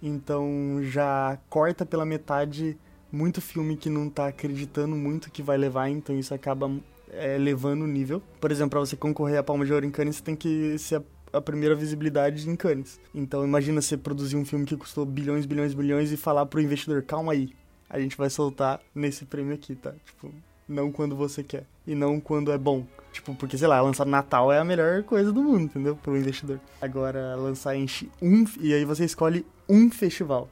então 0.07 0.81
já 0.83 1.39
corta 1.49 1.87
pela 1.87 2.05
metade 2.05 2.77
muito 3.11 3.41
filme 3.41 3.77
que 3.77 3.89
não 3.89 4.11
tá 4.11 4.27
acreditando 4.27 4.95
muito 4.95 5.31
que 5.31 5.43
vai 5.43 5.57
levar, 5.57 5.89
então 5.89 6.19
isso 6.19 6.35
acaba 6.35 6.71
é, 7.11 7.39
levando 7.39 7.83
o 7.83 7.87
nível. 7.87 8.23
Por 8.41 8.51
exemplo, 8.51 8.71
para 8.71 8.81
você 8.81 8.97
concorrer 8.97 9.39
à 9.39 9.43
Palma 9.43 9.65
de 9.65 9.73
Ouro 9.73 9.87
em 9.87 9.91
Cannes, 9.91 10.17
você 10.17 10.23
tem 10.23 10.37
que 10.37 10.77
ser 10.79 10.97
a, 11.33 11.39
a 11.39 11.41
primeira 11.41 11.75
visibilidade 11.75 12.49
em 12.49 12.57
Cannes. 12.57 13.01
Então 13.15 13.45
imagina 13.45 13.81
você 13.81 13.97
produzir 13.97 14.37
um 14.37 14.45
filme 14.45 14.67
que 14.67 14.77
custou 14.77 15.07
bilhões, 15.07 15.47
bilhões, 15.47 15.73
bilhões 15.73 16.13
e 16.13 16.17
falar 16.17 16.45
pro 16.47 16.61
investidor, 16.61 17.03
calma 17.03 17.33
aí, 17.33 17.51
a 17.89 17.99
gente 18.01 18.17
vai 18.17 18.29
soltar 18.29 18.81
nesse 18.95 19.25
prêmio 19.25 19.55
aqui, 19.55 19.75
tá? 19.75 19.95
Tipo, 20.05 20.33
não 20.69 20.91
quando 20.91 21.15
você 21.15 21.43
quer 21.43 21.65
e 21.87 21.95
não 21.95 22.19
quando 22.21 22.51
é 22.51 22.59
bom. 22.59 22.85
Tipo, 23.13 23.35
porque, 23.35 23.57
sei 23.57 23.69
lá, 23.69 23.81
lançar 23.81 24.05
Natal 24.05 24.53
é 24.53 24.59
a 24.59 24.65
melhor 24.65 25.03
coisa 25.05 25.31
do 25.31 25.43
mundo, 25.43 25.65
entendeu? 25.65 25.95
Pro 25.95 26.17
investidor. 26.17 26.59
Agora, 26.81 27.37
lançar 27.37 27.77
em 27.77 27.87
um. 28.21 28.45
E 28.59 28.75
aí 28.75 28.85
você 28.85 29.05
escolhe 29.05 29.47
um 29.69 29.91
festival. 29.91 30.49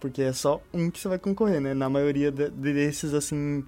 Porque 0.00 0.22
é 0.22 0.32
só 0.32 0.60
um 0.72 0.90
que 0.90 0.98
você 0.98 1.08
vai 1.08 1.18
concorrer, 1.18 1.60
né? 1.60 1.74
Na 1.74 1.88
maioria 1.88 2.30
de, 2.32 2.50
desses, 2.50 3.14
assim, 3.14 3.64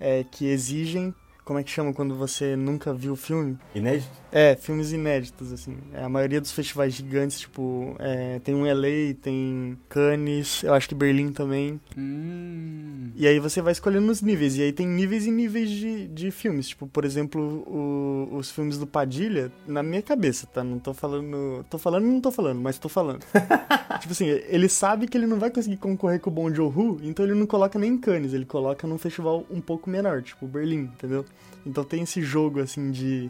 é, 0.00 0.24
que 0.24 0.46
exigem 0.46 1.14
como 1.46 1.60
é 1.60 1.62
que 1.62 1.70
chama 1.70 1.94
quando 1.94 2.16
você 2.16 2.56
nunca 2.56 2.92
viu 2.92 3.12
o 3.12 3.16
filme? 3.16 3.56
Inédito? 3.72 4.10
É, 4.32 4.56
filmes 4.56 4.90
inéditos, 4.90 5.52
assim. 5.52 5.76
É, 5.94 6.02
a 6.02 6.08
maioria 6.08 6.40
dos 6.40 6.50
festivais 6.50 6.92
gigantes, 6.92 7.38
tipo, 7.38 7.94
é, 8.00 8.40
tem 8.40 8.52
um 8.52 8.64
LA, 8.64 9.14
tem 9.22 9.78
Cannes, 9.88 10.64
eu 10.64 10.74
acho 10.74 10.88
que 10.88 10.94
Berlim 10.94 11.30
também. 11.30 11.80
Hum. 11.96 13.12
E 13.14 13.28
aí 13.28 13.38
você 13.38 13.62
vai 13.62 13.70
escolhendo 13.70 14.10
os 14.10 14.20
níveis. 14.20 14.56
E 14.56 14.62
aí 14.62 14.72
tem 14.72 14.88
níveis 14.88 15.24
e 15.24 15.30
níveis 15.30 15.70
de, 15.70 16.08
de 16.08 16.32
filmes. 16.32 16.68
Tipo, 16.70 16.88
por 16.88 17.04
exemplo, 17.04 17.40
o, 17.40 18.36
os 18.36 18.50
filmes 18.50 18.76
do 18.76 18.86
Padilha, 18.86 19.52
na 19.68 19.84
minha 19.84 20.02
cabeça, 20.02 20.48
tá? 20.48 20.64
Não 20.64 20.80
tô 20.80 20.92
falando. 20.92 21.64
Tô 21.70 21.78
falando 21.78 22.06
e 22.06 22.10
não 22.10 22.20
tô 22.20 22.32
falando, 22.32 22.60
mas 22.60 22.76
tô 22.76 22.88
falando. 22.88 23.20
tipo 24.00 24.12
assim, 24.12 24.26
ele 24.26 24.68
sabe 24.68 25.06
que 25.06 25.16
ele 25.16 25.28
não 25.28 25.38
vai 25.38 25.50
conseguir 25.50 25.76
concorrer 25.76 26.18
com 26.18 26.28
o 26.28 26.32
Bong 26.32 26.52
Joon-ho, 26.52 26.98
então 27.04 27.24
ele 27.24 27.34
não 27.34 27.46
coloca 27.46 27.78
nem 27.78 27.92
em 27.92 27.98
Cannes, 27.98 28.34
ele 28.34 28.44
coloca 28.44 28.84
num 28.84 28.98
festival 28.98 29.46
um 29.48 29.60
pouco 29.60 29.88
menor, 29.88 30.22
tipo 30.22 30.44
Berlim, 30.46 30.90
entendeu? 30.92 31.24
Então 31.66 31.82
tem 31.84 32.04
esse 32.04 32.22
jogo, 32.22 32.60
assim, 32.60 32.92
de 32.92 33.28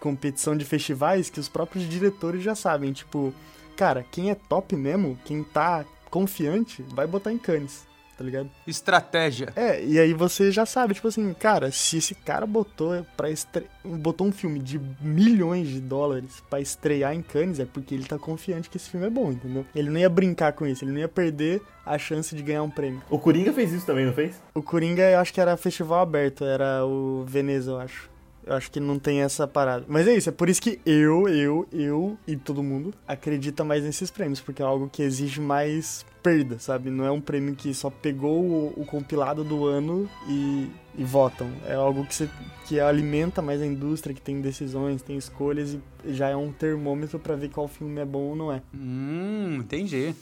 competição 0.00 0.56
de 0.56 0.64
festivais 0.64 1.30
que 1.30 1.38
os 1.38 1.48
próprios 1.48 1.88
diretores 1.88 2.42
já 2.42 2.54
sabem. 2.54 2.92
Tipo, 2.92 3.32
cara, 3.76 4.04
quem 4.10 4.30
é 4.30 4.34
top 4.34 4.74
mesmo, 4.74 5.16
quem 5.24 5.44
tá 5.44 5.84
confiante, 6.10 6.82
vai 6.88 7.06
botar 7.06 7.32
em 7.32 7.38
Cannes, 7.38 7.85
tá 8.16 8.24
ligado? 8.24 8.48
Estratégia. 8.66 9.52
É, 9.54 9.84
e 9.84 9.98
aí 9.98 10.12
você 10.12 10.50
já 10.50 10.64
sabe, 10.64 10.94
tipo 10.94 11.08
assim, 11.08 11.32
cara, 11.34 11.70
se 11.70 11.98
esse 11.98 12.14
cara 12.14 12.46
botou 12.46 13.04
para 13.16 13.30
estre... 13.30 13.66
botou 13.84 14.26
um 14.26 14.32
filme 14.32 14.58
de 14.58 14.80
milhões 15.00 15.68
de 15.68 15.80
dólares 15.80 16.42
para 16.48 16.60
estrear 16.60 17.14
em 17.14 17.22
Cannes, 17.22 17.60
é 17.60 17.64
porque 17.64 17.94
ele 17.94 18.04
tá 18.04 18.18
confiante 18.18 18.70
que 18.70 18.76
esse 18.76 18.88
filme 18.88 19.06
é 19.06 19.10
bom, 19.10 19.32
entendeu? 19.32 19.64
Ele 19.74 19.90
não 19.90 20.00
ia 20.00 20.08
brincar 20.08 20.52
com 20.52 20.66
isso, 20.66 20.84
ele 20.84 20.92
não 20.92 21.00
ia 21.00 21.08
perder 21.08 21.60
a 21.84 21.98
chance 21.98 22.34
de 22.34 22.42
ganhar 22.42 22.62
um 22.62 22.70
prêmio. 22.70 23.02
O 23.08 23.18
Coringa 23.18 23.52
fez 23.52 23.72
isso 23.72 23.86
também, 23.86 24.06
não 24.06 24.12
fez? 24.12 24.40
O 24.54 24.62
Coringa, 24.62 25.02
eu 25.02 25.18
acho 25.18 25.32
que 25.32 25.40
era 25.40 25.56
festival 25.56 26.00
aberto, 26.00 26.44
era 26.44 26.84
o 26.84 27.24
Veneza, 27.26 27.70
eu 27.70 27.78
acho. 27.78 28.15
Eu 28.46 28.54
acho 28.54 28.70
que 28.70 28.78
não 28.78 28.96
tem 28.96 29.22
essa 29.22 29.46
parada. 29.48 29.84
Mas 29.88 30.06
é 30.06 30.14
isso, 30.14 30.28
é 30.28 30.32
por 30.32 30.48
isso 30.48 30.62
que 30.62 30.80
eu, 30.86 31.28
eu, 31.28 31.66
eu 31.72 32.16
e 32.28 32.36
todo 32.36 32.62
mundo 32.62 32.94
acredita 33.06 33.64
mais 33.64 33.82
nesses 33.82 34.08
prêmios, 34.08 34.40
porque 34.40 34.62
é 34.62 34.64
algo 34.64 34.88
que 34.88 35.02
exige 35.02 35.40
mais 35.40 36.06
perda, 36.22 36.56
sabe? 36.58 36.88
Não 36.88 37.04
é 37.04 37.10
um 37.10 37.20
prêmio 37.20 37.56
que 37.56 37.74
só 37.74 37.90
pegou 37.90 38.40
o, 38.40 38.72
o 38.76 38.86
compilado 38.86 39.42
do 39.42 39.66
ano 39.66 40.08
e, 40.28 40.70
e 40.96 41.04
votam. 41.04 41.50
É 41.66 41.74
algo 41.74 42.06
que, 42.06 42.14
você, 42.14 42.30
que 42.66 42.78
alimenta 42.78 43.42
mais 43.42 43.60
a 43.60 43.66
indústria, 43.66 44.14
que 44.14 44.22
tem 44.22 44.40
decisões, 44.40 45.02
tem 45.02 45.16
escolhas 45.16 45.74
e 46.04 46.14
já 46.14 46.28
é 46.28 46.36
um 46.36 46.52
termômetro 46.52 47.18
para 47.18 47.34
ver 47.34 47.48
qual 47.50 47.66
filme 47.66 48.00
é 48.00 48.04
bom 48.04 48.28
ou 48.28 48.36
não 48.36 48.52
é. 48.52 48.62
Hum, 48.72 49.56
entendi. 49.60 50.14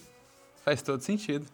Faz 0.65 0.81
todo 0.81 1.03
sentido. 1.03 1.45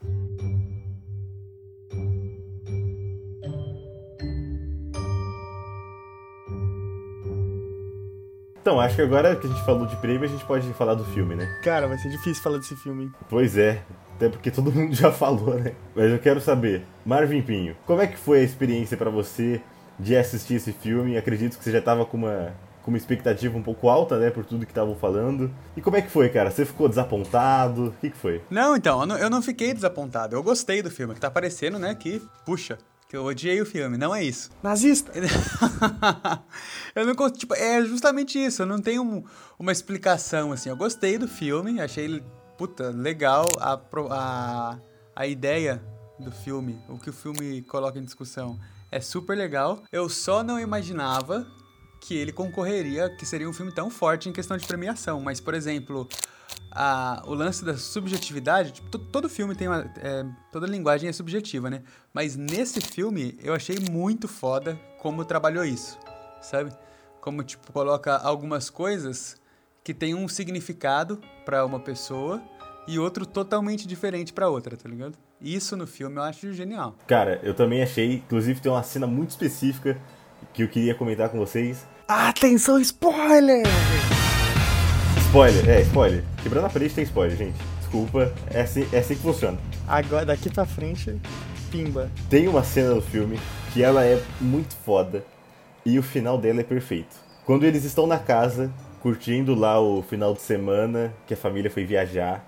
Então, 8.71 8.79
acho 8.79 8.95
que 8.95 9.03
agora 9.03 9.35
que 9.35 9.49
a 9.49 9.51
gente 9.51 9.65
falou 9.65 9.85
de 9.85 9.97
prêmio, 9.97 10.23
a 10.23 10.29
gente 10.29 10.45
pode 10.45 10.73
falar 10.75 10.95
do 10.95 11.05
filme, 11.07 11.35
né? 11.35 11.59
Cara, 11.61 11.89
vai 11.89 11.99
ser 11.99 12.09
difícil 12.09 12.41
falar 12.41 12.59
desse 12.59 12.77
filme, 12.77 13.03
hein? 13.03 13.13
Pois 13.29 13.59
é, 13.59 13.83
até 14.15 14.29
porque 14.29 14.49
todo 14.49 14.71
mundo 14.71 14.95
já 14.95 15.11
falou, 15.11 15.57
né? 15.57 15.73
Mas 15.93 16.13
eu 16.13 16.21
quero 16.21 16.41
saber, 16.41 16.87
Marvin 17.05 17.43
Pinho, 17.43 17.77
como 17.85 18.01
é 18.01 18.07
que 18.07 18.17
foi 18.17 18.39
a 18.39 18.43
experiência 18.45 18.97
para 18.97 19.11
você 19.11 19.61
de 19.99 20.17
assistir 20.17 20.55
esse 20.55 20.73
filme? 20.73 21.19
Acredito 21.19 21.59
que 21.59 21.65
você 21.65 21.73
já 21.73 21.83
tava 21.83 22.07
com 22.07 22.17
uma, 22.17 22.55
com 22.85 22.93
uma 22.93 22.97
expectativa 22.97 23.59
um 23.59 23.63
pouco 23.63 23.89
alta, 23.89 24.21
né, 24.21 24.31
por 24.31 24.45
tudo 24.45 24.65
que 24.65 24.71
estavam 24.71 24.95
falando. 24.95 25.51
E 25.77 25.81
como 25.81 25.97
é 25.97 26.03
que 26.03 26.09
foi, 26.09 26.29
cara? 26.29 26.49
Você 26.49 26.65
ficou 26.65 26.89
desapontado? 26.89 27.87
O 27.87 27.93
que, 28.01 28.11
que 28.11 28.17
foi? 28.17 28.41
Não, 28.49 28.77
então, 28.77 29.01
eu 29.01 29.07
não, 29.07 29.19
eu 29.19 29.29
não 29.29 29.43
fiquei 29.43 29.75
desapontado. 29.75 30.37
Eu 30.37 30.45
gostei 30.45 30.81
do 30.81 30.93
filme, 30.93 31.13
que 31.13 31.21
tá 31.21 31.29
parecendo, 31.29 31.77
né, 31.77 31.93
que, 31.93 32.23
puxa, 32.47 32.79
que 33.11 33.17
eu 33.17 33.25
odiei 33.25 33.61
o 33.61 33.67
filme, 33.67 33.99
não 33.99 34.15
é 34.15 34.23
isso. 34.23 34.51
Nazista! 34.63 35.11
eu 36.95 37.05
não 37.05 37.15
consigo, 37.17 37.39
tipo, 37.39 37.55
é 37.55 37.85
justamente 37.85 38.39
isso, 38.39 38.63
eu 38.63 38.67
não 38.67 38.81
tenho 38.81 39.03
um- 39.03 39.25
uma 39.59 39.73
explicação, 39.73 40.53
assim. 40.53 40.69
Eu 40.69 40.77
gostei 40.77 41.19
do 41.19 41.27
filme, 41.27 41.81
achei, 41.81 42.23
puta, 42.57 42.91
legal 42.91 43.47
a, 43.59 43.81
a, 44.11 44.79
a 45.17 45.27
ideia 45.27 45.83
do 46.21 46.31
filme, 46.31 46.79
o 46.89 46.99
que 46.99 47.11
o 47.11 47.13
filme 47.13 47.63
coloca 47.63 47.99
em 47.99 48.05
discussão. 48.05 48.61
É 48.93 49.01
super 49.01 49.37
legal. 49.37 49.83
Eu 49.91 50.09
só 50.09 50.45
não 50.45 50.59
imaginava 50.61 51.45
que 52.01 52.17
ele 52.17 52.33
concorreria, 52.33 53.11
que 53.11 53.27
seria 53.27 53.49
um 53.49 53.53
filme 53.53 53.71
tão 53.73 53.91
forte 53.91 54.29
em 54.29 54.33
questão 54.33 54.57
de 54.57 54.67
premiação. 54.67 55.21
Mas, 55.21 55.39
por 55.41 55.53
exemplo, 55.55 56.09
a- 56.71 57.23
o 57.27 57.35
lance 57.35 57.65
da 57.65 57.77
subjetividade, 57.77 58.73
tipo, 58.73 58.89
to- 58.89 58.99
todo 58.99 59.29
filme 59.29 59.55
tem 59.55 59.69
uma. 59.69 59.91
é, 59.99 60.25
toda 60.51 60.67
linguagem 60.67 61.09
é 61.09 61.13
subjetiva, 61.13 61.69
né? 61.71 61.83
Mas 62.13 62.37
nesse 62.37 62.81
filme 62.81 63.39
eu 63.43 63.55
achei 63.55 63.79
muito 63.91 64.27
foda 64.27 64.79
como 65.01 65.25
trabalhou 65.25 65.65
isso, 65.65 65.99
sabe? 66.41 66.73
Como, 67.21 67.43
tipo, 67.43 67.71
coloca 67.73 68.17
algumas 68.17 68.71
coisas 68.71 69.37
que 69.85 69.93
tem 69.93 70.15
um 70.15 70.27
significado 70.29 71.21
pra 71.45 71.65
uma 71.67 71.81
pessoa 71.81 72.43
e 72.89 72.99
outro 72.99 73.27
totalmente 73.27 73.87
diferente 73.87 74.33
pra 74.33 74.49
outra, 74.49 74.77
tá 74.77 74.89
ligado? 74.89 75.17
Isso 75.41 75.77
no 75.77 75.87
filme 75.87 76.17
eu 76.17 76.23
acho 76.23 76.53
genial. 76.53 76.95
Cara, 77.07 77.41
eu 77.43 77.55
também 77.55 77.83
achei, 77.83 78.15
inclusive 78.17 78.61
tem 78.61 78.71
uma 78.73 78.83
cena 78.83 79.07
muito 79.07 79.31
específica 79.31 80.01
que 80.53 80.63
eu 80.63 80.69
queria 80.69 80.95
comentar 80.95 81.29
com 81.29 81.39
vocês. 81.39 81.87
Atenção, 82.09 82.79
spoiler! 82.81 83.65
Spoiler, 85.27 85.69
é, 85.69 85.81
spoiler. 85.83 86.25
Quebrando 86.43 86.67
a 86.67 86.71
parede 86.71 86.95
tem 86.95 87.05
spoiler, 87.05 87.37
gente. 87.37 87.57
Desculpa, 87.79 88.33
é 88.53 88.63
assim, 88.63 88.87
é 88.93 88.99
assim 88.99 89.15
que 89.15 89.23
funciona. 89.23 89.59
Agora, 89.87 90.27
daqui 90.27 90.51
pra 90.51 90.67
frente, 90.67 91.21
pimba. 91.71 92.11
Tem 92.29 92.49
uma 92.49 92.65
cena 92.65 92.95
do 92.95 93.03
filme 93.03 93.39
que 93.73 93.83
ela 93.83 94.05
é 94.05 94.21
muito 94.41 94.75
foda 94.85 95.25
e 95.85 95.99
o 95.99 96.03
final 96.03 96.37
dela 96.37 96.61
é 96.61 96.65
perfeito. 96.65 97.17
Quando 97.45 97.65
eles 97.65 97.85
estão 97.85 98.07
na 98.07 98.19
casa, 98.19 98.73
curtindo 99.01 99.55
lá 99.55 99.81
o 99.81 100.03
final 100.03 100.35
de 100.35 100.41
semana, 100.41 101.13
que 101.27 101.35
a 101.35 101.37
família 101.37 101.71
foi 101.71 101.85
viajar, 101.85 102.45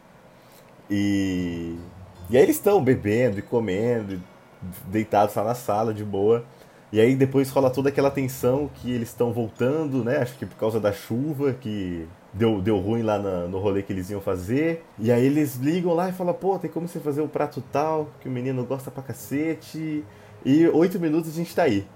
e, 0.91 1.77
e 2.29 2.37
aí 2.37 2.43
eles 2.43 2.57
estão 2.57 2.83
bebendo 2.83 3.38
e 3.38 3.43
comendo, 3.43 4.15
e 4.15 4.21
deitados 4.87 5.35
lá 5.35 5.45
na 5.45 5.55
sala 5.55 5.95
de 5.95 6.05
boa. 6.05 6.45
E 6.93 7.01
aí 7.01 7.17
depois 7.17 7.49
rola 7.51 7.71
toda 7.71 7.89
aquela 7.89 8.11
tensão 8.11 8.69
que 8.75 8.91
eles 8.93 9.09
estão 9.09 9.33
voltando, 9.33 10.05
né? 10.05 10.19
Acho 10.19 10.37
que 10.37 10.45
por 10.45 10.57
causa 10.57 10.79
da 10.79 10.93
chuva 10.93 11.55
que 11.55 12.07
deu, 12.35 12.61
deu 12.61 12.79
ruim 12.79 13.03
lá 13.03 13.19
na- 13.19 13.47
no 13.49 13.59
rolê 13.59 13.83
que 13.83 13.93
eles 13.93 14.11
iam 14.11 14.21
fazer. 14.21 14.85
E 14.99 15.11
aí 15.11 15.25
eles 15.25 15.57
ligam 15.57 15.95
lá 15.95 16.11
e 16.11 16.13
falam, 16.13 16.35
pô, 16.35 16.59
tem 16.59 16.71
como 16.71 16.87
você 16.87 17.01
fazer 17.01 17.23
o 17.23 17.29
prato 17.29 17.63
tal, 17.73 18.11
que 18.21 18.29
o 18.29 18.33
menino 18.33 18.63
gosta 18.65 18.91
pra 18.91 19.03
cacete. 19.03 20.05
E 20.45 20.67
oito 20.69 21.01
minutos 21.01 21.31
a 21.31 21.35
gente 21.35 21.55
tá 21.55 21.63
aí. 21.63 21.87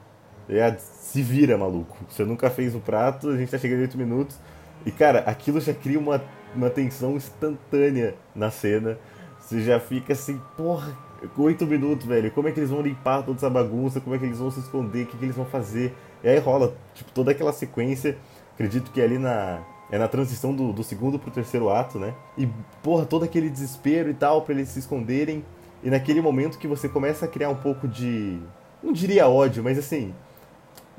É, 0.49 0.75
se 0.79 1.21
vira, 1.23 1.59
maluco. 1.59 1.97
Você 2.09 2.25
nunca 2.25 2.49
fez 2.49 2.75
o 2.75 2.81
prato, 2.81 3.29
a 3.29 3.37
gente 3.37 3.51
tá 3.51 3.59
chegando 3.59 3.81
em 3.81 3.83
oito 3.83 3.99
minutos. 3.99 4.39
E 4.87 4.91
cara, 4.91 5.19
aquilo 5.21 5.61
já 5.61 5.75
cria 5.75 5.99
uma, 5.99 6.23
uma 6.55 6.71
tensão 6.71 7.17
instantânea 7.17 8.15
na 8.35 8.51
cena. 8.51 8.99
Você 9.41 9.61
já 9.63 9.79
fica 9.79 10.13
assim, 10.15 10.41
porra, 10.57 10.97
oito 11.39 11.67
minutos, 11.67 12.07
velho. 12.07 12.31
Como 12.31 12.49
é 12.49 12.53
que 12.53 12.61
eles 12.61 12.71
vão 12.71 12.81
limpar 12.81 13.23
toda 13.23 13.39
essa 13.39 13.51
bagunça? 13.51 14.01
Como 14.01 14.15
é 14.15 14.19
que 14.19 14.25
eles 14.25 14.39
vão 14.39 14.51
se 14.51 14.61
esconder? 14.61 15.05
O 15.05 15.07
que, 15.07 15.17
que 15.17 15.25
eles 15.25 15.37
vão 15.37 15.45
fazer? 15.45 15.95
E 16.23 16.29
aí 16.29 16.39
rola, 16.39 16.75
tipo, 16.95 17.11
toda 17.13 17.31
aquela 17.31 17.53
sequência. 17.53 18.17
Acredito 18.55 18.91
que 18.91 19.01
é 19.01 19.05
ali 19.05 19.19
na. 19.19 19.61
É 19.89 19.99
na 19.99 20.09
transição 20.09 20.53
do, 20.53 20.73
do 20.73 20.83
segundo 20.83 21.17
pro 21.17 21.31
terceiro 21.31 21.71
ato, 21.71 21.97
né? 21.97 22.13
E, 22.37 22.49
porra, 22.83 23.07
todo 23.07 23.25
aquele 23.25 23.49
desespero 23.49 24.11
e 24.11 24.15
tal, 24.15 24.43
pra 24.43 24.53
eles 24.53 24.69
se 24.71 24.81
esconderem. 24.81 25.45
E 25.81 25.89
naquele 25.89 26.21
momento 26.21 26.59
que 26.59 26.67
você 26.67 26.89
começa 26.89 27.27
a 27.27 27.29
criar 27.29 27.51
um 27.51 27.57
pouco 27.57 27.87
de. 27.87 28.41
Não 28.83 28.93
diria 28.93 29.29
ódio, 29.29 29.63
mas 29.63 29.79
assim. 29.79 30.13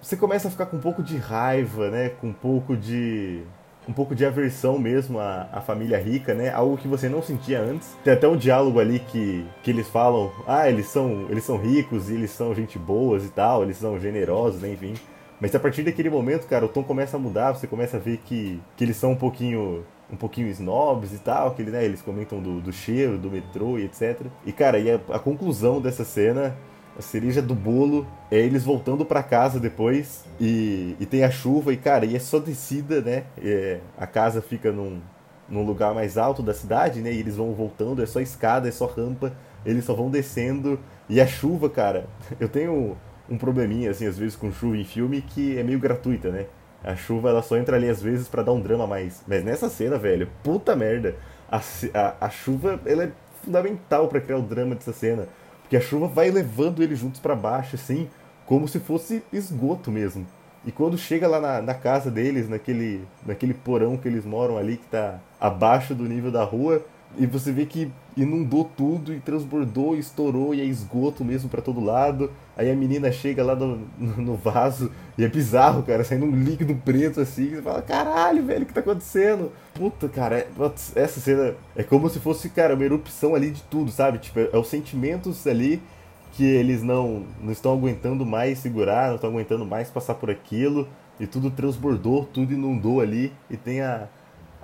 Você 0.02 0.16
começa 0.16 0.48
a 0.48 0.52
ficar 0.52 0.68
com 0.68 0.78
um 0.78 0.80
pouco 0.80 1.04
de 1.04 1.18
raiva, 1.18 1.90
né? 1.90 2.10
Com 2.10 2.28
um 2.28 2.34
pouco 2.34 2.78
de 2.78 3.44
um 3.88 3.94
pouco 3.94 4.14
de 4.14 4.26
aversão 4.26 4.78
mesmo 4.78 5.20
à, 5.20 5.48
à 5.52 5.62
família 5.62 5.98
rica, 5.98 6.34
né? 6.34 6.52
Algo 6.52 6.78
que 6.78 6.88
você 6.88 7.08
não 7.08 7.22
sentia 7.22 7.62
antes. 7.62 7.96
Tem 8.04 8.14
até 8.14 8.28
um 8.28 8.36
diálogo 8.36 8.80
ali 8.80 9.00
que, 9.00 9.46
que 9.64 9.72
eles 9.72 9.88
falam, 9.88 10.32
ah, 10.46 10.70
eles 10.70 10.88
são, 10.88 11.28
eles 11.30 11.44
são 11.44 11.58
ricos 11.58 12.10
eles 12.10 12.32
são 12.32 12.54
gente 12.54 12.78
boas 12.78 13.26
e 13.26 13.30
tal, 13.30 13.64
eles 13.64 13.78
são 13.78 14.00
generosos, 14.00 14.62
né? 14.62 14.72
enfim. 14.72 14.94
Mas 15.40 15.54
a 15.54 15.60
partir 15.60 15.84
daquele 15.84 16.10
momento, 16.10 16.48
cara, 16.48 16.66
o 16.66 16.68
tom 16.68 16.84
começa 16.84 17.16
a 17.16 17.20
mudar, 17.20 17.54
você 17.54 17.68
começa 17.68 17.98
a 17.98 18.00
ver 18.00 18.18
que, 18.26 18.60
que 18.76 18.84
eles 18.84 18.98
são 18.98 19.12
um 19.12 19.16
pouquinho 19.16 19.86
um 20.10 20.16
pouquinho 20.16 20.48
snobs 20.48 21.14
e 21.14 21.20
tal, 21.20 21.52
que 21.52 21.64
né, 21.64 21.84
eles 21.84 22.02
comentam 22.02 22.42
do, 22.42 22.62
do 22.62 22.72
cheiro, 22.72 23.18
do 23.18 23.30
metrô 23.30 23.78
e 23.78 23.84
etc. 23.84 24.22
E 24.46 24.54
cara, 24.54 24.80
e 24.80 24.90
a, 24.90 24.96
a 25.10 25.20
conclusão 25.20 25.82
dessa 25.82 26.06
cena 26.06 26.56
a 26.98 27.02
cereja 27.02 27.42
do 27.42 27.54
bolo 27.54 28.08
é 28.32 28.38
eles 28.38 28.64
voltando 28.64 29.06
para 29.06 29.22
casa 29.22 29.60
depois 29.60 30.26
e, 30.40 30.96
e, 31.00 31.06
tem 31.06 31.24
a 31.24 31.30
chuva 31.30 31.72
e 31.72 31.78
cara, 31.78 32.06
e 32.06 32.16
é 32.16 32.20
só 32.20 32.40
descida, 32.40 33.02
né? 33.02 33.26
É, 33.38 33.80
a 33.98 34.08
casa 34.08 34.42
fica 34.42 34.72
num, 34.72 35.00
num 35.48 35.64
lugar 35.64 35.94
mais 35.94 36.18
alto 36.18 36.42
da 36.42 36.54
cidade, 36.54 37.02
né? 37.02 37.12
E 37.12 37.20
eles 37.20 37.36
vão 37.36 37.54
voltando, 37.54 38.02
é 38.02 38.06
só 38.06 38.20
escada, 38.20 38.68
é 38.68 38.72
só 38.72 38.88
rampa, 38.88 39.34
eles 39.66 39.86
só 39.86 39.94
vão 39.94 40.10
descendo 40.10 40.80
e 41.08 41.22
a 41.22 41.28
chuva, 41.28 41.70
cara, 41.70 42.08
eu 42.40 42.50
tenho 42.50 42.98
um 43.30 43.38
probleminha 43.38 43.92
assim 43.92 44.08
às 44.08 44.18
vezes 44.18 44.36
com 44.36 44.52
chuva 44.52 44.78
em 44.78 44.86
filme 44.86 45.22
que 45.22 45.58
é 45.58 45.64
meio 45.64 45.80
gratuita, 45.80 46.30
né? 46.30 46.48
A 46.84 46.96
chuva 46.96 47.30
ela 47.30 47.42
só 47.42 47.58
entra 47.58 47.76
ali 47.76 47.90
às 47.90 48.02
vezes 48.02 48.28
para 48.28 48.44
dar 48.44 48.54
um 48.54 48.62
drama 48.62 48.86
a 48.86 48.88
mais. 48.88 49.24
Mas 49.28 49.44
nessa 49.44 49.70
cena, 49.70 49.98
velho, 49.98 50.30
puta 50.44 50.76
merda. 50.76 51.16
A, 51.50 51.58
a, 51.94 52.26
a 52.26 52.30
chuva 52.30 52.80
ela 52.86 53.06
é 53.06 53.12
fundamental 53.44 54.08
para 54.08 54.22
criar 54.22 54.38
o 54.38 54.42
drama 54.42 54.76
dessa 54.76 54.94
cena. 54.94 55.28
Porque 55.68 55.76
a 55.76 55.82
chuva 55.82 56.08
vai 56.08 56.32
levando 56.32 56.82
eles 56.82 56.98
juntos 56.98 57.20
para 57.20 57.36
baixo, 57.36 57.76
assim, 57.76 58.08
como 58.46 58.70
se 58.70 58.80
fosse 58.80 59.22
esgoto 59.34 59.92
mesmo. 59.92 60.26
E 60.66 60.72
quando 60.72 60.98
chega 60.98 61.28
lá 61.28 61.42
na, 61.42 61.62
na, 61.62 61.74
casa 61.74 62.10
deles, 62.10 62.48
naquele, 62.48 63.06
naquele 63.26 63.54
porão 63.54 63.98
que 63.98 64.08
eles 64.08 64.24
moram 64.24 64.58
ali, 64.58 64.78
que 64.78 64.88
tá 64.88 65.20
abaixo 65.38 65.94
do 65.94 66.06
nível 66.06 66.32
da 66.32 66.42
rua, 66.42 66.82
e 67.18 67.26
você 67.26 67.52
vê 67.52 67.66
que 67.66 67.92
inundou 68.16 68.64
tudo 68.78 69.14
e 69.14 69.20
transbordou, 69.20 69.98
e 69.98 70.00
estourou 70.00 70.56
e 70.56 70.62
é 70.62 70.64
esgoto 70.64 71.26
mesmo 71.26 71.50
para 71.50 71.62
todo 71.62 71.84
lado. 71.84 72.32
Aí 72.58 72.72
a 72.72 72.76
menina 72.76 73.12
chega 73.12 73.44
lá 73.44 73.56
no, 73.56 73.88
no, 74.00 74.36
vaso 74.36 74.92
e 75.16 75.24
é 75.24 75.28
bizarro, 75.28 75.84
cara, 75.84 76.04
saindo 76.04 76.26
um 76.26 76.32
líquido 76.32 76.74
preto 76.84 77.22
assim. 77.22 77.52
Você 77.52 77.62
fala, 77.62 77.84
caralho, 77.84 78.44
velho, 78.44 78.64
o 78.64 78.66
que 78.66 78.74
tá 78.74 78.80
acontecendo? 78.80 79.52
Puta, 79.76 80.10
cara, 80.10 80.40
é, 80.40 80.48
essa 80.96 81.20
cena 81.20 81.54
é 81.76 81.84
como 81.84 82.10
se 82.10 82.20
fosse, 82.20 82.50
cara, 82.50 82.74
uma 82.74 82.84
erupção 82.84 83.36
ali 83.36 83.52
de 83.52 83.62
tudo, 83.62 83.92
sabe? 83.92 84.18
Tipo, 84.18 84.40
é, 84.40 84.50
é 84.52 84.58
os 84.58 84.68
sentimentos 84.68 85.46
ali 85.46 85.80
que 86.32 86.44
eles 86.44 86.82
não, 86.82 87.28
não 87.40 87.52
estão 87.52 87.74
aguentando 87.74 88.26
mais 88.26 88.58
segurar, 88.58 89.10
não 89.10 89.16
estão 89.16 89.30
aguentando 89.30 89.64
mais 89.64 89.92
passar 89.92 90.16
por 90.16 90.32
aquilo. 90.32 90.88
E 91.20 91.28
tudo 91.28 91.52
transbordou, 91.52 92.26
tudo 92.26 92.54
inundou 92.54 93.02
ali. 93.02 93.32
E 93.52 93.58
tem 93.58 93.82
a, 93.82 94.08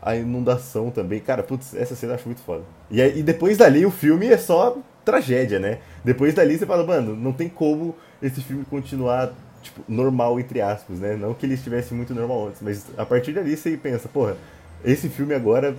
a 0.02 0.16
inundação 0.16 0.90
também. 0.90 1.20
Cara, 1.20 1.44
putz, 1.44 1.76
essa 1.76 1.96
cena 1.96 2.14
eu 2.14 2.16
acho 2.16 2.26
muito 2.26 2.42
foda. 2.42 2.64
E, 2.90 3.00
aí, 3.00 3.20
e 3.20 3.24
depois 3.24 3.58
dali 3.58 3.86
o 3.86 3.92
filme 3.92 4.28
é 4.28 4.38
só 4.38 4.78
tragédia, 5.04 5.60
né? 5.60 5.80
Depois 6.04 6.34
dali 6.34 6.58
você 6.58 6.66
fala, 6.66 6.86
mano, 6.86 7.16
não 7.16 7.34
tem 7.34 7.50
como 7.50 7.96
esse 8.22 8.42
filme 8.42 8.66
continuar, 8.66 9.34
tipo, 9.62 9.82
normal, 9.88 10.40
entre 10.40 10.62
aspas, 10.62 11.00
né? 11.00 11.16
Não 11.16 11.34
que 11.34 11.46
ele 11.46 11.56
estivesse 11.56 11.94
muito 11.94 12.14
normal 12.14 12.48
antes, 12.48 12.62
mas 12.62 12.86
a 12.98 13.06
partir 13.06 13.34
dali 13.34 13.56
você 13.56 13.78
pensa, 13.78 14.08
porra, 14.08 14.38
esse 14.84 15.10
filme 15.10 15.34
agora 15.34 15.76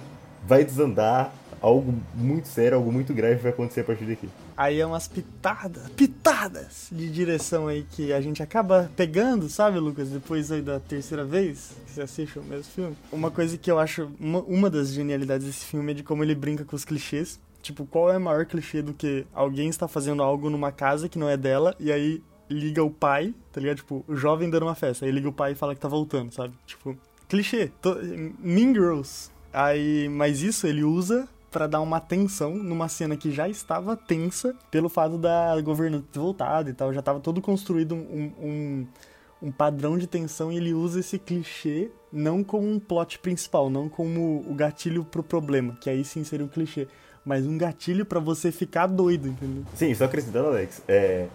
vai 0.47 0.65
desandar, 0.65 1.33
algo 1.61 1.95
muito 2.15 2.47
sério, 2.47 2.77
algo 2.77 2.93
muito 2.93 3.15
grave 3.15 3.37
vai 3.37 3.51
acontecer 3.51 3.81
a 3.81 3.85
partir 3.85 4.05
daqui. 4.05 4.29
Aí 4.57 4.81
é 4.81 4.87
umas 4.87 5.09
pitadas, 5.09 5.89
pitadas 5.97 6.89
de 6.93 7.11
direção 7.11 7.67
aí 7.67 7.87
que 7.91 8.13
a 8.13 8.21
gente 8.21 8.43
acaba 8.43 8.91
pegando, 8.95 9.49
sabe, 9.49 9.79
Lucas? 9.79 10.11
Depois 10.11 10.53
aí 10.53 10.61
da 10.61 10.79
terceira 10.79 11.25
vez 11.25 11.73
que 11.87 11.93
você 11.93 12.03
assiste 12.03 12.39
o 12.39 12.43
mesmo 12.43 12.65
filme. 12.65 12.97
Uma 13.11 13.31
coisa 13.31 13.57
que 13.57 13.71
eu 13.71 13.79
acho, 13.79 14.11
uma, 14.21 14.41
uma 14.43 14.69
das 14.69 14.93
genialidades 14.93 15.47
desse 15.47 15.65
filme 15.65 15.93
é 15.93 15.95
de 15.95 16.03
como 16.03 16.23
ele 16.23 16.35
brinca 16.35 16.65
com 16.65 16.77
os 16.77 16.85
clichês. 16.85 17.41
Tipo, 17.65 17.87
qual 17.87 18.13
é 18.13 18.19
o 18.19 18.21
maior 18.21 18.45
clichê 18.45 18.83
do 18.83 18.93
que 18.93 19.27
alguém 19.33 19.71
está 19.71 19.89
fazendo 19.89 20.23
algo 20.23 20.51
numa 20.51 20.71
casa 20.71 21.09
que 21.09 21.19
não 21.19 21.31
é 21.31 21.35
dela 21.35 21.75
e 21.81 21.91
aí 21.91 22.23
liga 22.51 22.85
o 22.85 22.91
pai, 22.91 23.35
tá 23.51 23.59
ligado? 23.59 23.79
Tipo, 23.79 24.05
o 24.07 24.15
jovem 24.15 24.51
dando 24.51 24.65
uma 24.65 24.75
festa, 24.75 25.07
aí 25.07 25.11
liga 25.11 25.31
o 25.31 25.33
pai 25.33 25.53
e 25.53 25.55
fala 25.55 25.75
que 25.75 25.81
tá 25.81 25.89
voltando, 25.89 26.31
sabe? 26.31 26.55
Tipo, 26.67 26.95
clichê. 27.27 27.73
Mean 28.39 28.75
Girls. 28.75 29.31
Aí, 29.51 30.11
mas 30.11 30.43
isso 30.43 30.67
ele 30.67 30.85
usa 30.85 31.27
para 31.51 31.67
dar 31.67 31.81
uma 31.81 32.01
tensão 32.01 32.55
numa 32.55 32.87
cena 32.87 33.17
que 33.17 33.31
já 33.31 33.49
estava 33.49 33.97
tensa 33.97 34.55
pelo 34.71 34.91
fato 34.91 35.17
da 35.17 35.59
governante 35.63 36.05
ter 36.13 36.19
voltado 36.19 36.69
e 36.69 36.75
tal. 36.75 36.93
Já 36.93 37.01
estava 37.01 37.19
todo 37.19 37.41
construído 37.41 37.95
um, 37.95 38.31
um, 38.39 38.87
um, 39.41 39.51
padrão 39.51 39.97
de 39.97 40.07
tensão 40.07 40.53
e 40.53 40.59
ele 40.59 40.75
usa 40.75 41.01
esse 41.01 41.19
clichê 41.19 41.91
não 42.13 42.45
como 42.45 42.71
um 42.71 42.79
plot 42.79 43.21
principal, 43.21 43.71
não 43.71 43.89
como 43.89 44.45
o 44.47 44.55
gatilho 44.55 45.03
pro 45.03 45.23
problema, 45.23 45.79
que 45.81 45.89
aí 45.89 46.05
sim 46.05 46.25
seria 46.25 46.45
um 46.45 46.49
clichê, 46.49 46.87
mas 47.25 47.47
um 47.47 47.57
gatilho 47.57 48.05
para 48.05 48.21
você 48.21 48.53
ficar 48.53 48.87
doido, 48.87 49.29
entendeu? 49.29 49.65
Sim, 49.75 49.95
só 49.95 50.05
acrescentando, 50.05 50.49
Alex, 50.49 50.83
é, 50.87 51.27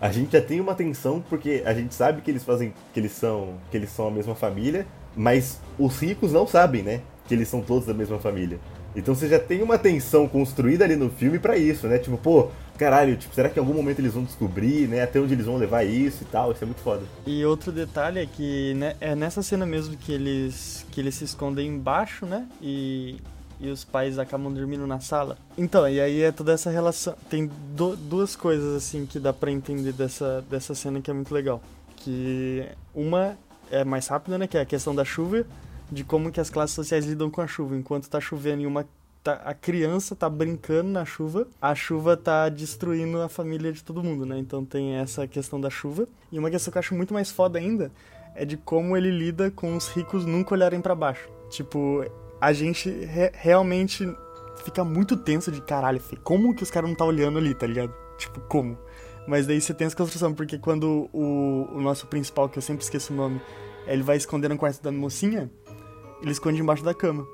a 0.00 0.10
gente 0.10 0.32
já 0.32 0.42
tem 0.42 0.60
uma 0.60 0.74
tensão 0.74 1.22
porque 1.28 1.62
a 1.64 1.72
gente 1.72 1.94
sabe 1.94 2.20
que 2.20 2.30
eles 2.30 2.44
fazem, 2.44 2.74
que 2.92 3.00
eles 3.00 3.12
são, 3.12 3.54
que 3.70 3.76
eles 3.76 3.90
são 3.90 4.08
a 4.08 4.10
mesma 4.10 4.34
família, 4.34 4.86
mas 5.16 5.60
os 5.78 5.98
ricos 6.00 6.32
não 6.32 6.46
sabem, 6.46 6.82
né? 6.82 7.00
Que 7.26 7.34
eles 7.34 7.48
são 7.48 7.62
todos 7.62 7.86
da 7.86 7.94
mesma 7.94 8.18
família. 8.18 8.58
Então 8.94 9.14
você 9.14 9.28
já 9.28 9.38
tem 9.38 9.62
uma 9.62 9.78
tensão 9.78 10.26
construída 10.26 10.84
ali 10.84 10.96
no 10.96 11.10
filme 11.10 11.38
para 11.38 11.56
isso, 11.56 11.86
né? 11.86 11.98
Tipo, 11.98 12.16
pô, 12.16 12.48
caralho, 12.78 13.16
tipo, 13.16 13.34
será 13.34 13.48
que 13.48 13.58
em 13.58 13.62
algum 13.62 13.74
momento 13.74 13.98
eles 13.98 14.14
vão 14.14 14.24
descobrir, 14.24 14.88
né? 14.88 15.02
Até 15.02 15.20
onde 15.20 15.34
eles 15.34 15.44
vão 15.44 15.56
levar 15.56 15.84
isso 15.84 16.22
e 16.22 16.26
tal, 16.26 16.52
isso 16.52 16.64
é 16.64 16.66
muito 16.66 16.80
foda. 16.80 17.02
E 17.26 17.44
outro 17.44 17.70
detalhe 17.70 18.20
é 18.20 18.26
que 18.26 18.74
né, 18.74 18.96
é 19.00 19.14
nessa 19.14 19.42
cena 19.42 19.66
mesmo 19.66 19.96
que 19.96 20.12
eles 20.12 20.86
que 20.90 21.00
eles 21.00 21.14
se 21.14 21.24
escondem 21.24 21.68
embaixo, 21.68 22.24
né? 22.24 22.46
E, 22.60 23.16
e 23.60 23.68
os 23.68 23.84
pais 23.84 24.18
acabam 24.18 24.52
dormindo 24.52 24.86
na 24.86 25.00
sala. 25.00 25.38
Então, 25.56 25.88
e 25.88 26.00
aí 26.00 26.22
é 26.22 26.32
toda 26.32 26.52
essa 26.52 26.70
relação. 26.70 27.14
Tem 27.30 27.50
do, 27.74 27.96
duas 27.96 28.36
coisas 28.36 28.74
assim 28.76 29.06
que 29.06 29.18
dá 29.18 29.32
para 29.32 29.50
entender 29.50 29.92
dessa, 29.92 30.44
dessa 30.48 30.74
cena 30.74 31.00
que 31.00 31.10
é 31.10 31.14
muito 31.14 31.32
legal. 31.32 31.62
Que 31.96 32.66
uma 32.94 33.36
é 33.70 33.84
mais 33.84 34.06
rápida, 34.06 34.38
né? 34.38 34.46
Que 34.46 34.58
é 34.58 34.60
a 34.60 34.66
questão 34.66 34.94
da 34.94 35.04
chuva 35.04 35.44
de 35.90 36.04
como 36.04 36.30
que 36.30 36.40
as 36.40 36.50
classes 36.50 36.74
sociais 36.74 37.06
lidam 37.06 37.30
com 37.30 37.40
a 37.40 37.46
chuva. 37.46 37.76
Enquanto 37.76 38.08
tá 38.08 38.20
chovendo 38.20 38.62
e 38.62 38.66
uma 38.66 38.86
tá, 39.22 39.40
a 39.44 39.54
criança 39.54 40.14
tá 40.14 40.28
brincando 40.28 40.90
na 40.90 41.04
chuva, 41.04 41.46
a 41.60 41.74
chuva 41.74 42.16
tá 42.16 42.48
destruindo 42.48 43.20
a 43.20 43.28
família 43.28 43.72
de 43.72 43.82
todo 43.82 44.02
mundo, 44.02 44.26
né? 44.26 44.38
Então 44.38 44.64
tem 44.64 44.94
essa 44.94 45.26
questão 45.26 45.60
da 45.60 45.70
chuva. 45.70 46.06
E 46.30 46.38
uma 46.38 46.50
questão 46.50 46.70
que 46.70 46.78
eu 46.78 46.80
acho 46.80 46.94
muito 46.94 47.14
mais 47.14 47.30
foda 47.30 47.58
ainda 47.58 47.90
é 48.34 48.44
de 48.44 48.56
como 48.56 48.96
ele 48.96 49.10
lida 49.10 49.50
com 49.50 49.76
os 49.76 49.88
ricos 49.88 50.26
nunca 50.26 50.54
olharem 50.54 50.80
para 50.80 50.94
baixo. 50.94 51.28
Tipo, 51.50 52.04
a 52.40 52.52
gente 52.52 52.90
re 52.90 53.30
realmente 53.32 54.08
fica 54.64 54.84
muito 54.84 55.16
tenso 55.16 55.50
de 55.50 55.60
caralho, 55.60 56.00
como 56.22 56.54
que 56.54 56.62
os 56.62 56.70
caras 56.70 56.88
não 56.88 56.96
tá 56.96 57.04
olhando 57.04 57.38
ali, 57.38 57.54
tá 57.54 57.66
ligado? 57.66 57.94
Tipo, 58.18 58.40
como? 58.40 58.78
Mas 59.26 59.46
daí 59.46 59.60
você 59.60 59.74
tem 59.74 59.86
essa 59.86 59.96
construção, 59.96 60.32
porque 60.32 60.58
quando 60.58 61.08
o, 61.12 61.68
o 61.72 61.80
nosso 61.80 62.06
principal, 62.06 62.48
que 62.48 62.58
eu 62.58 62.62
sempre 62.62 62.82
esqueço 62.84 63.12
o 63.12 63.16
nome, 63.16 63.40
ele 63.86 64.02
vai 64.02 64.16
esconder 64.16 64.48
no 64.48 64.56
quarto 64.56 64.82
da 64.82 64.92
mocinha, 64.92 65.50
ele 66.22 66.30
esconde 66.30 66.60
embaixo 66.60 66.84
da 66.84 66.94
cama. 66.94 67.26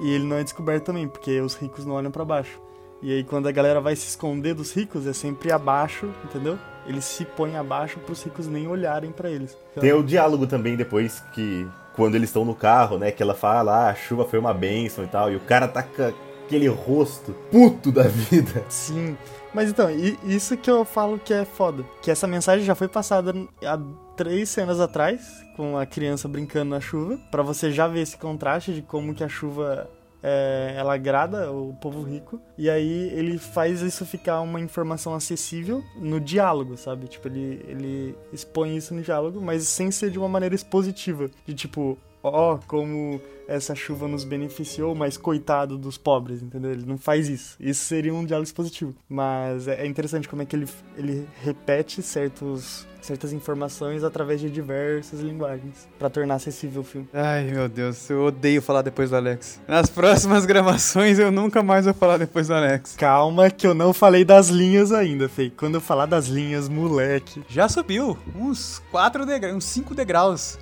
E 0.00 0.12
ele 0.12 0.24
não 0.24 0.36
é 0.36 0.44
descoberto 0.44 0.84
também, 0.84 1.08
porque 1.08 1.40
os 1.40 1.54
ricos 1.54 1.84
não 1.84 1.94
olham 1.94 2.10
para 2.10 2.24
baixo. 2.24 2.60
E 3.00 3.12
aí 3.12 3.22
quando 3.24 3.46
a 3.46 3.52
galera 3.52 3.80
vai 3.80 3.94
se 3.94 4.08
esconder 4.08 4.54
dos 4.54 4.72
ricos, 4.72 5.06
é 5.06 5.12
sempre 5.12 5.52
abaixo, 5.52 6.10
entendeu? 6.24 6.58
Eles 6.86 7.04
se 7.04 7.24
põem 7.24 7.56
abaixo 7.56 7.98
para 8.00 8.12
os 8.12 8.22
ricos 8.22 8.46
nem 8.46 8.66
olharem 8.66 9.12
para 9.12 9.30
eles. 9.30 9.56
Então... 9.70 9.80
Tem 9.80 9.92
o 9.92 10.02
diálogo 10.02 10.46
também 10.46 10.76
depois 10.76 11.20
que 11.32 11.66
quando 11.98 12.14
eles 12.14 12.28
estão 12.28 12.44
no 12.44 12.54
carro, 12.54 12.96
né, 12.96 13.10
que 13.10 13.20
ela 13.20 13.34
fala, 13.34 13.86
ah, 13.86 13.90
a 13.90 13.94
chuva 13.96 14.24
foi 14.24 14.38
uma 14.38 14.54
benção 14.54 15.02
e 15.02 15.08
tal, 15.08 15.32
e 15.32 15.34
o 15.34 15.40
cara 15.40 15.66
tá 15.66 15.82
com 15.82 16.12
aquele 16.46 16.68
rosto 16.68 17.32
puto 17.50 17.90
da 17.90 18.04
vida. 18.04 18.64
Sim. 18.70 19.18
Mas 19.52 19.68
então, 19.68 19.90
isso 20.24 20.56
que 20.56 20.70
eu 20.70 20.84
falo 20.84 21.18
que 21.18 21.34
é 21.34 21.44
foda, 21.44 21.84
que 22.00 22.08
essa 22.08 22.28
mensagem 22.28 22.64
já 22.64 22.76
foi 22.76 22.86
passada 22.86 23.34
há 23.64 23.80
três 24.16 24.48
cenas 24.48 24.78
atrás, 24.78 25.44
com 25.56 25.76
a 25.76 25.84
criança 25.84 26.28
brincando 26.28 26.70
na 26.70 26.80
chuva, 26.80 27.18
para 27.32 27.42
você 27.42 27.72
já 27.72 27.88
ver 27.88 28.02
esse 28.02 28.16
contraste 28.16 28.72
de 28.72 28.82
como 28.82 29.12
que 29.12 29.24
a 29.24 29.28
chuva 29.28 29.90
é, 30.22 30.74
ela 30.76 30.94
agrada 30.94 31.50
o 31.52 31.74
povo 31.80 32.02
rico. 32.02 32.40
E 32.56 32.68
aí 32.68 33.10
ele 33.14 33.38
faz 33.38 33.80
isso 33.80 34.04
ficar 34.04 34.40
uma 34.40 34.60
informação 34.60 35.14
acessível 35.14 35.82
no 35.96 36.20
diálogo, 36.20 36.76
sabe? 36.76 37.06
Tipo, 37.06 37.28
ele, 37.28 37.64
ele 37.68 38.18
expõe 38.32 38.76
isso 38.76 38.94
no 38.94 39.02
diálogo, 39.02 39.40
mas 39.40 39.66
sem 39.68 39.90
ser 39.90 40.10
de 40.10 40.18
uma 40.18 40.28
maneira 40.28 40.54
expositiva. 40.54 41.30
De 41.46 41.54
tipo, 41.54 41.98
ó, 42.22 42.54
oh, 42.54 42.58
como 42.66 43.20
essa 43.48 43.74
chuva 43.74 44.06
nos 44.06 44.24
beneficiou, 44.24 44.94
mas 44.94 45.16
coitado 45.16 45.78
dos 45.78 45.96
pobres, 45.96 46.42
entendeu? 46.42 46.70
Ele 46.70 46.84
não 46.84 46.98
faz 46.98 47.28
isso. 47.28 47.56
Isso 47.58 47.84
seria 47.84 48.14
um 48.14 48.24
diálogo 48.24 48.52
positivo. 48.52 48.94
Mas 49.08 49.66
é, 49.66 49.82
é 49.82 49.86
interessante 49.86 50.28
como 50.28 50.42
é 50.42 50.44
que 50.44 50.54
ele, 50.54 50.68
ele 50.96 51.26
repete 51.42 52.02
certos, 52.02 52.86
certas 53.00 53.32
informações 53.32 54.04
através 54.04 54.38
de 54.40 54.50
diversas 54.50 55.20
linguagens 55.20 55.88
para 55.98 56.10
tornar 56.10 56.34
acessível 56.34 56.82
o 56.82 56.84
filme. 56.84 57.08
Ai, 57.12 57.44
meu 57.44 57.68
Deus, 57.70 58.08
eu 58.10 58.26
odeio 58.26 58.60
falar 58.60 58.82
depois 58.82 59.08
do 59.08 59.16
Alex. 59.16 59.60
Nas 59.66 59.88
próximas 59.88 60.44
gravações 60.46 61.18
eu 61.18 61.32
nunca 61.32 61.62
mais 61.62 61.86
vou 61.86 61.94
falar 61.94 62.18
depois 62.18 62.48
do 62.48 62.54
Alex. 62.54 62.96
Calma 62.96 63.50
que 63.50 63.66
eu 63.66 63.74
não 63.74 63.94
falei 63.94 64.26
das 64.26 64.48
linhas 64.48 64.92
ainda, 64.92 65.26
Fei. 65.26 65.50
Quando 65.50 65.76
eu 65.76 65.80
falar 65.80 66.04
das 66.04 66.26
linhas, 66.26 66.68
moleque. 66.68 67.42
Já 67.48 67.66
subiu 67.66 68.18
uns 68.36 68.82
4 68.90 69.24
degraus, 69.24 69.56
uns 69.56 69.64
5 69.64 69.94
degraus 69.94 70.58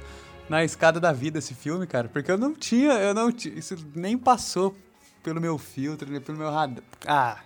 na 0.48 0.64
escada 0.64 1.00
da 1.00 1.12
vida 1.12 1.38
esse 1.38 1.54
filme, 1.54 1.86
cara, 1.86 2.08
porque 2.08 2.30
eu 2.30 2.38
não 2.38 2.54
tinha, 2.54 2.92
eu 2.92 3.14
não 3.14 3.32
tinha, 3.32 3.54
isso 3.58 3.76
nem 3.94 4.16
passou 4.16 4.76
pelo 5.22 5.40
meu 5.40 5.58
filtro, 5.58 6.08
pelo 6.20 6.38
meu 6.38 6.50
radar. 6.50 6.82
Ah, 7.06 7.38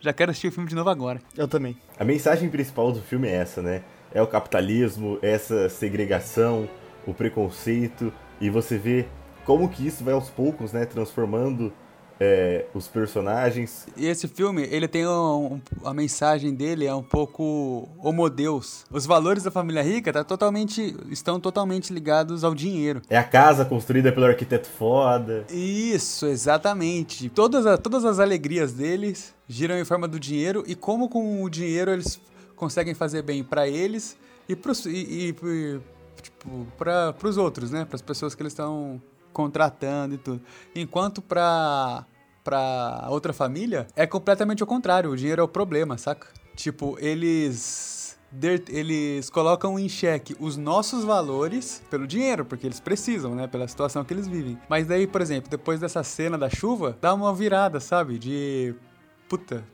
já 0.00 0.12
quero 0.12 0.30
assistir 0.30 0.48
o 0.48 0.52
filme 0.52 0.68
de 0.68 0.74
novo 0.74 0.88
agora. 0.88 1.20
Eu 1.36 1.46
também. 1.46 1.76
A 1.98 2.04
mensagem 2.04 2.48
principal 2.48 2.92
do 2.92 3.02
filme 3.02 3.28
é 3.28 3.34
essa, 3.34 3.60
né? 3.60 3.82
é 4.12 4.20
o 4.20 4.26
capitalismo, 4.26 5.18
essa 5.22 5.68
segregação, 5.68 6.68
o 7.06 7.14
preconceito, 7.14 8.12
e 8.40 8.50
você 8.50 8.76
vê 8.76 9.06
como 9.44 9.68
que 9.68 9.86
isso 9.86 10.04
vai 10.04 10.14
aos 10.14 10.28
poucos, 10.28 10.72
né, 10.72 10.84
transformando 10.84 11.72
é, 12.20 12.66
os 12.74 12.86
personagens. 12.86 13.86
E 13.96 14.06
esse 14.06 14.28
filme, 14.28 14.68
ele 14.70 14.86
tem 14.86 15.06
um, 15.06 15.54
um, 15.54 15.60
a 15.82 15.94
mensagem 15.94 16.54
dele 16.54 16.84
é 16.84 16.94
um 16.94 17.02
pouco 17.02 17.88
homodeus. 17.98 18.84
Os 18.90 19.06
valores 19.06 19.42
da 19.42 19.50
família 19.50 19.82
rica 19.82 20.12
tá 20.12 20.22
totalmente, 20.22 20.94
estão 21.08 21.40
totalmente 21.40 21.92
ligados 21.92 22.44
ao 22.44 22.54
dinheiro. 22.54 23.00
É 23.08 23.16
a 23.16 23.24
casa 23.24 23.64
construída 23.64 24.12
pelo 24.12 24.26
arquiteto 24.26 24.68
foda. 24.68 25.46
Isso, 25.50 26.26
exatamente. 26.26 27.30
Todas, 27.30 27.64
a, 27.66 27.78
todas 27.78 28.04
as 28.04 28.18
alegrias 28.18 28.72
deles 28.72 29.34
giram 29.48 29.78
em 29.78 29.84
forma 29.84 30.06
do 30.06 30.20
dinheiro 30.20 30.62
e 30.66 30.74
como 30.74 31.08
com 31.08 31.42
o 31.42 31.48
dinheiro 31.48 31.90
eles 31.90 32.20
conseguem 32.54 32.92
fazer 32.92 33.22
bem 33.22 33.42
para 33.42 33.66
eles 33.66 34.16
e 34.46 34.54
para 34.54 34.72
e, 34.86 35.28
e, 35.28 35.32
tipo, 36.20 36.66
os 37.24 37.36
outros, 37.38 37.70
né? 37.70 37.86
Para 37.86 37.96
as 37.96 38.02
pessoas 38.02 38.34
que 38.34 38.42
eles 38.42 38.52
estão 38.52 39.00
contratando 39.32 40.14
e 40.14 40.18
tudo. 40.18 40.42
Enquanto 40.74 41.22
para 41.22 42.04
para 42.42 43.06
outra 43.10 43.32
família 43.32 43.86
é 43.94 44.06
completamente 44.06 44.62
o 44.62 44.66
contrário. 44.66 45.10
O 45.10 45.16
dinheiro 45.16 45.42
é 45.42 45.44
o 45.44 45.48
problema, 45.48 45.98
saca? 45.98 46.28
Tipo, 46.56 46.96
eles 46.98 48.18
eles 48.68 49.28
colocam 49.28 49.78
em 49.78 49.88
xeque 49.88 50.36
os 50.38 50.56
nossos 50.56 51.04
valores 51.04 51.82
pelo 51.90 52.06
dinheiro, 52.06 52.44
porque 52.44 52.66
eles 52.66 52.78
precisam, 52.78 53.34
né? 53.34 53.46
Pela 53.48 53.66
situação 53.66 54.04
que 54.04 54.14
eles 54.14 54.28
vivem. 54.28 54.58
Mas 54.68 54.86
daí, 54.86 55.06
por 55.06 55.20
exemplo, 55.20 55.50
depois 55.50 55.80
dessa 55.80 56.04
cena 56.04 56.38
da 56.38 56.48
chuva, 56.48 56.96
dá 57.00 57.12
uma 57.12 57.34
virada, 57.34 57.80
sabe? 57.80 58.18
De. 58.18 58.74
Puta, 59.28 59.64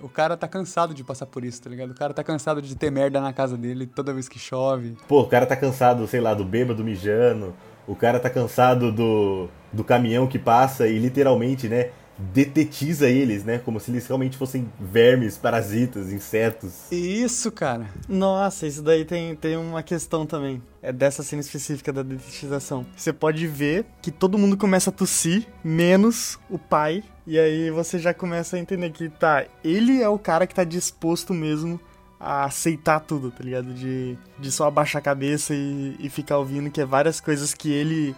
o 0.00 0.08
cara 0.08 0.36
tá 0.36 0.46
cansado 0.46 0.94
de 0.94 1.02
passar 1.02 1.26
por 1.26 1.44
isso, 1.44 1.60
tá 1.62 1.70
ligado? 1.70 1.90
O 1.90 1.94
cara 1.94 2.14
tá 2.14 2.22
cansado 2.22 2.62
de 2.62 2.76
ter 2.76 2.90
merda 2.90 3.20
na 3.20 3.32
casa 3.32 3.56
dele 3.56 3.86
toda 3.86 4.12
vez 4.12 4.28
que 4.28 4.38
chove. 4.38 4.96
Pô, 5.08 5.22
o 5.22 5.28
cara 5.28 5.46
tá 5.46 5.56
cansado, 5.56 6.06
sei 6.06 6.20
lá, 6.20 6.34
do 6.34 6.44
bêbado 6.44 6.84
mijando. 6.84 7.54
O 7.86 7.94
cara 7.94 8.18
tá 8.18 8.30
cansado 8.30 8.90
do, 8.90 9.48
do 9.72 9.84
caminhão 9.84 10.26
que 10.26 10.38
passa 10.38 10.86
e 10.88 10.98
literalmente, 10.98 11.68
né? 11.68 11.90
detetiza 12.18 13.08
eles, 13.08 13.44
né? 13.44 13.58
Como 13.58 13.80
se 13.80 13.90
eles 13.90 14.06
realmente 14.06 14.36
fossem 14.36 14.70
vermes, 14.80 15.36
parasitas, 15.36 16.12
insetos. 16.12 16.90
Isso, 16.90 17.50
cara. 17.50 17.86
Nossa, 18.08 18.66
isso 18.66 18.82
daí 18.82 19.04
tem, 19.04 19.34
tem 19.34 19.56
uma 19.56 19.82
questão 19.82 20.24
também. 20.24 20.62
É 20.80 20.92
dessa 20.92 21.22
cena 21.22 21.40
específica 21.40 21.92
da 21.92 22.02
detetização. 22.02 22.86
Você 22.96 23.12
pode 23.12 23.46
ver 23.46 23.84
que 24.00 24.10
todo 24.10 24.38
mundo 24.38 24.56
começa 24.56 24.90
a 24.90 24.92
tossir, 24.92 25.46
menos 25.62 26.38
o 26.48 26.58
pai. 26.58 27.02
E 27.26 27.38
aí 27.38 27.70
você 27.70 27.98
já 27.98 28.12
começa 28.12 28.56
a 28.56 28.60
entender 28.60 28.90
que, 28.90 29.08
tá, 29.08 29.46
ele 29.64 30.02
é 30.02 30.08
o 30.08 30.18
cara 30.18 30.46
que 30.46 30.54
tá 30.54 30.62
disposto 30.62 31.32
mesmo 31.32 31.80
a 32.24 32.44
aceitar 32.44 33.00
tudo, 33.00 33.30
tá 33.30 33.44
ligado? 33.44 33.74
De, 33.74 34.16
de 34.38 34.50
só 34.50 34.66
abaixar 34.66 35.00
a 35.00 35.04
cabeça 35.04 35.54
e, 35.54 35.94
e 36.00 36.08
ficar 36.08 36.38
ouvindo 36.38 36.70
que 36.70 36.80
é 36.80 36.86
várias 36.86 37.20
coisas 37.20 37.52
que 37.52 37.70
ele 37.70 38.16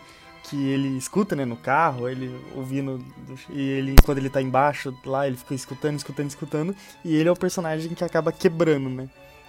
que 0.48 0.68
ele 0.68 0.96
escuta, 0.96 1.34
né, 1.34 1.44
no 1.44 1.56
carro, 1.56 2.08
ele 2.08 2.32
ouvindo, 2.54 3.04
e 3.50 3.60
ele, 3.60 3.96
quando 4.04 4.18
ele 4.18 4.30
tá 4.30 4.40
embaixo 4.40 4.96
lá, 5.04 5.26
ele 5.26 5.36
fica 5.36 5.56
escutando, 5.56 5.96
escutando, 5.96 6.28
escutando, 6.28 6.76
e 7.04 7.16
ele 7.16 7.28
é 7.28 7.32
o 7.32 7.36
personagem 7.36 7.92
que 7.92 8.04
acaba 8.04 8.30
quebrando, 8.30 8.88
né, 8.88 9.08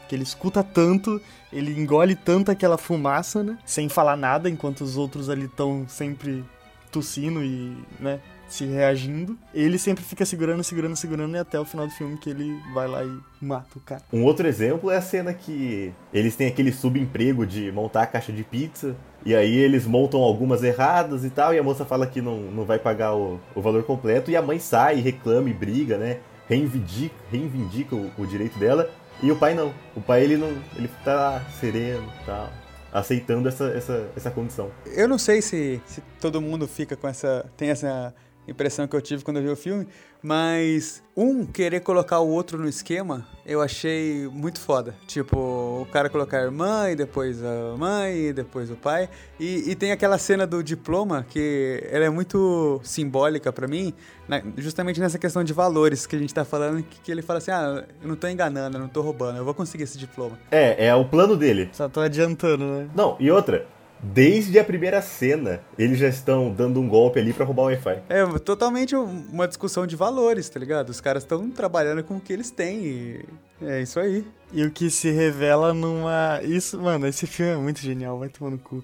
que 0.09 0.15
ele 0.15 0.23
escuta 0.23 0.63
tanto, 0.63 1.21
ele 1.53 1.79
engole 1.79 2.15
tanto 2.15 2.49
aquela 2.49 2.79
fumaça, 2.79 3.43
né, 3.43 3.59
sem 3.63 3.87
falar 3.87 4.17
nada, 4.17 4.49
enquanto 4.49 4.81
os 4.81 4.97
outros 4.97 5.29
ali 5.29 5.45
estão 5.45 5.85
sempre 5.87 6.43
tossindo 6.91 7.43
e, 7.43 7.77
né, 7.99 8.19
se 8.47 8.65
reagindo. 8.65 9.37
Ele 9.53 9.77
sempre 9.77 10.03
fica 10.03 10.25
segurando, 10.25 10.63
segurando, 10.63 10.95
segurando 10.95 11.35
e 11.35 11.39
até 11.39 11.59
o 11.59 11.65
final 11.65 11.87
do 11.87 11.93
filme 11.93 12.17
que 12.17 12.29
ele 12.29 12.59
vai 12.73 12.87
lá 12.87 13.03
e 13.03 13.19
mata 13.41 13.77
o 13.77 13.79
cara. 13.79 14.01
Um 14.11 14.23
outro 14.23 14.47
exemplo 14.47 14.89
é 14.89 14.97
a 14.97 15.01
cena 15.01 15.33
que 15.33 15.93
eles 16.13 16.35
têm 16.35 16.47
aquele 16.47 16.71
subemprego 16.71 17.45
de 17.45 17.71
montar 17.71 18.03
a 18.03 18.07
caixa 18.07 18.31
de 18.31 18.43
pizza. 18.43 18.95
E 19.25 19.35
aí 19.35 19.57
eles 19.57 19.85
montam 19.85 20.21
algumas 20.21 20.63
erradas 20.63 21.25
e 21.25 21.29
tal, 21.29 21.53
e 21.53 21.59
a 21.59 21.63
moça 21.63 21.83
fala 21.83 22.07
que 22.07 22.21
não, 22.21 22.39
não 22.39 22.63
vai 22.63 22.79
pagar 22.79 23.13
o, 23.13 23.39
o 23.53 23.61
valor 23.61 23.83
completo, 23.83 24.31
e 24.31 24.37
a 24.37 24.41
mãe 24.41 24.57
sai, 24.57 25.01
reclama 25.01 25.49
e 25.49 25.53
briga, 25.53 25.97
né? 25.97 26.19
Reivindica, 26.47 27.15
reivindica 27.29 27.93
o, 27.93 28.09
o 28.17 28.25
direito 28.25 28.57
dela, 28.57 28.89
e 29.21 29.29
o 29.29 29.35
pai 29.35 29.53
não. 29.53 29.73
O 29.95 30.01
pai 30.01 30.23
ele 30.23 30.37
não. 30.37 30.55
ele 30.77 30.89
tá 31.03 31.41
sereno 31.59 32.07
e 32.21 32.25
tal 32.25 32.49
aceitando 32.91 33.47
essa, 33.47 33.65
essa, 33.65 34.09
essa 34.15 34.31
condição. 34.31 34.71
Eu 34.85 35.07
não 35.07 35.17
sei 35.17 35.41
se, 35.41 35.81
se 35.85 36.01
todo 36.19 36.41
mundo 36.41 36.67
fica 36.67 36.95
com 36.95 37.07
essa. 37.07 37.45
tem 37.55 37.69
essa 37.69 38.13
impressão 38.47 38.87
que 38.87 38.95
eu 38.95 39.01
tive 39.01 39.23
quando 39.23 39.37
eu 39.37 39.43
vi 39.43 39.49
o 39.49 39.55
filme, 39.55 39.87
mas 40.21 41.03
um 41.15 41.45
querer 41.45 41.81
colocar 41.81 42.19
o 42.19 42.29
outro 42.29 42.57
no 42.57 42.67
esquema, 42.67 43.27
eu 43.45 43.61
achei 43.61 44.27
muito 44.27 44.59
foda. 44.59 44.95
Tipo, 45.07 45.37
o 45.81 45.87
cara 45.91 46.09
colocar 46.09 46.39
a 46.39 46.43
irmã 46.43 46.89
e 46.89 46.95
depois 46.95 47.43
a 47.43 47.75
mãe 47.77 48.27
e 48.27 48.33
depois 48.33 48.69
o 48.71 48.75
pai. 48.75 49.09
E, 49.39 49.71
e 49.71 49.75
tem 49.75 49.91
aquela 49.91 50.17
cena 50.17 50.45
do 50.45 50.63
diploma 50.63 51.25
que 51.27 51.83
ela 51.89 52.05
é 52.05 52.09
muito 52.09 52.79
simbólica 52.83 53.51
para 53.51 53.67
mim, 53.67 53.93
na, 54.27 54.41
justamente 54.57 54.99
nessa 54.99 55.17
questão 55.17 55.43
de 55.43 55.53
valores 55.53 56.05
que 56.05 56.15
a 56.15 56.19
gente 56.19 56.33
tá 56.33 56.45
falando, 56.45 56.83
que, 56.83 56.99
que, 57.01 57.11
ele 57.11 57.21
fala 57.21 57.39
assim: 57.39 57.51
ah, 57.51 57.83
eu 58.01 58.07
não 58.07 58.15
tô 58.15 58.27
enganando, 58.27 58.77
eu 58.77 58.81
não 58.81 58.89
tô 58.89 59.01
roubando, 59.01 59.37
eu 59.37 59.45
vou 59.45 59.53
conseguir 59.53 59.83
esse 59.83 59.97
diploma. 59.97 60.37
É, 60.51 60.87
é 60.87 60.95
o 60.95 61.05
plano 61.05 61.35
dele. 61.35 61.69
Só 61.73 61.87
tô 61.87 61.99
adiantando, 61.99 62.65
né? 62.65 62.89
Não, 62.95 63.15
e 63.19 63.29
outra, 63.31 63.65
Desde 64.01 64.59
a 64.59 64.63
primeira 64.63 65.01
cena, 65.01 65.61
eles 65.77 65.97
já 65.97 66.07
estão 66.07 66.51
dando 66.51 66.79
um 66.79 66.87
golpe 66.87 67.19
ali 67.19 67.33
para 67.33 67.45
roubar 67.45 67.63
o 67.63 67.65
Wi-Fi. 67.65 67.99
É 68.09 68.25
totalmente 68.39 68.95
uma 68.95 69.47
discussão 69.47 69.87
de 69.87 69.95
valores, 69.95 70.47
tá 70.49 70.59
ligado? 70.59 70.89
Os 70.89 71.01
caras 71.01 71.23
estão 71.23 71.49
trabalhando 71.49 72.03
com 72.03 72.17
o 72.17 72.19
que 72.21 72.31
eles 72.31 72.51
têm 72.51 72.85
e 72.85 73.25
é 73.61 73.81
isso 73.81 73.99
aí. 73.99 74.23
E 74.53 74.63
o 74.63 74.71
que 74.71 74.89
se 74.89 75.09
revela 75.09 75.73
numa. 75.73 76.39
Isso, 76.43 76.79
mano, 76.79 77.07
esse 77.07 77.25
filme 77.25 77.53
é 77.53 77.57
muito 77.57 77.79
genial, 77.79 78.19
vai 78.19 78.29
tomar 78.29 78.51
no 78.51 78.57
cu. 78.57 78.83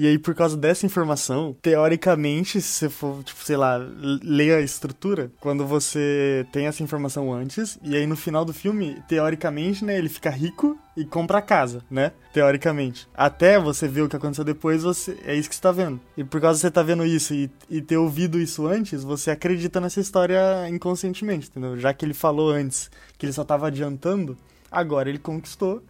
E 0.00 0.06
aí, 0.06 0.16
por 0.16 0.32
causa 0.32 0.56
dessa 0.56 0.86
informação, 0.86 1.56
teoricamente, 1.60 2.60
se 2.60 2.68
você 2.68 2.88
for, 2.88 3.20
tipo, 3.24 3.42
sei 3.42 3.56
lá, 3.56 3.84
ler 4.22 4.54
a 4.54 4.60
estrutura, 4.60 5.28
quando 5.40 5.66
você 5.66 6.46
tem 6.52 6.66
essa 6.68 6.84
informação 6.84 7.34
antes, 7.34 7.76
e 7.82 7.96
aí 7.96 8.06
no 8.06 8.14
final 8.14 8.44
do 8.44 8.54
filme, 8.54 9.02
teoricamente, 9.08 9.84
né, 9.84 9.98
ele 9.98 10.08
fica 10.08 10.30
rico 10.30 10.78
e 10.96 11.04
compra 11.04 11.38
a 11.38 11.42
casa, 11.42 11.82
né? 11.90 12.12
Teoricamente. 12.32 13.08
Até 13.12 13.58
você 13.58 13.88
ver 13.88 14.02
o 14.02 14.08
que 14.08 14.14
aconteceu 14.14 14.44
depois, 14.44 14.84
você, 14.84 15.18
é 15.24 15.34
isso 15.34 15.48
que 15.48 15.56
você 15.56 15.62
tá 15.62 15.72
vendo. 15.72 16.00
E 16.16 16.22
por 16.22 16.40
causa 16.40 16.58
de 16.58 16.60
você 16.60 16.70
tá 16.70 16.84
vendo 16.84 17.04
isso 17.04 17.34
e, 17.34 17.50
e 17.68 17.82
ter 17.82 17.96
ouvido 17.96 18.38
isso 18.38 18.68
antes, 18.68 19.02
você 19.02 19.32
acredita 19.32 19.80
nessa 19.80 19.98
história 19.98 20.68
inconscientemente, 20.68 21.48
entendeu? 21.48 21.76
Já 21.76 21.92
que 21.92 22.04
ele 22.04 22.14
falou 22.14 22.52
antes 22.52 22.88
que 23.18 23.26
ele 23.26 23.32
só 23.32 23.42
tava 23.42 23.66
adiantando, 23.66 24.38
agora 24.70 25.08
ele 25.08 25.18
conquistou 25.18 25.82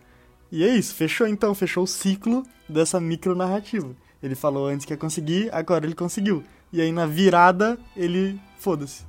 e 0.50 0.64
é 0.64 0.68
isso, 0.68 0.94
fechou 0.94 1.26
então, 1.26 1.54
fechou 1.54 1.84
o 1.84 1.86
ciclo 1.86 2.42
dessa 2.68 3.00
micronarrativa. 3.00 3.94
Ele 4.22 4.34
falou 4.34 4.66
antes 4.66 4.84
que 4.84 4.92
ia 4.92 4.96
conseguir, 4.96 5.48
agora 5.52 5.86
ele 5.86 5.94
conseguiu. 5.94 6.42
E 6.72 6.80
aí 6.80 6.92
na 6.92 7.06
virada, 7.06 7.78
ele. 7.96 8.40
Foda-se. 8.58 9.04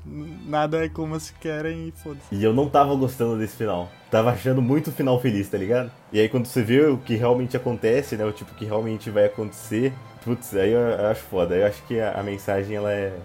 Nada 0.46 0.86
é 0.86 0.88
como 0.88 1.20
se 1.20 1.34
querem 1.34 1.88
e 1.88 1.92
foda-se. 1.92 2.28
E 2.32 2.44
eu 2.44 2.54
não 2.54 2.70
tava 2.70 2.94
gostando 2.94 3.36
desse 3.36 3.56
final. 3.56 3.90
Tava 4.12 4.30
achando 4.30 4.62
muito 4.62 4.92
final 4.92 5.20
feliz, 5.20 5.50
tá 5.50 5.58
ligado? 5.58 5.92
E 6.14 6.20
aí 6.20 6.30
quando 6.30 6.46
você 6.46 6.62
vê 6.62 6.86
o 6.86 7.00
que 7.00 7.16
realmente 7.16 7.58
acontece, 7.58 8.16
né? 8.16 8.24
O 8.24 8.32
tipo 8.32 8.54
que 8.54 8.64
realmente 8.64 9.10
vai 9.10 9.26
acontecer. 9.26 9.92
Putz, 10.24 10.56
aí 10.56 10.72
eu 10.72 11.08
acho 11.08 11.24
foda. 11.24 11.56
Eu 11.56 11.66
acho 11.66 11.82
que 11.88 12.00
a, 12.00 12.12
a 12.12 12.22
mensagem 12.22 12.76
ela 12.76 12.94
é 12.94 13.18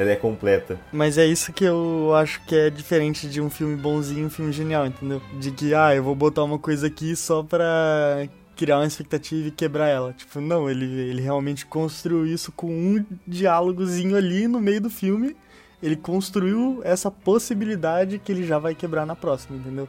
ela 0.00 0.12
é 0.12 0.16
completa. 0.16 0.80
Mas 0.90 1.18
é 1.18 1.26
isso 1.26 1.52
que 1.52 1.62
eu 1.62 2.14
acho 2.14 2.40
que 2.46 2.56
é 2.56 2.70
diferente 2.70 3.28
de 3.28 3.38
um 3.38 3.50
filme 3.50 3.76
bonzinho 3.76 4.22
e 4.22 4.24
um 4.24 4.30
filme 4.30 4.50
genial, 4.50 4.86
entendeu? 4.86 5.20
De 5.38 5.50
que, 5.50 5.74
ah, 5.74 5.94
eu 5.94 6.02
vou 6.02 6.14
botar 6.14 6.42
uma 6.42 6.58
coisa 6.58 6.86
aqui 6.86 7.14
só 7.14 7.42
pra 7.42 8.26
criar 8.56 8.78
uma 8.78 8.86
expectativa 8.86 9.48
e 9.48 9.50
quebrar 9.50 9.88
ela. 9.88 10.14
Tipo, 10.14 10.40
não, 10.40 10.70
ele, 10.70 10.86
ele 10.86 11.20
realmente 11.20 11.66
construiu 11.66 12.24
isso 12.24 12.50
com 12.50 12.68
um 12.68 13.04
diálogozinho 13.26 14.16
ali 14.16 14.48
no 14.48 14.58
meio 14.58 14.80
do 14.80 14.88
filme. 14.88 15.36
Ele 15.82 15.96
construiu 15.96 16.80
essa 16.82 17.10
possibilidade 17.10 18.18
que 18.18 18.32
ele 18.32 18.46
já 18.46 18.58
vai 18.58 18.74
quebrar 18.74 19.04
na 19.04 19.14
próxima, 19.14 19.58
entendeu? 19.58 19.86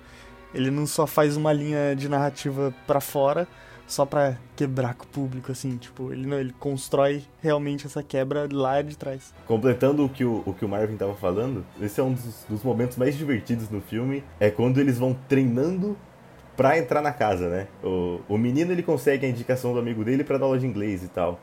Ele 0.53 0.69
não 0.69 0.85
só 0.85 1.07
faz 1.07 1.37
uma 1.37 1.53
linha 1.53 1.95
de 1.95 2.09
narrativa 2.09 2.73
para 2.85 2.99
fora, 2.99 3.47
só 3.91 4.05
pra 4.05 4.37
quebrar 4.55 4.93
com 4.93 5.03
o 5.03 5.07
público, 5.07 5.51
assim, 5.51 5.77
tipo, 5.77 6.13
ele 6.13 6.25
não, 6.25 6.39
ele 6.39 6.53
constrói 6.59 7.23
realmente 7.41 7.85
essa 7.85 8.01
quebra 8.01 8.47
lá 8.51 8.81
de 8.81 8.97
trás. 8.97 9.33
Completando 9.45 10.05
o 10.05 10.09
que 10.09 10.23
o, 10.23 10.41
o, 10.45 10.53
que 10.53 10.63
o 10.63 10.69
Marvin 10.69 10.95
tava 10.95 11.13
falando, 11.15 11.65
esse 11.81 11.99
é 11.99 12.03
um 12.03 12.13
dos, 12.13 12.45
dos 12.47 12.63
momentos 12.63 12.97
mais 12.97 13.17
divertidos 13.17 13.69
no 13.69 13.81
filme, 13.81 14.23
é 14.39 14.49
quando 14.49 14.79
eles 14.79 14.97
vão 14.97 15.15
treinando 15.27 15.97
pra 16.55 16.77
entrar 16.77 17.01
na 17.01 17.11
casa, 17.11 17.49
né? 17.49 17.67
O, 17.83 18.21
o 18.29 18.37
menino 18.37 18.71
ele 18.71 18.83
consegue 18.83 19.25
a 19.25 19.29
indicação 19.29 19.73
do 19.73 19.79
amigo 19.79 20.03
dele 20.03 20.23
para 20.23 20.37
dar 20.37 20.45
aula 20.45 20.59
de 20.59 20.65
inglês 20.65 21.03
e 21.03 21.07
tal. 21.07 21.39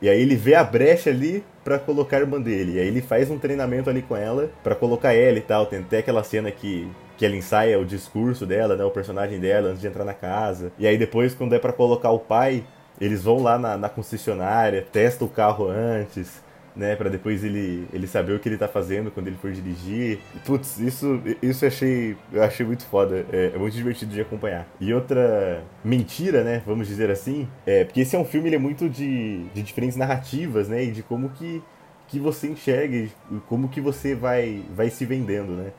E 0.00 0.08
aí 0.08 0.20
ele 0.20 0.36
vê 0.36 0.54
a 0.54 0.62
brecha 0.62 1.10
ali 1.10 1.42
para 1.64 1.78
colocar 1.78 2.18
a 2.18 2.20
irmã 2.20 2.40
dele. 2.40 2.74
E 2.74 2.78
aí 2.78 2.86
ele 2.86 3.00
faz 3.00 3.30
um 3.30 3.38
treinamento 3.38 3.90
ali 3.90 4.02
com 4.02 4.16
ela 4.16 4.50
para 4.62 4.74
colocar 4.76 5.12
ela 5.12 5.38
e 5.38 5.40
tal. 5.40 5.66
Tem 5.66 5.80
até 5.80 5.98
aquela 5.98 6.22
cena 6.22 6.50
que 6.52 6.88
que 7.18 7.26
ela 7.26 7.36
ensaia 7.36 7.78
o 7.78 7.84
discurso 7.84 8.46
dela, 8.46 8.76
né, 8.76 8.84
o 8.84 8.90
personagem 8.90 9.40
dela 9.40 9.70
antes 9.70 9.80
de 9.80 9.88
entrar 9.88 10.04
na 10.04 10.14
casa. 10.14 10.72
E 10.78 10.86
aí 10.86 10.96
depois, 10.96 11.34
quando 11.34 11.52
é 11.52 11.58
para 11.58 11.72
colocar 11.72 12.10
o 12.12 12.20
pai, 12.20 12.64
eles 13.00 13.24
vão 13.24 13.42
lá 13.42 13.58
na, 13.58 13.76
na, 13.76 13.88
concessionária, 13.88 14.86
testam 14.92 15.26
o 15.26 15.30
carro 15.30 15.68
antes, 15.68 16.40
né, 16.76 16.94
para 16.94 17.10
depois 17.10 17.42
ele, 17.42 17.88
ele 17.92 18.06
saber 18.06 18.34
o 18.34 18.38
que 18.38 18.48
ele 18.48 18.56
tá 18.56 18.68
fazendo 18.68 19.10
quando 19.10 19.26
ele 19.26 19.36
for 19.36 19.50
dirigir. 19.50 20.20
Putz, 20.46 20.78
isso, 20.78 21.20
isso 21.42 21.64
eu 21.64 21.68
achei, 21.68 22.16
eu 22.32 22.42
achei 22.44 22.64
muito 22.64 22.84
foda, 22.86 23.26
é, 23.32 23.50
é 23.52 23.58
muito 23.58 23.74
divertido 23.74 24.12
de 24.12 24.20
acompanhar. 24.20 24.68
E 24.80 24.94
outra 24.94 25.64
mentira, 25.84 26.44
né, 26.44 26.62
vamos 26.64 26.86
dizer 26.86 27.10
assim, 27.10 27.48
é 27.66 27.84
porque 27.84 28.02
esse 28.02 28.14
é 28.14 28.18
um 28.18 28.24
filme 28.24 28.48
ele 28.48 28.56
é 28.56 28.60
muito 28.60 28.88
de, 28.88 29.42
de 29.52 29.62
diferentes 29.62 29.96
narrativas, 29.96 30.68
né, 30.68 30.84
e 30.84 30.92
de 30.92 31.02
como 31.02 31.30
que, 31.30 31.60
que 32.06 32.20
você 32.20 32.46
enxerga 32.46 32.96
e 32.96 33.10
como 33.48 33.68
que 33.68 33.80
você 33.80 34.14
vai, 34.14 34.62
vai 34.72 34.88
se 34.88 35.04
vendendo, 35.04 35.54
né. 35.54 35.72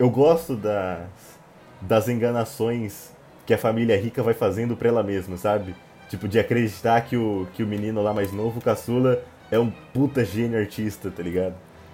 Eu 0.00 0.08
gosto 0.08 0.56
das, 0.56 1.10
das 1.82 2.08
enganações 2.08 3.10
que 3.44 3.52
a 3.52 3.58
família 3.58 4.00
rica 4.00 4.22
vai 4.22 4.32
fazendo 4.32 4.74
pra 4.74 4.88
ela 4.88 5.02
mesma, 5.02 5.36
sabe? 5.36 5.74
Tipo, 6.08 6.26
de 6.26 6.38
acreditar 6.38 7.02
que 7.02 7.18
o, 7.18 7.46
que 7.52 7.62
o 7.62 7.66
menino 7.66 8.02
lá 8.02 8.14
mais 8.14 8.32
novo, 8.32 8.60
o 8.60 8.62
caçula, 8.62 9.22
é 9.50 9.58
um 9.58 9.70
puta 9.92 10.24
gênio 10.24 10.58
artista, 10.58 11.10
tá 11.10 11.22
ligado? 11.22 11.52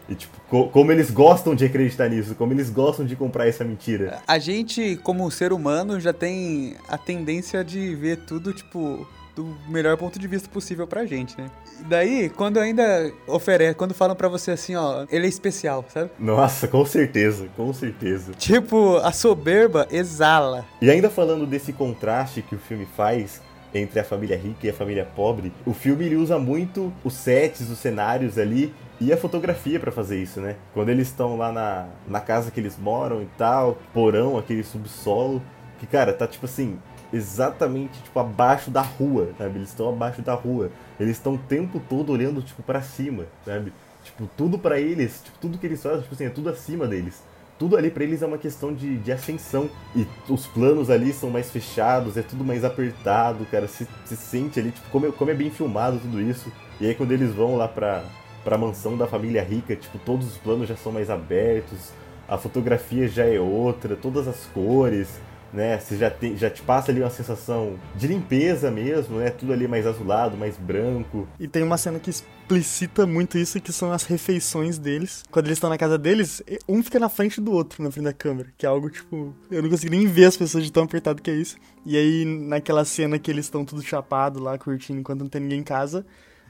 E, 0.08 0.14
tipo, 0.14 0.40
co 0.48 0.68
como 0.68 0.92
eles 0.92 1.10
gostam 1.10 1.52
de 1.52 1.64
acreditar 1.64 2.08
nisso, 2.08 2.36
como 2.36 2.52
eles 2.52 2.70
gostam 2.70 3.04
de 3.04 3.16
comprar 3.16 3.48
essa 3.48 3.64
mentira. 3.64 4.20
A 4.24 4.38
gente, 4.38 4.94
como 5.02 5.28
ser 5.28 5.52
humano, 5.52 5.98
já 5.98 6.12
tem 6.12 6.76
a 6.88 6.96
tendência 6.96 7.64
de 7.64 7.92
ver 7.96 8.18
tudo, 8.18 8.52
tipo, 8.52 9.04
do 9.36 9.54
melhor 9.68 9.98
ponto 9.98 10.18
de 10.18 10.26
vista 10.26 10.48
possível 10.48 10.86
pra 10.86 11.04
gente, 11.04 11.38
né? 11.38 11.50
E 11.78 11.84
daí, 11.84 12.30
quando 12.30 12.58
ainda 12.58 13.12
oferece, 13.26 13.74
quando 13.74 13.92
falam 13.92 14.16
pra 14.16 14.28
você 14.28 14.50
assim, 14.50 14.74
ó, 14.74 15.04
ele 15.10 15.26
é 15.26 15.28
especial, 15.28 15.84
sabe? 15.88 16.10
Nossa, 16.18 16.66
com 16.66 16.84
certeza, 16.86 17.46
com 17.54 17.70
certeza. 17.72 18.32
Tipo, 18.32 18.96
a 18.96 19.12
soberba 19.12 19.86
exala. 19.90 20.64
E 20.80 20.90
ainda 20.90 21.10
falando 21.10 21.46
desse 21.46 21.70
contraste 21.72 22.40
que 22.40 22.54
o 22.54 22.58
filme 22.58 22.88
faz 22.96 23.42
entre 23.74 24.00
a 24.00 24.04
família 24.04 24.38
rica 24.38 24.66
e 24.66 24.70
a 24.70 24.72
família 24.72 25.04
pobre, 25.04 25.52
o 25.66 25.74
filme 25.74 26.06
ele 26.06 26.16
usa 26.16 26.38
muito 26.38 26.90
os 27.04 27.12
sets, 27.12 27.68
os 27.68 27.78
cenários 27.78 28.38
ali 28.38 28.72
e 28.98 29.12
a 29.12 29.18
fotografia 29.18 29.78
para 29.78 29.92
fazer 29.92 30.22
isso, 30.22 30.40
né? 30.40 30.56
Quando 30.72 30.88
eles 30.88 31.08
estão 31.08 31.36
lá 31.36 31.52
na, 31.52 31.86
na 32.08 32.20
casa 32.20 32.50
que 32.50 32.58
eles 32.58 32.78
moram 32.78 33.22
e 33.22 33.28
tal, 33.36 33.76
porão, 33.92 34.38
aquele 34.38 34.64
subsolo, 34.64 35.42
que 35.78 35.86
cara, 35.86 36.14
tá 36.14 36.26
tipo 36.26 36.46
assim, 36.46 36.78
exatamente 37.12 38.02
tipo 38.02 38.18
abaixo 38.18 38.70
da 38.70 38.82
rua, 38.82 39.30
sabe? 39.38 39.58
Eles 39.58 39.68
estão 39.68 39.88
abaixo 39.88 40.22
da 40.22 40.34
rua. 40.34 40.70
Eles 40.98 41.16
estão 41.16 41.34
o 41.34 41.38
tempo 41.38 41.80
todo 41.88 42.12
olhando 42.12 42.42
tipo 42.42 42.62
para 42.62 42.82
cima, 42.82 43.24
sabe? 43.44 43.72
Tipo, 44.04 44.28
tudo 44.36 44.58
para 44.58 44.78
eles, 44.80 45.20
tipo, 45.24 45.36
tudo 45.40 45.58
que 45.58 45.66
eles 45.66 45.82
fazem, 45.82 46.02
tipo 46.02 46.14
assim, 46.14 46.26
é 46.26 46.30
tudo 46.30 46.48
acima 46.48 46.86
deles 46.86 47.22
tudo 47.58 47.76
ali 47.76 47.90
para 47.90 48.04
eles 48.04 48.22
é 48.22 48.26
uma 48.26 48.38
questão 48.38 48.72
de, 48.72 48.98
de 48.98 49.12
ascensão. 49.12 49.68
E 49.94 50.06
os 50.28 50.46
planos 50.46 50.90
ali 50.90 51.12
são 51.12 51.30
mais 51.30 51.50
fechados, 51.50 52.16
é 52.16 52.22
tudo 52.22 52.44
mais 52.44 52.64
apertado, 52.64 53.46
cara. 53.46 53.66
Se, 53.66 53.86
se 54.04 54.16
sente 54.16 54.60
ali, 54.60 54.70
tipo, 54.70 54.88
como 54.90 55.06
é, 55.06 55.12
como 55.12 55.30
é 55.30 55.34
bem 55.34 55.50
filmado 55.50 55.98
tudo 55.98 56.20
isso. 56.20 56.52
E 56.80 56.86
aí 56.86 56.94
quando 56.94 57.12
eles 57.12 57.32
vão 57.32 57.56
lá 57.56 57.66
pra, 57.66 58.04
pra 58.44 58.58
mansão 58.58 58.96
da 58.96 59.06
família 59.06 59.42
rica, 59.42 59.74
tipo, 59.74 59.98
todos 59.98 60.26
os 60.26 60.36
planos 60.36 60.68
já 60.68 60.76
são 60.76 60.92
mais 60.92 61.08
abertos, 61.08 61.92
a 62.28 62.36
fotografia 62.36 63.08
já 63.08 63.24
é 63.24 63.40
outra, 63.40 63.96
todas 63.96 64.28
as 64.28 64.44
cores, 64.46 65.08
né? 65.56 65.78
Você 65.78 65.96
já, 65.96 66.10
tem, 66.10 66.36
já 66.36 66.50
te 66.50 66.62
passa 66.62 66.92
ali 66.92 67.00
uma 67.00 67.10
sensação 67.10 67.78
de 67.96 68.06
limpeza 68.06 68.70
mesmo, 68.70 69.18
né? 69.18 69.30
Tudo 69.30 69.52
ali 69.52 69.66
mais 69.66 69.86
azulado, 69.86 70.36
mais 70.36 70.56
branco. 70.56 71.26
E 71.40 71.48
tem 71.48 71.62
uma 71.62 71.78
cena 71.78 71.98
que 71.98 72.10
explicita 72.10 73.06
muito 73.06 73.38
isso, 73.38 73.60
que 73.60 73.72
são 73.72 73.90
as 73.90 74.04
refeições 74.04 74.78
deles. 74.78 75.24
Quando 75.30 75.46
eles 75.46 75.56
estão 75.56 75.70
na 75.70 75.78
casa 75.78 75.96
deles, 75.96 76.42
um 76.68 76.82
fica 76.82 77.00
na 77.00 77.08
frente 77.08 77.40
do 77.40 77.50
outro, 77.52 77.82
na 77.82 77.90
frente 77.90 78.04
da 78.04 78.12
câmera. 78.12 78.52
Que 78.56 78.66
é 78.66 78.68
algo, 78.68 78.90
tipo... 78.90 79.34
Eu 79.50 79.62
não 79.62 79.70
consigo 79.70 79.90
nem 79.90 80.06
ver 80.06 80.26
as 80.26 80.36
pessoas 80.36 80.62
de 80.62 80.70
tão 80.70 80.84
apertado 80.84 81.22
que 81.22 81.30
é 81.30 81.34
isso. 81.34 81.56
E 81.84 81.96
aí, 81.96 82.24
naquela 82.24 82.84
cena 82.84 83.18
que 83.18 83.30
eles 83.30 83.46
estão 83.46 83.64
tudo 83.64 83.82
chapado 83.82 84.38
lá, 84.38 84.58
curtindo, 84.58 85.00
enquanto 85.00 85.20
não 85.20 85.28
tem 85.28 85.40
ninguém 85.40 85.60
em 85.60 85.64
casa 85.64 86.04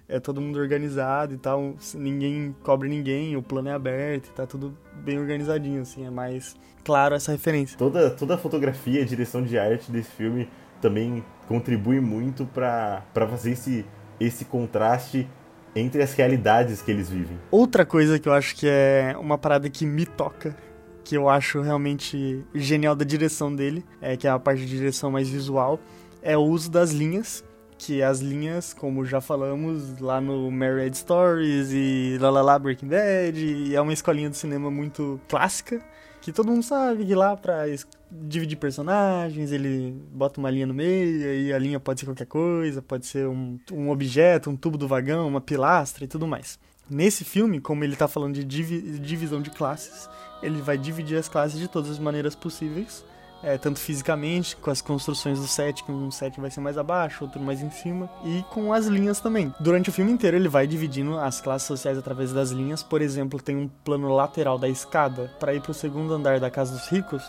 é 0.08 0.20
todo 0.20 0.40
mundo 0.40 0.58
organizado 0.58 1.34
e 1.34 1.36
tal, 1.36 1.74
ninguém 1.94 2.54
cobre 2.62 2.88
ninguém, 2.88 3.36
o 3.36 3.42
plano 3.42 3.68
é 3.68 3.72
aberto 3.72 4.32
tá 4.32 4.46
tudo 4.46 4.76
bem 4.94 5.18
organizadinho, 5.18 5.82
assim, 5.82 6.06
é 6.06 6.10
mais 6.10 6.54
claro 6.84 7.14
essa 7.14 7.32
referência. 7.32 7.76
Toda, 7.76 8.10
toda 8.10 8.34
a 8.34 8.38
fotografia, 8.38 9.02
a 9.02 9.04
direção 9.04 9.42
de 9.42 9.58
arte 9.58 9.90
desse 9.90 10.10
filme 10.10 10.48
também 10.80 11.24
contribui 11.48 12.00
muito 12.00 12.46
para 12.46 13.02
fazer 13.14 13.52
esse, 13.52 13.84
esse 14.20 14.44
contraste 14.44 15.28
entre 15.74 16.02
as 16.02 16.14
realidades 16.14 16.80
que 16.80 16.90
eles 16.90 17.10
vivem. 17.10 17.38
Outra 17.50 17.84
coisa 17.84 18.18
que 18.18 18.28
eu 18.28 18.32
acho 18.32 18.54
que 18.56 18.66
é 18.68 19.14
uma 19.18 19.36
parada 19.36 19.68
que 19.68 19.84
me 19.84 20.06
toca, 20.06 20.56
que 21.04 21.16
eu 21.16 21.28
acho 21.28 21.60
realmente 21.60 22.44
genial 22.54 22.96
da 22.96 23.04
direção 23.04 23.54
dele, 23.54 23.84
é 24.00 24.16
que 24.16 24.26
é 24.26 24.30
a 24.30 24.38
parte 24.38 24.60
de 24.60 24.68
direção 24.68 25.10
mais 25.10 25.28
visual, 25.28 25.78
é 26.22 26.36
o 26.36 26.42
uso 26.42 26.70
das 26.70 26.90
linhas 26.90 27.44
que 27.78 28.02
as 28.02 28.20
linhas, 28.20 28.72
como 28.72 29.04
já 29.04 29.20
falamos 29.20 29.98
lá 30.00 30.20
no 30.20 30.50
Married 30.50 30.96
Stories 30.96 31.70
e 31.72 32.16
lá 32.20 32.30
lá 32.30 32.42
lá 32.42 32.58
Breaking 32.58 32.88
Bad, 32.88 33.74
é 33.74 33.80
uma 33.80 33.92
escolinha 33.92 34.30
de 34.30 34.36
cinema 34.36 34.70
muito 34.70 35.20
clássica, 35.28 35.82
que 36.20 36.32
todo 36.32 36.50
mundo 36.50 36.62
sabe 36.62 37.04
que 37.04 37.14
lá 37.14 37.36
pra 37.36 37.64
dividir 38.10 38.56
personagens, 38.56 39.52
ele 39.52 39.92
bota 40.12 40.40
uma 40.40 40.50
linha 40.50 40.66
no 40.66 40.74
meio, 40.74 41.34
e 41.34 41.52
a 41.52 41.58
linha 41.58 41.78
pode 41.78 42.00
ser 42.00 42.06
qualquer 42.06 42.26
coisa, 42.26 42.80
pode 42.80 43.06
ser 43.06 43.28
um, 43.28 43.58
um 43.72 43.90
objeto, 43.90 44.50
um 44.50 44.56
tubo 44.56 44.78
do 44.78 44.88
vagão, 44.88 45.28
uma 45.28 45.40
pilastra 45.40 46.04
e 46.04 46.08
tudo 46.08 46.26
mais. 46.26 46.58
Nesse 46.88 47.24
filme, 47.24 47.60
como 47.60 47.84
ele 47.84 47.96
tá 47.96 48.06
falando 48.08 48.34
de 48.34 48.44
divi 48.44 48.80
divisão 48.98 49.42
de 49.42 49.50
classes, 49.50 50.08
ele 50.42 50.62
vai 50.62 50.78
dividir 50.78 51.18
as 51.18 51.28
classes 51.28 51.58
de 51.58 51.68
todas 51.68 51.90
as 51.90 51.98
maneiras 51.98 52.34
possíveis, 52.34 53.04
é, 53.46 53.56
tanto 53.56 53.78
fisicamente, 53.78 54.56
com 54.56 54.72
as 54.72 54.82
construções 54.82 55.38
do 55.38 55.46
set, 55.46 55.84
que 55.84 55.92
um 55.92 56.10
set 56.10 56.40
vai 56.40 56.50
ser 56.50 56.60
mais 56.60 56.76
abaixo, 56.76 57.22
outro 57.22 57.40
mais 57.40 57.62
em 57.62 57.70
cima, 57.70 58.10
e 58.24 58.44
com 58.50 58.72
as 58.72 58.86
linhas 58.86 59.20
também. 59.20 59.54
Durante 59.60 59.88
o 59.88 59.92
filme 59.92 60.10
inteiro 60.10 60.36
ele 60.36 60.48
vai 60.48 60.66
dividindo 60.66 61.16
as 61.16 61.40
classes 61.40 61.68
sociais 61.68 61.96
através 61.96 62.32
das 62.32 62.50
linhas. 62.50 62.82
Por 62.82 63.00
exemplo, 63.00 63.40
tem 63.40 63.56
um 63.56 63.68
plano 63.68 64.12
lateral 64.12 64.58
da 64.58 64.68
escada 64.68 65.32
para 65.38 65.54
ir 65.54 65.60
para 65.60 65.70
o 65.70 65.74
segundo 65.74 66.12
andar 66.12 66.40
da 66.40 66.50
casa 66.50 66.72
dos 66.72 66.88
ricos, 66.88 67.22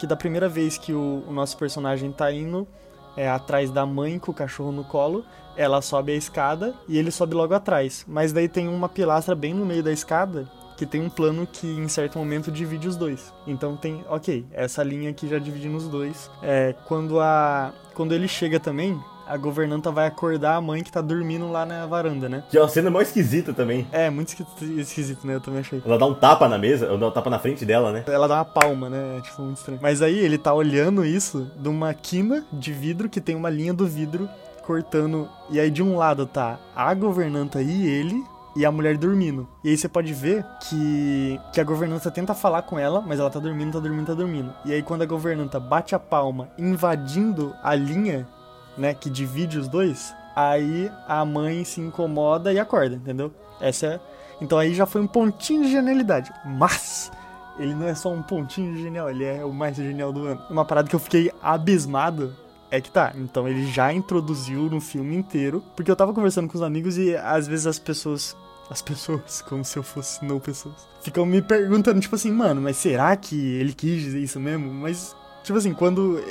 que 0.00 0.08
da 0.08 0.16
primeira 0.16 0.48
vez 0.48 0.76
que 0.76 0.92
o, 0.92 1.22
o 1.28 1.32
nosso 1.32 1.56
personagem 1.56 2.10
tá 2.10 2.32
indo 2.32 2.66
é, 3.16 3.30
atrás 3.30 3.70
da 3.70 3.86
mãe 3.86 4.18
com 4.18 4.32
o 4.32 4.34
cachorro 4.34 4.72
no 4.72 4.82
colo, 4.82 5.24
ela 5.56 5.80
sobe 5.80 6.10
a 6.10 6.16
escada 6.16 6.74
e 6.88 6.98
ele 6.98 7.12
sobe 7.12 7.34
logo 7.34 7.54
atrás. 7.54 8.04
Mas 8.08 8.32
daí 8.32 8.48
tem 8.48 8.66
uma 8.66 8.88
pilastra 8.88 9.36
bem 9.36 9.54
no 9.54 9.64
meio 9.64 9.84
da 9.84 9.92
escada 9.92 10.50
que 10.80 10.86
tem 10.86 11.02
um 11.02 11.10
plano 11.10 11.46
que 11.46 11.66
em 11.66 11.88
certo 11.88 12.18
momento 12.18 12.50
divide 12.50 12.88
os 12.88 12.96
dois. 12.96 13.34
Então 13.46 13.76
tem, 13.76 14.02
ok, 14.08 14.46
essa 14.50 14.82
linha 14.82 15.10
aqui 15.10 15.28
já 15.28 15.38
divide 15.38 15.68
nos 15.68 15.86
dois. 15.86 16.30
É, 16.42 16.74
quando 16.86 17.20
a 17.20 17.70
quando 17.92 18.14
ele 18.14 18.26
chega 18.26 18.58
também, 18.58 18.98
a 19.26 19.36
governanta 19.36 19.90
vai 19.90 20.06
acordar 20.06 20.54
a 20.54 20.60
mãe 20.60 20.82
que 20.82 20.90
tá 20.90 21.02
dormindo 21.02 21.52
lá 21.52 21.66
na 21.66 21.84
varanda, 21.84 22.30
né? 22.30 22.44
Que 22.48 22.56
é 22.56 22.62
uma 22.62 22.68
cena 22.68 22.88
mais 22.88 23.08
esquisita 23.08 23.52
também. 23.52 23.86
É, 23.92 24.08
muito 24.08 24.34
esquisito, 24.78 25.26
né? 25.26 25.34
Eu 25.34 25.40
também 25.42 25.60
achei. 25.60 25.82
Ela 25.84 25.98
dá 25.98 26.06
um 26.06 26.14
tapa 26.14 26.48
na 26.48 26.56
mesa, 26.56 26.90
ou 26.90 26.96
dá 26.96 27.08
um 27.08 27.10
tapa 27.10 27.28
na 27.28 27.38
frente 27.38 27.66
dela, 27.66 27.92
né? 27.92 28.02
Ela 28.06 28.26
dá 28.26 28.36
uma 28.36 28.44
palma, 28.46 28.88
né? 28.88 29.18
É, 29.18 29.20
tipo, 29.20 29.42
muito 29.42 29.58
estranho. 29.58 29.80
Mas 29.82 30.00
aí 30.00 30.18
ele 30.18 30.38
tá 30.38 30.54
olhando 30.54 31.04
isso 31.04 31.50
de 31.58 31.68
uma 31.68 31.92
quina 31.92 32.42
de 32.50 32.72
vidro 32.72 33.06
que 33.06 33.20
tem 33.20 33.36
uma 33.36 33.50
linha 33.50 33.74
do 33.74 33.86
vidro 33.86 34.26
cortando. 34.62 35.28
E 35.50 35.60
aí 35.60 35.70
de 35.70 35.82
um 35.82 35.98
lado 35.98 36.24
tá 36.24 36.58
a 36.74 36.94
governanta 36.94 37.60
e 37.60 37.86
ele, 37.86 38.24
e 38.56 38.66
a 38.66 38.72
mulher 38.72 38.96
dormindo. 38.96 39.48
E 39.62 39.70
aí 39.70 39.76
você 39.76 39.88
pode 39.88 40.12
ver 40.12 40.44
que, 40.68 41.40
que 41.52 41.60
a 41.60 41.64
governanta 41.64 42.10
tenta 42.10 42.34
falar 42.34 42.62
com 42.62 42.78
ela, 42.78 43.00
mas 43.00 43.20
ela 43.20 43.30
tá 43.30 43.38
dormindo, 43.38 43.72
tá 43.72 43.80
dormindo, 43.80 44.06
tá 44.06 44.14
dormindo. 44.14 44.52
E 44.64 44.72
aí 44.72 44.82
quando 44.82 45.02
a 45.02 45.06
governanta 45.06 45.60
bate 45.60 45.94
a 45.94 45.98
palma 45.98 46.50
invadindo 46.58 47.54
a 47.62 47.74
linha, 47.74 48.26
né, 48.76 48.94
que 48.94 49.08
divide 49.08 49.58
os 49.58 49.68
dois, 49.68 50.14
aí 50.34 50.90
a 51.06 51.24
mãe 51.24 51.64
se 51.64 51.80
incomoda 51.80 52.52
e 52.52 52.58
acorda, 52.58 52.96
entendeu? 52.96 53.32
Essa 53.60 53.86
é... 53.86 54.00
Então 54.40 54.58
aí 54.58 54.74
já 54.74 54.86
foi 54.86 55.00
um 55.00 55.06
pontinho 55.06 55.62
de 55.62 55.70
genialidade. 55.70 56.32
Mas 56.44 57.12
ele 57.58 57.74
não 57.74 57.86
é 57.86 57.94
só 57.94 58.10
um 58.10 58.22
pontinho 58.22 58.74
de 58.74 58.82
genial, 58.82 59.10
ele 59.10 59.24
é 59.24 59.44
o 59.44 59.52
mais 59.52 59.76
genial 59.76 60.12
do 60.12 60.26
ano. 60.26 60.40
Uma 60.48 60.64
parada 60.64 60.88
que 60.88 60.96
eu 60.96 61.00
fiquei 61.00 61.30
abismado 61.42 62.34
é 62.70 62.80
que 62.80 62.90
tá. 62.90 63.12
Então 63.16 63.48
ele 63.48 63.66
já 63.66 63.92
introduziu 63.92 64.62
no 64.70 64.80
filme 64.80 65.16
inteiro. 65.16 65.62
Porque 65.74 65.90
eu 65.90 65.96
tava 65.96 66.14
conversando 66.14 66.48
com 66.48 66.56
os 66.56 66.62
amigos 66.62 66.96
e 66.96 67.16
às 67.16 67.48
vezes 67.48 67.66
as 67.66 67.78
pessoas. 67.78 68.36
As 68.70 68.80
pessoas, 68.80 69.42
como 69.48 69.64
se 69.64 69.76
eu 69.76 69.82
fosse 69.82 70.24
não 70.24 70.38
pessoas. 70.38 70.88
Ficam 71.02 71.26
me 71.26 71.42
perguntando, 71.42 72.00
tipo 72.00 72.14
assim, 72.14 72.30
mano, 72.30 72.60
mas 72.60 72.76
será 72.76 73.16
que 73.16 73.36
ele 73.56 73.72
quis 73.72 74.00
dizer 74.02 74.20
isso 74.20 74.38
mesmo? 74.38 74.72
Mas, 74.72 75.16
tipo 75.42 75.58
assim, 75.58 75.74
quando 75.74 76.22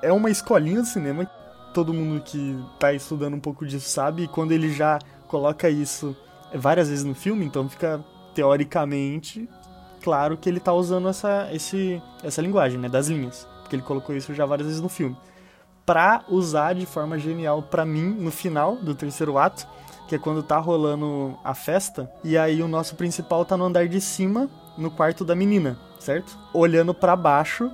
é 0.00 0.10
uma 0.10 0.30
escolinha 0.30 0.80
de 0.80 0.88
cinema, 0.88 1.26
todo 1.74 1.92
mundo 1.92 2.22
que 2.22 2.56
tá 2.78 2.92
estudando 2.92 3.34
um 3.34 3.40
pouco 3.40 3.66
disso 3.66 3.88
sabe, 3.88 4.22
e 4.22 4.28
quando 4.28 4.52
ele 4.52 4.72
já 4.72 4.98
coloca 5.28 5.68
isso 5.68 6.16
várias 6.54 6.88
vezes 6.88 7.04
no 7.04 7.14
filme, 7.14 7.44
então 7.44 7.68
fica 7.68 8.02
teoricamente 8.34 9.48
claro 10.00 10.38
que 10.38 10.48
ele 10.48 10.60
tá 10.60 10.72
usando 10.72 11.08
essa, 11.08 11.48
esse, 11.52 12.00
essa 12.22 12.40
linguagem, 12.40 12.78
né, 12.78 12.88
das 12.88 13.08
linhas. 13.08 13.46
Porque 13.60 13.76
ele 13.76 13.82
colocou 13.82 14.16
isso 14.16 14.32
já 14.32 14.46
várias 14.46 14.68
vezes 14.68 14.80
no 14.80 14.88
filme 14.88 15.16
pra 15.86 16.24
usar 16.28 16.74
de 16.74 16.86
forma 16.86 17.18
genial 17.18 17.62
para 17.62 17.84
mim 17.84 18.10
no 18.18 18.30
final 18.30 18.76
do 18.76 18.94
terceiro 18.94 19.38
ato, 19.38 19.66
que 20.08 20.14
é 20.14 20.18
quando 20.18 20.42
tá 20.42 20.58
rolando 20.58 21.38
a 21.42 21.54
festa, 21.54 22.10
e 22.22 22.36
aí 22.36 22.62
o 22.62 22.68
nosso 22.68 22.94
principal 22.94 23.44
tá 23.44 23.56
no 23.56 23.64
andar 23.64 23.88
de 23.88 24.00
cima, 24.00 24.48
no 24.76 24.90
quarto 24.90 25.24
da 25.24 25.34
menina, 25.34 25.78
certo? 25.98 26.38
Olhando 26.52 26.92
para 26.92 27.16
baixo, 27.16 27.70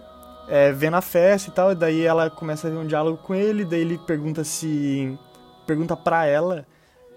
é, 0.49 0.73
vendo 0.73 0.97
a 0.97 1.01
festa 1.01 1.51
e 1.51 1.53
tal, 1.53 1.73
e 1.73 1.75
daí 1.75 2.03
ela 2.03 2.31
começa 2.31 2.69
a 2.69 2.71
ter 2.71 2.77
um 2.77 2.87
diálogo 2.87 3.19
com 3.19 3.35
ele, 3.35 3.65
daí 3.65 3.81
ele 3.81 3.99
pergunta 3.99 4.45
se 4.45 5.19
pergunta 5.67 5.97
para 5.97 6.27
ela 6.27 6.67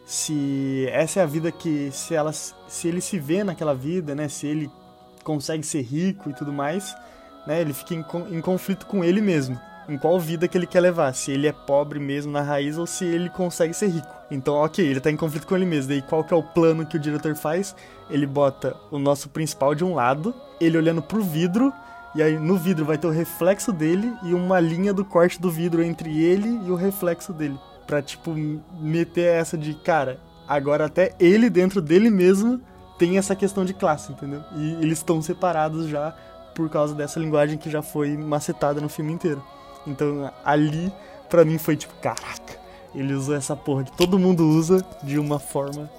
se 0.06 0.88
essa 0.92 1.22
é 1.22 1.24
a 1.24 1.26
vida 1.26 1.52
que 1.52 1.90
se 1.92 2.14
ela 2.14 2.32
se 2.32 2.88
ele 2.88 3.02
se 3.02 3.18
vê 3.18 3.44
naquela 3.44 3.74
vida, 3.74 4.14
né, 4.14 4.28
se 4.28 4.46
ele 4.46 4.70
consegue 5.24 5.64
ser 5.64 5.82
rico 5.82 6.30
e 6.30 6.34
tudo 6.34 6.52
mais, 6.52 6.96
né, 7.48 7.62
ele 7.62 7.74
fica 7.74 7.96
em, 7.96 8.06
em 8.32 8.42
conflito 8.42 8.86
com 8.86 9.04
ele 9.04 9.22
mesmo 9.22 9.60
em 9.88 9.98
qual 9.98 10.20
vida 10.20 10.48
que 10.48 10.58
ele 10.58 10.66
quer 10.66 10.80
levar, 10.82 11.14
se 11.14 11.32
ele 11.32 11.48
é 11.48 11.52
pobre 11.52 12.00
mesmo 12.00 12.32
na 12.32 12.42
raiz 12.42 12.78
ou 12.78 12.86
se 12.86 13.06
ele 13.06 13.30
consegue 13.30 13.74
ser 13.74 13.88
rico. 13.88 14.16
Então, 14.32 14.56
ok, 14.56 14.86
ele 14.86 15.00
tá 15.00 15.12
em 15.12 15.18
conflito 15.18 15.46
com 15.46 15.56
ele 15.56 15.66
mesmo. 15.66 15.90
Daí 15.90 16.02
qual 16.02 16.24
que 16.24 16.34
é 16.34 16.38
o 16.38 16.44
plano 16.44 16.86
que 16.86 16.98
o 16.98 17.00
diretor 17.00 17.36
faz? 17.36 17.76
Ele 18.10 18.26
bota 18.26 18.76
o 18.92 18.98
nosso 18.98 19.30
principal 19.30 19.76
de 19.76 19.84
um 19.84 19.94
lado, 19.94 20.34
ele 20.60 20.78
olhando 20.78 21.02
pro 21.02 21.22
vidro, 21.22 21.74
e 22.16 22.22
aí 22.22 22.38
no 22.38 22.58
vidro 22.58 22.86
vai 22.86 22.98
ter 22.98 23.08
o 23.08 23.12
reflexo 23.12 23.72
dele 23.72 24.14
e 24.24 24.34
uma 24.34 24.60
linha 24.60 24.94
do 24.94 25.04
corte 25.04 25.42
do 25.42 25.50
vidro 25.50 25.84
entre 25.84 26.24
ele 26.24 26.62
e 26.66 26.72
o 26.72 26.76
reflexo 26.76 27.34
dele. 27.34 27.60
Pra, 27.86 28.02
tipo, 28.02 28.34
meter 28.80 29.26
essa 29.26 29.58
de, 29.58 29.74
cara, 29.74 30.20
agora 30.48 30.86
até 30.86 31.14
ele 31.20 31.50
dentro 31.50 31.82
dele 31.82 32.10
mesmo 32.10 32.62
tem 32.98 33.18
essa 33.18 33.36
questão 33.36 33.66
de 33.66 33.74
classe, 33.74 34.12
entendeu? 34.12 34.42
E 34.56 34.74
eles 34.74 35.00
estão 35.00 35.22
separados 35.22 35.88
já 35.88 36.16
por 36.56 36.70
causa 36.70 36.94
dessa 36.94 37.20
linguagem 37.20 37.58
que 37.58 37.70
já 37.70 37.82
foi 37.82 38.16
macetada 38.16 38.80
no 38.80 38.88
filme 38.88 39.12
inteiro. 39.12 39.44
Então 39.86 40.32
ali, 40.44 40.92
pra 41.30 41.46
mim, 41.46 41.58
foi 41.58 41.76
tipo, 41.76 41.94
caraca, 41.96 42.58
ele 42.94 43.14
usou 43.14 43.36
essa 43.36 43.56
porra 43.56 43.84
que 43.84 43.98
todo 43.98 44.20
mundo 44.20 44.48
usa 44.48 44.86
de 45.04 45.20
uma 45.20 45.40
forma 45.40 45.90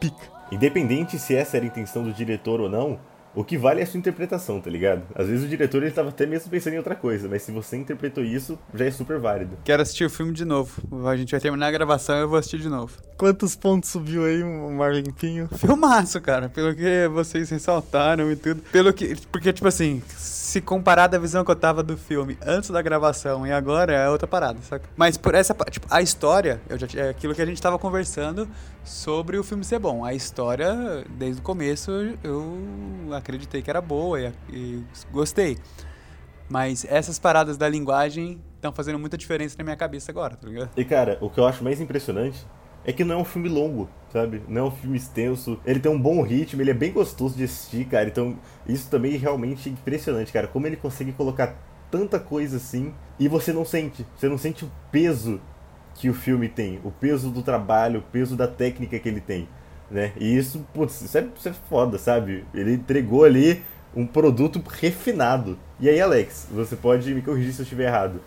pica. 0.00 0.38
Independente 0.50 1.18
se 1.18 1.34
essa 1.34 1.56
era 1.56 1.66
a 1.66 1.68
intenção 1.68 2.02
do 2.02 2.12
diretor 2.12 2.60
ou 2.60 2.68
não, 2.68 2.98
o 3.34 3.44
que 3.44 3.56
vale 3.56 3.80
é 3.80 3.84
a 3.84 3.86
sua 3.86 3.98
interpretação, 3.98 4.60
tá 4.60 4.70
ligado? 4.70 5.02
Às 5.14 5.28
vezes 5.28 5.44
o 5.44 5.48
diretor 5.48 5.82
ele 5.82 5.92
tava 5.92 6.08
até 6.08 6.26
mesmo 6.26 6.50
pensando 6.50 6.74
em 6.74 6.78
outra 6.78 6.96
coisa, 6.96 7.28
mas 7.28 7.42
se 7.42 7.52
você 7.52 7.76
interpretou 7.76 8.24
isso, 8.24 8.58
já 8.74 8.86
é 8.86 8.90
super 8.90 9.18
válido. 9.18 9.56
Quero 9.62 9.82
assistir 9.82 10.04
o 10.04 10.10
filme 10.10 10.32
de 10.32 10.44
novo. 10.44 10.82
A 11.06 11.16
gente 11.16 11.30
vai 11.30 11.40
terminar 11.40 11.68
a 11.68 11.70
gravação 11.70 12.16
e 12.16 12.20
eu 12.22 12.28
vou 12.28 12.38
assistir 12.38 12.58
de 12.58 12.68
novo. 12.68 12.96
Quantos 13.16 13.54
pontos 13.54 13.90
subiu 13.90 14.24
aí 14.24 14.42
o 14.42 14.70
Marvin 14.72 15.12
Pinho? 15.12 15.48
Filmaço, 15.56 16.20
cara. 16.20 16.48
Pelo 16.48 16.74
que 16.74 17.06
vocês 17.08 17.50
ressaltaram 17.50 18.32
e 18.32 18.36
tudo. 18.36 18.62
Pelo 18.72 18.92
que. 18.92 19.14
Porque, 19.30 19.52
tipo 19.52 19.68
assim, 19.68 20.02
se 20.48 20.62
comparar 20.62 21.08
da 21.08 21.18
visão 21.18 21.44
que 21.44 21.50
eu 21.50 21.56
tava 21.56 21.82
do 21.82 21.94
filme 21.94 22.38
antes 22.44 22.70
da 22.70 22.80
gravação 22.80 23.46
e 23.46 23.52
agora 23.52 23.92
é 23.92 24.08
outra 24.08 24.26
parada, 24.26 24.58
saca? 24.62 24.88
Mas 24.96 25.18
por 25.18 25.34
essa 25.34 25.54
tipo, 25.70 25.86
a 25.90 26.00
história, 26.00 26.58
eu 26.70 26.78
já 26.78 26.86
é 26.96 27.10
aquilo 27.10 27.34
que 27.34 27.42
a 27.42 27.46
gente 27.46 27.60
tava 27.60 27.78
conversando 27.78 28.48
sobre 28.82 29.36
o 29.36 29.44
filme 29.44 29.62
ser 29.62 29.78
bom. 29.78 30.02
A 30.02 30.14
história, 30.14 31.04
desde 31.10 31.42
o 31.42 31.44
começo, 31.44 31.90
eu 32.24 32.58
acreditei 33.12 33.60
que 33.60 33.68
era 33.68 33.82
boa 33.82 34.18
e, 34.18 34.32
e 34.48 34.84
gostei. 35.12 35.58
Mas 36.48 36.86
essas 36.88 37.18
paradas 37.18 37.58
da 37.58 37.68
linguagem 37.68 38.40
estão 38.56 38.72
fazendo 38.72 38.98
muita 38.98 39.18
diferença 39.18 39.54
na 39.58 39.64
minha 39.64 39.76
cabeça 39.76 40.10
agora, 40.10 40.34
tá 40.34 40.48
ligado? 40.48 40.70
E 40.78 40.84
cara, 40.84 41.18
o 41.20 41.28
que 41.28 41.38
eu 41.38 41.46
acho 41.46 41.62
mais 41.62 41.78
impressionante 41.78 42.46
é 42.84 42.92
que 42.92 43.04
não 43.04 43.16
é 43.16 43.18
um 43.18 43.24
filme 43.24 43.48
longo, 43.48 43.88
sabe? 44.12 44.42
Não 44.48 44.62
é 44.62 44.64
um 44.64 44.70
filme 44.70 44.96
extenso. 44.96 45.60
Ele 45.64 45.80
tem 45.80 45.90
um 45.90 46.00
bom 46.00 46.22
ritmo, 46.22 46.62
ele 46.62 46.70
é 46.70 46.74
bem 46.74 46.92
gostoso 46.92 47.36
de 47.36 47.44
assistir, 47.44 47.84
cara. 47.86 48.08
Então, 48.08 48.38
isso 48.66 48.88
também 48.90 49.14
é 49.14 49.18
realmente 49.18 49.68
impressionante, 49.68 50.32
cara. 50.32 50.46
Como 50.46 50.66
ele 50.66 50.76
consegue 50.76 51.12
colocar 51.12 51.56
tanta 51.90 52.18
coisa 52.18 52.56
assim 52.56 52.92
e 53.18 53.28
você 53.28 53.52
não 53.52 53.64
sente. 53.64 54.06
Você 54.16 54.28
não 54.28 54.38
sente 54.38 54.64
o 54.64 54.70
peso 54.90 55.40
que 55.94 56.08
o 56.08 56.14
filme 56.14 56.48
tem, 56.48 56.80
o 56.84 56.90
peso 56.90 57.28
do 57.30 57.42
trabalho, 57.42 58.00
o 58.00 58.02
peso 58.02 58.36
da 58.36 58.46
técnica 58.46 58.98
que 58.98 59.08
ele 59.08 59.20
tem, 59.20 59.48
né? 59.90 60.12
E 60.16 60.36
isso, 60.36 60.64
putz, 60.72 61.00
isso 61.00 61.18
é, 61.18 61.26
isso 61.36 61.48
é 61.48 61.52
foda, 61.52 61.98
sabe? 61.98 62.44
Ele 62.54 62.74
entregou 62.74 63.24
ali 63.24 63.62
um 63.96 64.06
produto 64.06 64.62
refinado. 64.68 65.58
E 65.80 65.88
aí, 65.88 66.00
Alex, 66.00 66.46
você 66.52 66.76
pode 66.76 67.12
me 67.12 67.20
corrigir 67.20 67.52
se 67.52 67.60
eu 67.60 67.64
estiver 67.64 67.86
errado. 67.86 68.20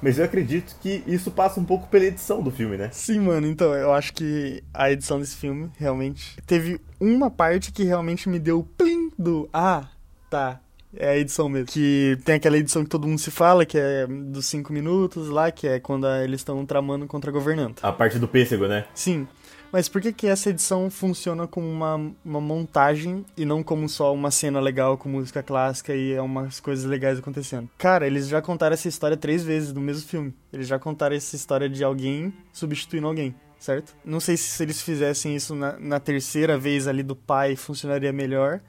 Mas 0.00 0.18
eu 0.18 0.24
acredito 0.24 0.76
que 0.80 1.02
isso 1.06 1.30
passa 1.30 1.60
um 1.60 1.64
pouco 1.64 1.88
pela 1.88 2.04
edição 2.04 2.42
do 2.42 2.50
filme, 2.50 2.76
né? 2.76 2.90
Sim, 2.92 3.20
mano. 3.20 3.46
Então, 3.46 3.74
eu 3.74 3.92
acho 3.92 4.12
que 4.12 4.62
a 4.72 4.90
edição 4.90 5.18
desse 5.18 5.36
filme 5.36 5.70
realmente 5.78 6.36
teve 6.46 6.80
uma 7.00 7.30
parte 7.30 7.72
que 7.72 7.84
realmente 7.84 8.28
me 8.28 8.38
deu 8.38 8.60
o 8.60 8.64
plim 8.64 9.10
do 9.18 9.48
ah, 9.52 9.88
tá. 10.30 10.60
É 10.96 11.10
a 11.10 11.18
edição 11.18 11.48
mesmo. 11.48 11.66
Que 11.66 12.18
tem 12.24 12.36
aquela 12.36 12.56
edição 12.56 12.82
que 12.82 12.88
todo 12.88 13.06
mundo 13.06 13.18
se 13.18 13.30
fala, 13.30 13.66
que 13.66 13.78
é 13.78 14.06
dos 14.06 14.46
cinco 14.46 14.72
minutos 14.72 15.28
lá, 15.28 15.50
que 15.50 15.66
é 15.66 15.78
quando 15.78 16.06
eles 16.08 16.40
estão 16.40 16.64
tramando 16.64 17.06
contra 17.06 17.30
a 17.30 17.32
governanta. 17.32 17.86
A 17.86 17.92
parte 17.92 18.18
do 18.18 18.26
pêssego, 18.26 18.66
né? 18.66 18.86
Sim. 18.94 19.28
Mas 19.70 19.88
por 19.88 20.00
que, 20.00 20.12
que 20.12 20.26
essa 20.26 20.48
edição 20.50 20.90
funciona 20.90 21.46
como 21.46 21.68
uma, 21.68 22.12
uma 22.24 22.40
montagem 22.40 23.24
e 23.36 23.44
não 23.44 23.62
como 23.62 23.88
só 23.88 24.14
uma 24.14 24.30
cena 24.30 24.60
legal 24.60 24.96
com 24.96 25.08
música 25.08 25.42
clássica 25.42 25.94
e 25.94 26.12
é 26.12 26.22
umas 26.22 26.58
coisas 26.58 26.84
legais 26.84 27.18
acontecendo? 27.18 27.68
Cara, 27.76 28.06
eles 28.06 28.28
já 28.28 28.40
contaram 28.40 28.74
essa 28.74 28.88
história 28.88 29.16
três 29.16 29.44
vezes 29.44 29.72
no 29.72 29.80
mesmo 29.80 30.08
filme. 30.08 30.34
Eles 30.52 30.66
já 30.66 30.78
contaram 30.78 31.14
essa 31.14 31.36
história 31.36 31.68
de 31.68 31.84
alguém 31.84 32.32
substituindo 32.52 33.06
alguém 33.06 33.34
certo? 33.58 33.94
Não 34.04 34.20
sei 34.20 34.36
se, 34.36 34.44
se 34.44 34.62
eles 34.62 34.80
fizessem 34.80 35.34
isso 35.34 35.54
na, 35.54 35.78
na, 35.78 36.00
terceira 36.00 36.56
vez 36.56 36.86
ali 36.86 37.02
do 37.02 37.16
pai 37.16 37.56
funcionaria 37.56 38.12
melhor, 38.12 38.60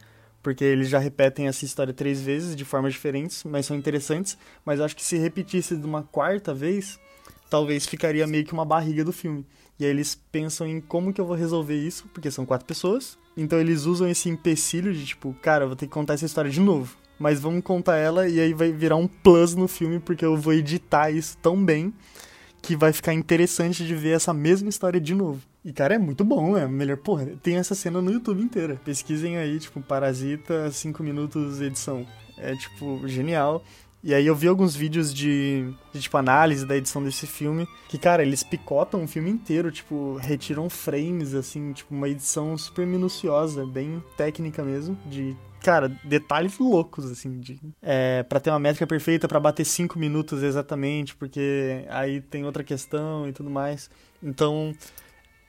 porque 0.42 0.64
eles 0.64 0.90
já 0.90 1.00
repetem 1.00 1.48
essa 1.48 1.64
história 1.64 1.94
três 1.94 2.22
vezes 2.22 2.56
de 2.56 2.66
formas 2.66 2.94
diferentes, 2.94 3.44
mas 3.44 3.66
são 3.66 3.78
interessantes. 3.78 4.38
Mas 4.66 4.82
acho 4.82 4.96
que 4.96 5.04
se 5.04 5.18
repetisse 5.18 5.76
de 5.76 5.86
uma 5.86 6.04
quarta 6.04 6.54
vez, 6.54 7.00
talvez 7.50 7.86
ficaria 7.86 8.26
meio 8.26 8.46
que 8.46 8.54
uma 8.54 8.66
barriga 8.66 9.04
do 9.04 9.14
filme. 9.14 9.46
E 9.80 9.86
aí 9.86 9.92
eles 9.92 10.20
pensam 10.32 10.68
em 10.68 10.82
como 10.82 11.14
que 11.14 11.22
eu 11.22 11.26
vou 11.26 11.36
resolver 11.36 11.76
isso, 11.76 12.06
porque 12.14 12.30
são 12.30 12.46
quatro 12.46 12.68
pessoas. 12.68 13.18
Então 13.38 13.60
eles 13.60 13.86
usam 13.86 14.10
esse 14.10 14.30
empecilho 14.30 14.94
de 14.94 15.06
tipo, 15.06 15.34
cara, 15.42 15.66
vou 15.66 15.76
ter 15.76 15.86
que 15.86 15.94
contar 15.94 16.16
essa 16.16 16.26
história 16.26 16.52
de 16.52 16.60
novo. 16.60 16.98
Mas 17.18 17.40
vamos 17.40 17.64
contar 17.64 17.98
ela 17.98 18.28
e 18.28 18.40
aí 18.40 18.54
vai 18.54 18.72
virar 18.72 18.96
um 18.96 19.08
plus 19.08 19.56
no 19.56 19.68
filme, 19.68 20.00
porque 20.00 20.26
eu 20.26 20.38
vou 20.38 20.54
editar 20.54 21.12
isso 21.12 21.38
tão 21.38 21.64
bem 21.64 21.94
que 22.62 22.76
vai 22.76 22.92
ficar 22.92 23.14
interessante 23.14 23.86
de 23.86 23.96
ver 23.96 24.16
essa 24.16 24.34
mesma 24.34 24.70
história 24.70 25.00
de 25.00 25.16
novo. 25.16 25.42
E, 25.64 25.74
cara, 25.74 25.96
é 25.96 25.98
muito 25.98 26.24
bom, 26.24 26.58
é 26.58 26.68
melhor. 26.68 26.98
Porra, 26.98 27.26
tem 27.42 27.58
essa 27.58 27.76
cena 27.76 28.02
no 28.02 28.12
YouTube 28.12 28.42
inteira. 28.42 28.80
Pesquisem 28.84 29.38
aí, 29.38 29.60
tipo, 29.60 29.82
Parasita, 29.82 30.72
5 30.72 31.04
minutos 31.04 31.62
edição. 31.62 32.06
É, 32.38 32.56
tipo, 32.56 33.06
genial. 33.08 33.64
E 34.02 34.14
aí 34.14 34.26
eu 34.26 34.36
vi 34.36 34.48
alguns 34.48 34.76
vídeos 34.76 35.14
de, 35.14 35.74
de, 35.92 36.00
tipo, 36.00 36.16
análise 36.18 36.66
da 36.66 36.78
edição 36.78 37.04
desse 37.04 37.28
filme, 37.28 37.68
que, 37.90 37.98
cara, 37.98 38.24
eles 38.24 38.44
picotam 38.44 39.04
o 39.04 39.08
filme 39.08 39.30
inteiro, 39.30 39.72
tipo, 39.72 40.16
retiram 40.16 40.70
frames, 40.70 41.34
assim, 41.34 41.74
tipo, 41.74 41.94
uma 41.94 42.08
edição 42.08 42.58
super 42.58 42.88
minuciosa, 42.88 43.66
bem 43.66 44.02
técnica 44.16 44.64
mesmo, 44.64 44.98
de, 45.06 45.36
cara, 45.62 45.90
detalhes 46.06 46.58
loucos, 46.58 47.12
assim, 47.12 47.42
de, 47.42 47.60
é, 47.82 48.24
pra 48.24 48.40
ter 48.40 48.50
uma 48.50 48.60
métrica 48.60 48.88
perfeita 48.88 49.28
para 49.28 49.40
bater 49.40 49.66
5 49.66 50.00
minutos 50.00 50.44
exatamente, 50.44 51.14
porque 51.16 51.86
aí 51.90 52.22
tem 52.22 52.46
outra 52.46 52.64
questão 52.64 53.28
e 53.28 53.34
tudo 53.34 53.50
mais. 53.50 53.90
Então, 54.24 54.74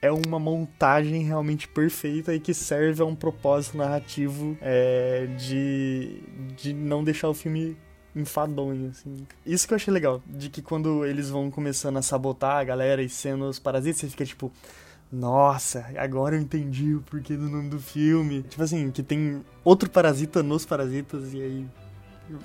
é 0.01 0.11
uma 0.11 0.39
montagem 0.39 1.23
realmente 1.23 1.69
perfeita 1.69 2.33
e 2.33 2.39
que 2.39 2.53
serve 2.53 3.01
a 3.01 3.05
um 3.05 3.15
propósito 3.15 3.77
narrativo 3.77 4.57
é, 4.59 5.27
de, 5.37 6.21
de 6.57 6.73
não 6.73 7.01
deixar 7.01 7.29
o 7.29 7.33
filme 7.33 7.77
enfadonho, 8.15 8.89
assim. 8.89 9.25
Isso 9.45 9.67
que 9.67 9.73
eu 9.73 9.75
achei 9.75 9.93
legal, 9.93 10.21
de 10.25 10.49
que 10.49 10.61
quando 10.61 11.05
eles 11.05 11.29
vão 11.29 11.49
começando 11.49 11.97
a 11.97 12.01
sabotar 12.01 12.57
a 12.57 12.63
galera 12.63 13.01
e 13.01 13.09
sendo 13.09 13.45
os 13.45 13.59
parasitas, 13.59 14.01
você 14.01 14.07
fica 14.09 14.25
tipo, 14.25 14.51
nossa, 15.11 15.85
agora 15.97 16.35
eu 16.35 16.41
entendi 16.41 16.95
o 16.95 17.01
porquê 17.01 17.35
do 17.35 17.49
nome 17.49 17.69
do 17.69 17.79
filme. 17.79 18.43
Tipo 18.43 18.63
assim, 18.63 18.91
que 18.91 19.03
tem 19.03 19.41
outro 19.63 19.89
parasita 19.89 20.41
nos 20.41 20.65
parasitas 20.65 21.33
e 21.33 21.41
aí 21.41 21.65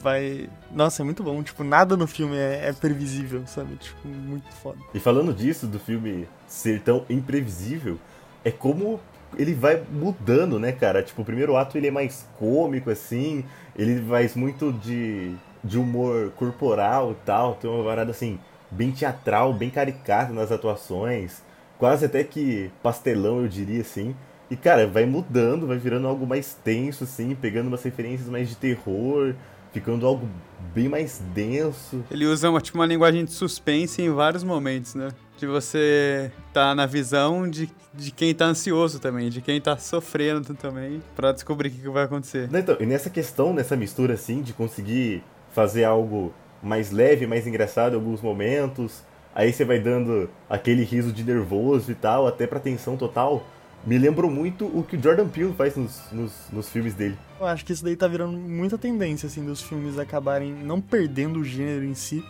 vai. 0.03 0.51
Nossa, 0.73 1.03
é 1.03 1.05
muito 1.05 1.23
bom. 1.23 1.43
Tipo, 1.43 1.63
nada 1.63 1.97
no 1.97 2.07
filme 2.07 2.37
é, 2.37 2.69
é, 2.69 2.73
previsível, 2.73 3.47
sabe? 3.47 3.77
Tipo, 3.77 4.09
muito 4.09 4.53
foda. 4.55 4.79
E 4.93 4.99
falando 4.99 5.33
disso, 5.33 5.67
do 5.67 5.79
filme 5.79 6.29
ser 6.47 6.81
tão 6.81 7.05
imprevisível, 7.09 7.99
é 8.45 8.51
como 8.51 9.01
ele 9.37 9.55
vai 9.55 9.83
mudando, 9.91 10.59
né, 10.59 10.73
cara? 10.73 11.03
Tipo, 11.03 11.23
o 11.23 11.25
primeiro 11.25 11.57
ato 11.57 11.77
ele 11.77 11.89
é 11.89 11.91
mais 11.91 12.29
cômico, 12.39 12.91
assim, 12.91 13.45
ele 13.77 14.03
faz 14.03 14.35
muito 14.35 14.73
de 14.73 15.35
de 15.67 15.79
humor 15.79 16.31
corporal 16.37 17.13
e 17.13 17.27
tal, 17.27 17.55
tem 17.55 17.69
uma 17.69 17.85
parada 17.85 18.11
assim, 18.11 18.39
bem 18.71 18.93
teatral, 18.93 19.53
bem 19.53 19.71
caricata 19.71 20.33
nas 20.33 20.53
atuações, 20.53 21.43
quase 21.79 22.07
até 22.07 22.25
que 22.25 22.71
pastelão, 22.83 23.43
eu 23.43 23.49
diria 23.49 23.81
assim. 23.81 24.15
E 24.51 24.57
cara, 24.57 24.87
vai 24.87 25.05
mudando, 25.05 25.67
vai 25.67 25.77
virando 25.77 26.07
algo 26.07 26.27
mais 26.27 26.55
tenso, 26.55 27.05
assim, 27.05 27.35
pegando 27.35 27.67
umas 27.67 27.83
referências 27.83 28.29
mais 28.29 28.49
de 28.49 28.57
terror, 28.57 29.35
ficando 29.73 30.07
algo 30.07 30.29
bem 30.75 30.89
mais 30.89 31.21
denso. 31.35 32.05
Ele 32.11 32.27
usa 32.27 32.49
uma, 32.49 32.61
tipo, 32.61 32.79
uma 32.79 32.87
linguagem 32.87 33.25
de 33.25 33.33
suspense 33.33 34.01
em 34.01 34.11
vários 34.11 34.45
momentos, 34.45 34.95
né? 34.95 35.09
De 35.37 35.47
você 35.47 36.31
tá 36.53 36.75
na 36.75 36.87
visão 36.87 37.49
de, 37.51 37.69
de 37.93 38.11
quem 38.11 38.35
tá 38.35 38.47
ansioso 38.47 38.99
também, 38.99 39.29
de 39.29 39.43
quem 39.43 39.61
tá 39.61 39.77
sofrendo 39.77 40.55
também, 40.55 41.03
para 41.15 41.33
descobrir 41.33 41.69
o 41.69 41.73
que, 41.73 41.81
que 41.83 41.89
vai 41.91 42.05
acontecer. 42.05 42.49
Então, 42.53 42.77
e 42.81 42.87
nessa 42.87 43.11
questão, 43.11 43.53
nessa 43.53 43.77
mistura, 43.77 44.15
assim, 44.15 44.41
de 44.41 44.53
conseguir 44.53 45.23
fazer 45.57 45.85
algo 45.85 46.35
mais 46.63 46.91
leve, 46.91 47.27
mais 47.27 47.47
engraçado 47.47 47.95
em 47.95 47.97
alguns 47.97 48.21
momentos. 48.21 49.03
Aí 49.35 49.51
você 49.51 49.65
vai 49.65 49.81
dando 49.81 50.29
aquele 50.51 50.85
riso 50.85 51.11
de 51.11 51.25
nervoso 51.25 51.91
e 51.91 51.95
tal, 51.95 52.27
até 52.27 52.47
pra 52.47 52.61
tensão 52.61 52.95
total. 52.95 53.43
Me 53.87 53.97
lembrou 53.97 54.31
muito 54.31 54.67
o 54.67 54.83
que 54.83 54.97
o 54.97 55.03
Jordan 55.03 55.29
Peele 55.29 55.55
faz 55.55 55.75
nos, 55.75 56.13
nos, 56.13 56.33
nos, 56.53 56.69
filmes 56.69 56.93
dele. 56.93 57.17
Eu 57.41 57.47
acho 57.47 57.65
que 57.65 57.73
isso 57.73 57.83
daí 57.83 57.97
tá 57.97 58.07
virando 58.07 58.37
muita 58.37 58.77
tendência, 58.77 59.29
assim, 59.29 59.45
dos 59.45 59.63
filmes 59.63 59.99
acabarem 59.99 60.53
não 60.53 60.79
perdendo 60.79 61.39
o 61.39 61.45
gênero 61.45 61.85
em 61.85 61.95
si, 61.95 62.23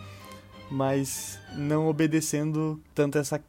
mas 0.71 1.37
não 1.53 1.87
obedecendo 1.87 2.79
tanto 2.95 3.17
essa 3.17 3.41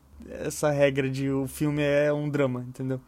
essa 0.44 0.70
regra 0.70 1.08
de 1.08 1.30
o 1.30 1.46
filme 1.46 1.82
é 1.82 2.12
um 2.12 2.28
drama, 2.28 2.64
entendeu? 2.68 3.00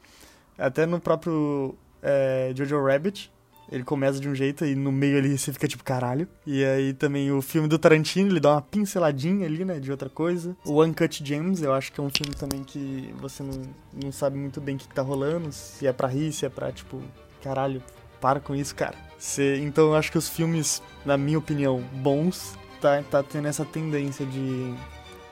Até 0.57 0.87
no 0.87 1.01
próprio 1.01 1.75
é, 2.01 2.53
Jojo 2.55 2.81
Rabbit, 2.85 3.33
ele 3.71 3.85
começa 3.85 4.19
de 4.19 4.29
um 4.29 4.35
jeito 4.35 4.65
e 4.65 4.75
no 4.75 4.91
meio 4.91 5.19
ali 5.19 5.39
você 5.39 5.53
fica 5.53 5.69
tipo, 5.69 5.85
caralho. 5.85 6.27
E 6.47 6.65
aí 6.65 6.93
também 6.93 7.31
o 7.31 7.41
filme 7.41 7.69
do 7.69 7.79
Tarantino, 7.79 8.31
ele 8.31 8.41
dá 8.41 8.53
uma 8.53 8.63
pinceladinha 8.63 9.47
ali, 9.47 9.65
né, 9.65 9.79
de 9.79 9.91
outra 9.91 10.09
coisa. 10.09 10.57
O 10.65 10.83
Uncut 10.83 11.25
Gems, 11.25 11.63
eu 11.63 11.73
acho 11.73 11.93
que 11.93 12.01
é 12.01 12.03
um 12.03 12.11
filme 12.11 12.35
também 12.35 12.65
que 12.65 13.15
você 13.21 13.43
não, 13.43 13.63
não 14.03 14.11
sabe 14.13 14.37
muito 14.37 14.61
bem 14.61 14.75
o 14.75 14.79
que, 14.79 14.89
que 14.89 14.95
tá 14.95 15.03
rolando, 15.03 15.53
se 15.53 15.87
é 15.87 15.93
pra 15.93 16.09
rir, 16.09 16.33
se 16.33 16.45
é 16.45 16.49
pra, 16.49 16.73
tipo, 16.73 17.01
caralho, 17.43 17.83
para 18.21 18.41
com 18.41 18.55
isso, 18.55 18.75
cara. 18.75 18.97
Você, 19.17 19.59
então 19.59 19.89
eu 19.89 19.95
acho 19.95 20.11
que 20.11 20.19
os 20.19 20.29
filmes, 20.29 20.83
na 21.05 21.17
minha 21.17 21.39
opinião, 21.39 21.81
bons, 21.95 22.59
tá, 22.81 23.03
tá 23.09 23.23
tendo 23.23 23.47
essa 23.47 23.65
tendência 23.65 24.27
de 24.27 24.75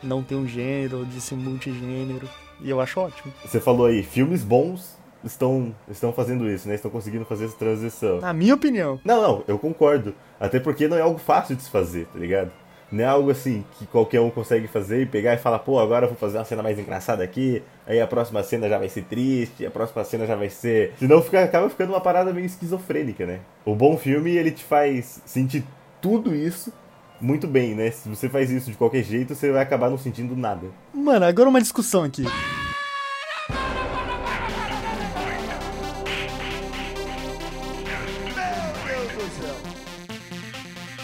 não 0.03 0.23
ter 0.23 0.37
um 0.37 0.47
gênero, 0.47 1.05
de 1.07 1.21
ser 1.21 1.35
multigênero. 1.35 2.29
E 2.61 2.71
eu 2.71 2.81
acho 2.81 3.01
ótimo. 3.01 3.33
Você 3.45 3.61
falou 3.61 3.87
aí, 3.87 4.03
filmes 4.03 4.43
bons 4.43 4.98
estão, 5.25 5.75
estão 5.91 6.13
fazendo 6.13 6.49
isso, 6.49 6.69
né? 6.69 6.75
Estão 6.75 6.91
conseguindo 6.91 7.25
fazer 7.25 7.47
essa 7.47 7.57
transição. 7.57 8.21
Na 8.21 8.33
minha 8.33 8.55
opinião. 8.55 9.01
Não, 9.05 9.23
não, 9.23 9.45
eu 9.47 9.59
concordo. 9.59 10.15
Até 10.39 10.61
porque 10.61 10.89
não 10.89 10.97
é 10.97 11.01
algo 11.01 11.19
fácil 11.19 11.57
de 11.57 11.63
se 11.63 11.71
fazer, 11.71 12.07
tá 12.07 12.19
ligado? 12.19 12.51
Não 12.91 13.05
é 13.05 13.07
algo 13.07 13.31
assim 13.31 13.65
que 13.79 13.87
qualquer 13.87 14.21
um 14.21 14.31
consegue 14.31 14.67
fazer 14.67 15.03
e 15.03 15.07
pegar 15.07 15.35
e 15.35 15.39
falar, 15.39 15.59
pô, 15.59 15.79
agora 15.79 16.07
eu 16.07 16.09
vou 16.09 16.17
fazer 16.17 16.39
uma 16.39 16.45
cena 16.45 16.63
mais 16.63 16.79
engraçada 16.79 17.23
aqui, 17.23 17.63
aí 17.87 18.01
a 18.01 18.07
próxima 18.07 18.43
cena 18.43 18.67
já 18.67 18.79
vai 18.79 18.89
ser 18.89 19.03
triste, 19.03 19.67
a 19.67 19.71
próxima 19.71 20.03
cena 20.05 20.27
já 20.27 20.35
vai 20.35 20.49
ser. 20.49 20.95
Senão 20.99 21.21
fica, 21.21 21.45
acaba 21.45 21.69
ficando 21.69 21.93
uma 21.93 22.01
parada 22.01 22.33
meio 22.33 22.47
esquizofrênica, 22.47 23.27
né? 23.27 23.41
O 23.65 23.75
bom 23.75 23.97
filme, 23.99 24.31
ele 24.31 24.51
te 24.51 24.65
faz 24.65 25.21
sentir 25.27 25.65
tudo 26.01 26.35
isso 26.35 26.73
muito 27.21 27.47
bem, 27.47 27.75
né? 27.75 27.91
Se 27.91 28.09
você 28.09 28.29
faz 28.29 28.51
isso 28.51 28.71
de 28.71 28.77
qualquer 28.77 29.03
jeito, 29.03 29.35
você 29.35 29.51
vai 29.51 29.63
acabar 29.63 29.91
não 29.91 29.99
sentindo 29.99 30.37
nada. 30.37 30.69
Mano, 30.95 31.27
agora 31.27 31.49
uma 31.49 31.61
discussão 31.61 32.05
aqui. 32.05 32.25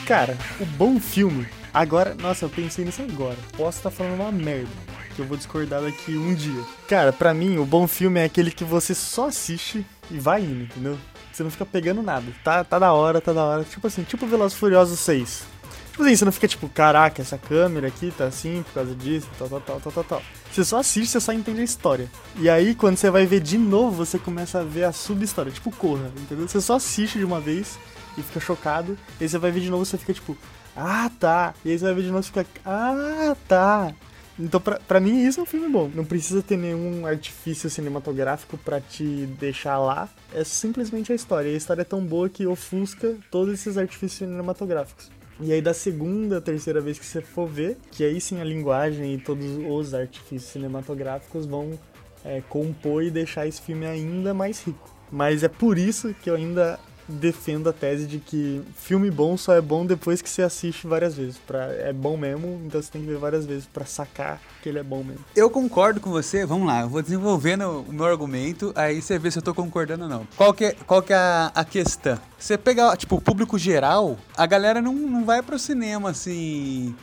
Cara, 0.07 0.37
o 0.61 0.67
bom 0.67 1.01
filme. 1.01 1.47
Agora, 1.73 2.15
nossa, 2.15 2.45
eu 2.45 2.51
pensei 2.51 2.85
nisso 2.85 3.01
agora. 3.01 3.39
Posso 3.57 3.79
estar 3.79 3.91
falando 3.91 4.21
uma 4.21 4.31
merda. 4.31 4.69
Que 5.17 5.23
eu 5.23 5.27
vou 5.27 5.37
discordar 5.37 5.81
daqui 5.81 6.17
um 6.17 6.35
dia. 6.35 6.63
Cara, 6.87 7.11
pra 7.11 7.33
mim, 7.33 7.57
o 7.57 7.65
bom 7.65 7.87
filme 7.87 8.21
é 8.21 8.25
aquele 8.25 8.51
que 8.51 8.65
você 8.65 8.95
só 8.95 9.29
assiste 9.29 9.85
e 10.11 10.19
vai 10.19 10.43
indo, 10.43 10.65
entendeu? 10.65 10.99
Você 11.33 11.43
não 11.43 11.51
fica 11.51 11.65
pegando 11.65 12.03
nada. 12.03 12.27
Tá, 12.45 12.63
tá 12.63 12.79
da 12.79 12.93
hora, 12.93 13.21
tá 13.21 13.33
da 13.33 13.45
hora. 13.45 13.65
Tipo 13.65 13.87
assim, 13.87 14.03
tipo 14.03 14.27
Velozes 14.27 14.59
Furiosos 14.59 15.01
6. 15.01 15.45
Tipo 15.93 16.03
assim, 16.03 16.17
você 16.17 16.25
não 16.25 16.33
fica 16.33 16.49
tipo, 16.49 16.69
caraca, 16.69 17.23
essa 17.23 17.39
câmera 17.39 17.87
aqui 17.87 18.13
tá 18.17 18.25
assim 18.25 18.65
por 18.65 18.75
causa 18.75 18.95
disso, 18.97 19.29
tal, 19.39 19.49
tal, 19.49 19.61
tal, 19.61 19.81
tal, 19.81 19.93
tal, 19.93 20.05
tal. 20.05 20.23
Você 20.53 20.65
só 20.65 20.81
assiste, 20.81 21.13
você 21.13 21.21
só 21.21 21.33
entende 21.33 21.61
a 21.61 21.65
história. 21.65 22.11
E 22.37 22.51
aí, 22.51 22.75
quando 22.75 22.97
você 22.97 23.11
vai 23.11 23.27
ver 23.27 23.41
de 23.41 23.57
novo, 23.57 24.05
você 24.05 24.19
começa 24.19 24.61
a 24.61 24.65
ver 24.65 24.85
a 24.85 24.93
sub-história, 24.93 25.53
tipo 25.53 25.71
Corra, 25.71 26.11
entendeu? 26.21 26.49
Você 26.49 26.61
só 26.61 26.77
assiste 26.77 27.19
de 27.19 27.25
uma 27.25 27.41
vez 27.41 27.79
e 28.17 28.23
fica 28.23 28.41
chocado, 28.41 28.99
e 29.21 29.25
aí 29.25 29.29
você 29.29 29.39
vai 29.39 29.51
ver 29.51 29.61
de 29.61 29.71
novo, 29.71 29.85
você 29.85 29.99
fica 29.99 30.13
tipo, 30.13 30.37
ah, 30.77 31.11
tá. 31.21 31.55
E 31.65 31.71
aí 31.71 31.79
você 31.79 31.85
vai 31.85 31.95
ver 31.95 32.03
de 32.03 32.11
novo 32.11 32.21
e 32.21 32.25
fica, 32.25 32.47
ah, 32.65 33.37
tá. 33.49 33.95
Então, 34.39 34.61
pra, 34.61 34.81
pra 34.81 34.99
mim, 34.99 35.25
isso 35.25 35.39
é 35.39 35.43
um 35.43 35.47
filme 35.47 35.69
bom. 35.69 35.89
Não 35.95 36.05
precisa 36.05 36.43
ter 36.43 36.57
nenhum 36.57 37.07
artifício 37.07 37.71
cinematográfico 37.71 38.59
pra 38.59 38.81
te 38.81 39.27
deixar 39.39 39.79
lá. 39.79 40.09
É 40.33 40.43
simplesmente 40.43 41.13
a 41.13 41.15
história. 41.15 41.49
E 41.49 41.55
a 41.55 41.57
história 41.57 41.83
é 41.83 41.85
tão 41.85 42.05
boa 42.05 42.29
que 42.29 42.45
ofusca 42.45 43.17
todos 43.31 43.55
esses 43.55 43.79
artifícios 43.79 44.19
cinematográficos. 44.19 45.11
E 45.41 45.53
aí, 45.53 45.63
da 45.63 45.73
segunda, 45.73 46.41
terceira 46.41 46.81
vez 46.81 46.99
que 46.99 47.07
você 47.07 47.21
for 47.21 47.47
ver, 47.47 47.77
que 47.93 48.03
aí 48.05 48.21
sim 48.21 48.41
a 48.41 48.45
linguagem 48.45 49.15
e 49.15 49.19
todos 49.19 49.47
os 49.69 49.95
artifícios 49.95 50.51
cinematográficos 50.51 51.47
vão 51.47 51.79
é, 52.25 52.41
compor 52.49 53.05
e 53.05 53.11
deixar 53.11 53.47
esse 53.47 53.61
filme 53.61 53.87
ainda 53.87 54.35
mais 54.35 54.61
rico. 54.65 54.93
Mas 55.13 55.45
é 55.45 55.49
por 55.49 55.79
isso 55.79 56.13
que 56.23 56.29
eu 56.29 56.35
ainda 56.35 56.79
defendo 57.09 57.69
a 57.69 57.73
tese 57.73 58.07
de 58.07 58.19
que 58.19 58.63
filme 58.77 59.11
bom 59.11 59.37
só 59.37 59.55
é 59.55 59.61
bom 59.61 59.85
depois 59.85 60.23
que 60.23 60.29
você 60.29 60.43
assiste 60.43 60.87
várias 60.87 61.15
vezes. 61.15 61.39
Pra, 61.39 61.67
é 61.67 61.93
bom 61.93 62.17
mesmo, 62.17 62.61
então 62.65 62.81
você 62.81 62.91
tem 62.91 63.03
que 63.03 63.09
ver 63.09 63.19
várias 63.19 63.47
vezes 63.47 63.67
pra 63.67 63.85
sacar 63.85 64.41
que 64.63 64.69
ele 64.69 64.79
é 64.79 64.83
bom 64.83 65.03
mesmo. 65.05 65.25
Eu 65.37 65.51
concordo 65.51 66.01
com 66.01 66.11
você, 66.11 66.47
vamos 66.47 66.67
lá, 66.67 66.83
eu 66.83 66.89
vou 66.89 67.03
desenvolvendo 67.03 67.85
o 67.89 67.93
meu 67.93 68.07
argumento, 68.07 68.73
aí 68.75 69.01
você 69.01 69.19
vê 69.19 69.31
se 69.31 69.39
eu 69.39 69.43
tô 69.43 69.55
concordando 69.55 70.05
ou 70.05 70.11
não. 70.11 70.27
Qual 70.37 70.53
que 70.53 70.65
é, 70.67 70.77
qual 70.87 71.03
que 71.03 71.13
é 71.13 71.17
a, 71.17 71.53
a 71.55 71.65
questão? 71.65 72.19
Você 72.39 72.59
pegar, 72.59 72.97
tipo, 72.97 73.17
o 73.17 73.21
público 73.21 73.59
geral, 73.59 74.19
a 74.37 74.47
galera 74.47 74.83
não, 74.83 74.93
não 74.93 75.25
vai 75.25 75.43
pro 75.43 75.59
cinema 75.59 76.11
assim, 76.11 76.95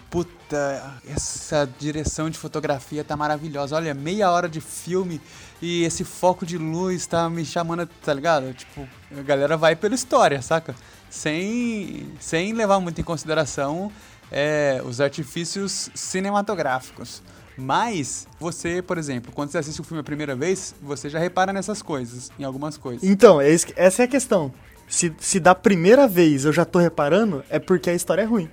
essa 1.08 1.70
direção 1.80 2.30
de 2.30 2.38
fotografia 2.38 3.04
tá 3.04 3.16
maravilhosa, 3.16 3.76
olha, 3.76 3.93
meia 3.93 4.32
hora 4.32 4.49
de 4.49 4.62
filme 4.62 5.22
e 5.62 5.84
esse 5.84 6.04
foco 6.04 6.45
de 6.45 6.58
luz 6.58 7.06
tá 7.06 7.30
me 7.30 7.45
chamando, 7.45 7.88
tá 8.04 8.14
ligado? 8.14 8.54
Tipo, 8.54 8.88
a 9.18 9.22
galera 9.22 9.58
vai 9.58 9.76
pela 9.76 9.95
história, 9.95 10.41
saca? 10.41 10.76
Sem, 11.10 12.08
sem 12.20 12.54
levar 12.54 12.80
muito 12.80 12.99
em 12.99 13.04
consideração 13.04 13.91
é, 14.32 14.82
os 14.86 15.02
artifícios 15.02 15.89
cinematográficos. 15.93 17.22
Mas 17.58 18.28
você, 18.39 18.82
por 18.82 18.97
exemplo, 18.97 19.32
quando 19.34 19.52
você 19.52 19.58
assiste 19.58 19.82
o 19.82 19.84
filme 19.84 20.02
a 20.02 20.04
primeira 20.04 20.36
vez, 20.36 20.74
você 20.82 21.10
já 21.10 21.20
repara 21.20 21.52
nessas 21.52 21.82
coisas, 21.82 22.32
em 22.39 22.43
algumas 22.43 22.78
coisas. 22.78 23.04
Então, 23.04 23.41
é 23.41 23.52
essa 23.76 24.02
é 24.02 24.06
a 24.06 24.08
questão. 24.08 24.52
Se, 24.88 25.14
se 25.20 25.39
da 25.39 25.54
primeira 25.54 26.08
vez 26.08 26.45
eu 26.45 26.52
já 26.52 26.66
tô 26.66 26.80
reparando, 26.80 27.43
é 27.49 27.60
porque 27.60 27.89
a 27.89 27.93
história 27.93 28.24
é 28.24 28.26
ruim. 28.26 28.49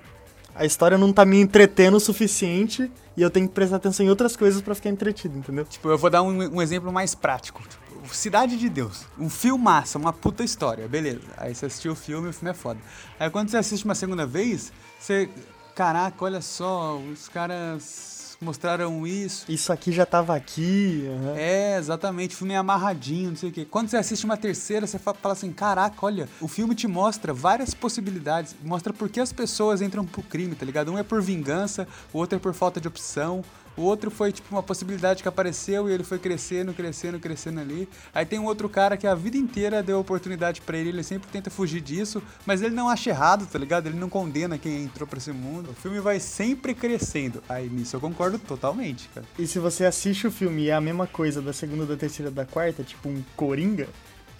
A 0.58 0.64
história 0.64 0.98
não 0.98 1.12
tá 1.12 1.24
me 1.24 1.40
entretendo 1.40 1.94
o 1.94 2.00
suficiente 2.00 2.90
e 3.16 3.22
eu 3.22 3.30
tenho 3.30 3.46
que 3.46 3.54
prestar 3.54 3.76
atenção 3.76 4.04
em 4.04 4.08
outras 4.08 4.36
coisas 4.36 4.60
pra 4.60 4.74
ficar 4.74 4.90
entretido, 4.90 5.38
entendeu? 5.38 5.64
Tipo, 5.64 5.88
eu 5.88 5.96
vou 5.96 6.10
dar 6.10 6.20
um, 6.20 6.56
um 6.56 6.60
exemplo 6.60 6.92
mais 6.92 7.14
prático. 7.14 7.62
Tipo, 7.62 8.12
Cidade 8.12 8.56
de 8.56 8.68
Deus. 8.68 9.06
Um 9.16 9.30
filmaço, 9.30 9.98
uma 9.98 10.12
puta 10.12 10.42
história, 10.42 10.88
beleza. 10.88 11.20
Aí 11.36 11.54
você 11.54 11.66
assistiu 11.66 11.92
o 11.92 11.94
filme, 11.94 12.30
o 12.30 12.32
filme 12.32 12.50
é 12.50 12.54
foda. 12.54 12.80
Aí 13.20 13.30
quando 13.30 13.50
você 13.50 13.56
assiste 13.56 13.84
uma 13.84 13.94
segunda 13.94 14.26
vez, 14.26 14.72
você. 14.98 15.28
Caraca, 15.76 16.24
olha 16.24 16.40
só, 16.40 16.98
os 16.98 17.28
caras 17.28 18.17
mostraram 18.40 19.06
isso. 19.06 19.44
Isso 19.50 19.72
aqui 19.72 19.90
já 19.92 20.06
tava 20.06 20.34
aqui. 20.34 21.06
aham. 21.08 21.34
É, 21.36 21.76
exatamente, 21.78 22.34
o 22.34 22.38
filme 22.38 22.54
é 22.54 22.56
amarradinho, 22.56 23.30
não 23.30 23.36
sei 23.36 23.48
o 23.50 23.52
quê. 23.52 23.66
Quando 23.68 23.88
você 23.88 23.96
assiste 23.96 24.24
uma 24.24 24.36
terceira, 24.36 24.86
você 24.86 24.98
fa- 24.98 25.14
fala 25.14 25.32
assim: 25.34 25.52
caraca, 25.52 25.96
olha, 26.02 26.28
o 26.40 26.48
filme 26.48 26.74
te 26.74 26.86
mostra 26.86 27.32
várias 27.32 27.74
possibilidades, 27.74 28.54
mostra 28.62 28.92
por 28.92 29.08
que 29.08 29.20
as 29.20 29.32
pessoas 29.32 29.82
entram 29.82 30.04
pro 30.04 30.22
crime, 30.22 30.54
tá 30.54 30.64
ligado? 30.64 30.92
Um 30.92 30.98
é 30.98 31.02
por 31.02 31.20
vingança, 31.22 31.86
o 32.12 32.18
outro 32.18 32.36
é 32.36 32.38
por 32.38 32.54
falta 32.54 32.80
de 32.80 32.88
opção. 32.88 33.44
O 33.78 33.82
outro 33.82 34.10
foi 34.10 34.32
tipo 34.32 34.52
uma 34.52 34.62
possibilidade 34.62 35.22
que 35.22 35.28
apareceu 35.28 35.88
e 35.88 35.92
ele 35.92 36.02
foi 36.02 36.18
crescendo, 36.18 36.74
crescendo, 36.74 37.20
crescendo 37.20 37.60
ali. 37.60 37.88
Aí 38.12 38.26
tem 38.26 38.36
um 38.36 38.44
outro 38.44 38.68
cara 38.68 38.96
que 38.96 39.06
a 39.06 39.14
vida 39.14 39.36
inteira 39.36 39.84
deu 39.84 40.00
oportunidade 40.00 40.60
pra 40.60 40.76
ele, 40.76 40.88
ele 40.88 41.04
sempre 41.04 41.28
tenta 41.30 41.48
fugir 41.48 41.80
disso, 41.80 42.20
mas 42.44 42.60
ele 42.60 42.74
não 42.74 42.88
acha 42.88 43.10
errado, 43.10 43.46
tá 43.46 43.56
ligado? 43.56 43.86
Ele 43.86 43.96
não 43.96 44.08
condena 44.08 44.58
quem 44.58 44.82
entrou 44.82 45.06
pra 45.06 45.18
esse 45.18 45.30
mundo. 45.30 45.70
O 45.70 45.74
filme 45.74 46.00
vai 46.00 46.18
sempre 46.18 46.74
crescendo. 46.74 47.40
Aí 47.48 47.68
nisso 47.68 47.94
eu 47.94 48.00
concordo 48.00 48.36
totalmente, 48.36 49.08
cara. 49.14 49.24
E 49.38 49.46
se 49.46 49.60
você 49.60 49.84
assiste 49.84 50.26
o 50.26 50.32
filme 50.32 50.64
e 50.64 50.70
é 50.70 50.74
a 50.74 50.80
mesma 50.80 51.06
coisa 51.06 51.40
da 51.40 51.52
segunda, 51.52 51.86
da 51.86 51.96
terceira, 51.96 52.32
da 52.32 52.44
quarta, 52.44 52.82
tipo 52.82 53.08
um 53.08 53.22
Coringa, 53.36 53.86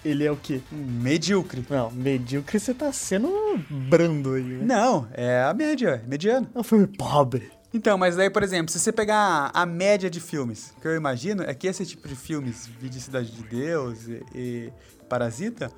ele 0.05 0.25
é 0.25 0.33
o 0.33 0.37
quê? 0.37 0.61
Medíocre. 0.73 1.65
Não, 1.71 1.93
medíocre 1.93 2.59
você 2.59 2.75
tá 2.75 2.93
sendo 2.93 3.31
brando 3.71 4.35
aí, 4.35 4.43
né? 4.43 4.65
Não, 4.65 5.07
é 5.13 5.45
a 5.45 5.55
média, 5.55 6.03
é 6.05 6.09
mediano. 6.09 6.49
É 6.53 6.59
um 6.59 6.65
filme 6.65 6.89
pobre. 6.89 7.57
Então, 7.73 7.99
mas 7.99 8.17
daí, 8.17 8.31
por 8.31 8.43
exemplo, 8.43 8.73
se 8.73 8.79
você 8.79 8.91
pegar 8.91 9.51
a 9.53 9.67
média 9.67 10.09
de 10.09 10.21
filmes, 10.21 10.73
que 10.81 10.89
eu 10.89 10.97
imagino 10.97 11.43
é 11.43 11.53
que 11.53 11.67
esse 11.67 11.85
tipo 11.85 12.09
de 12.09 12.17
filmes, 12.17 12.67
Vídeo 12.67 13.01
Cidade 13.01 13.31
de 13.31 13.43
Deus 13.43 14.09
e, 14.09 14.23
e 14.35 14.73
Parasita, 15.09 15.71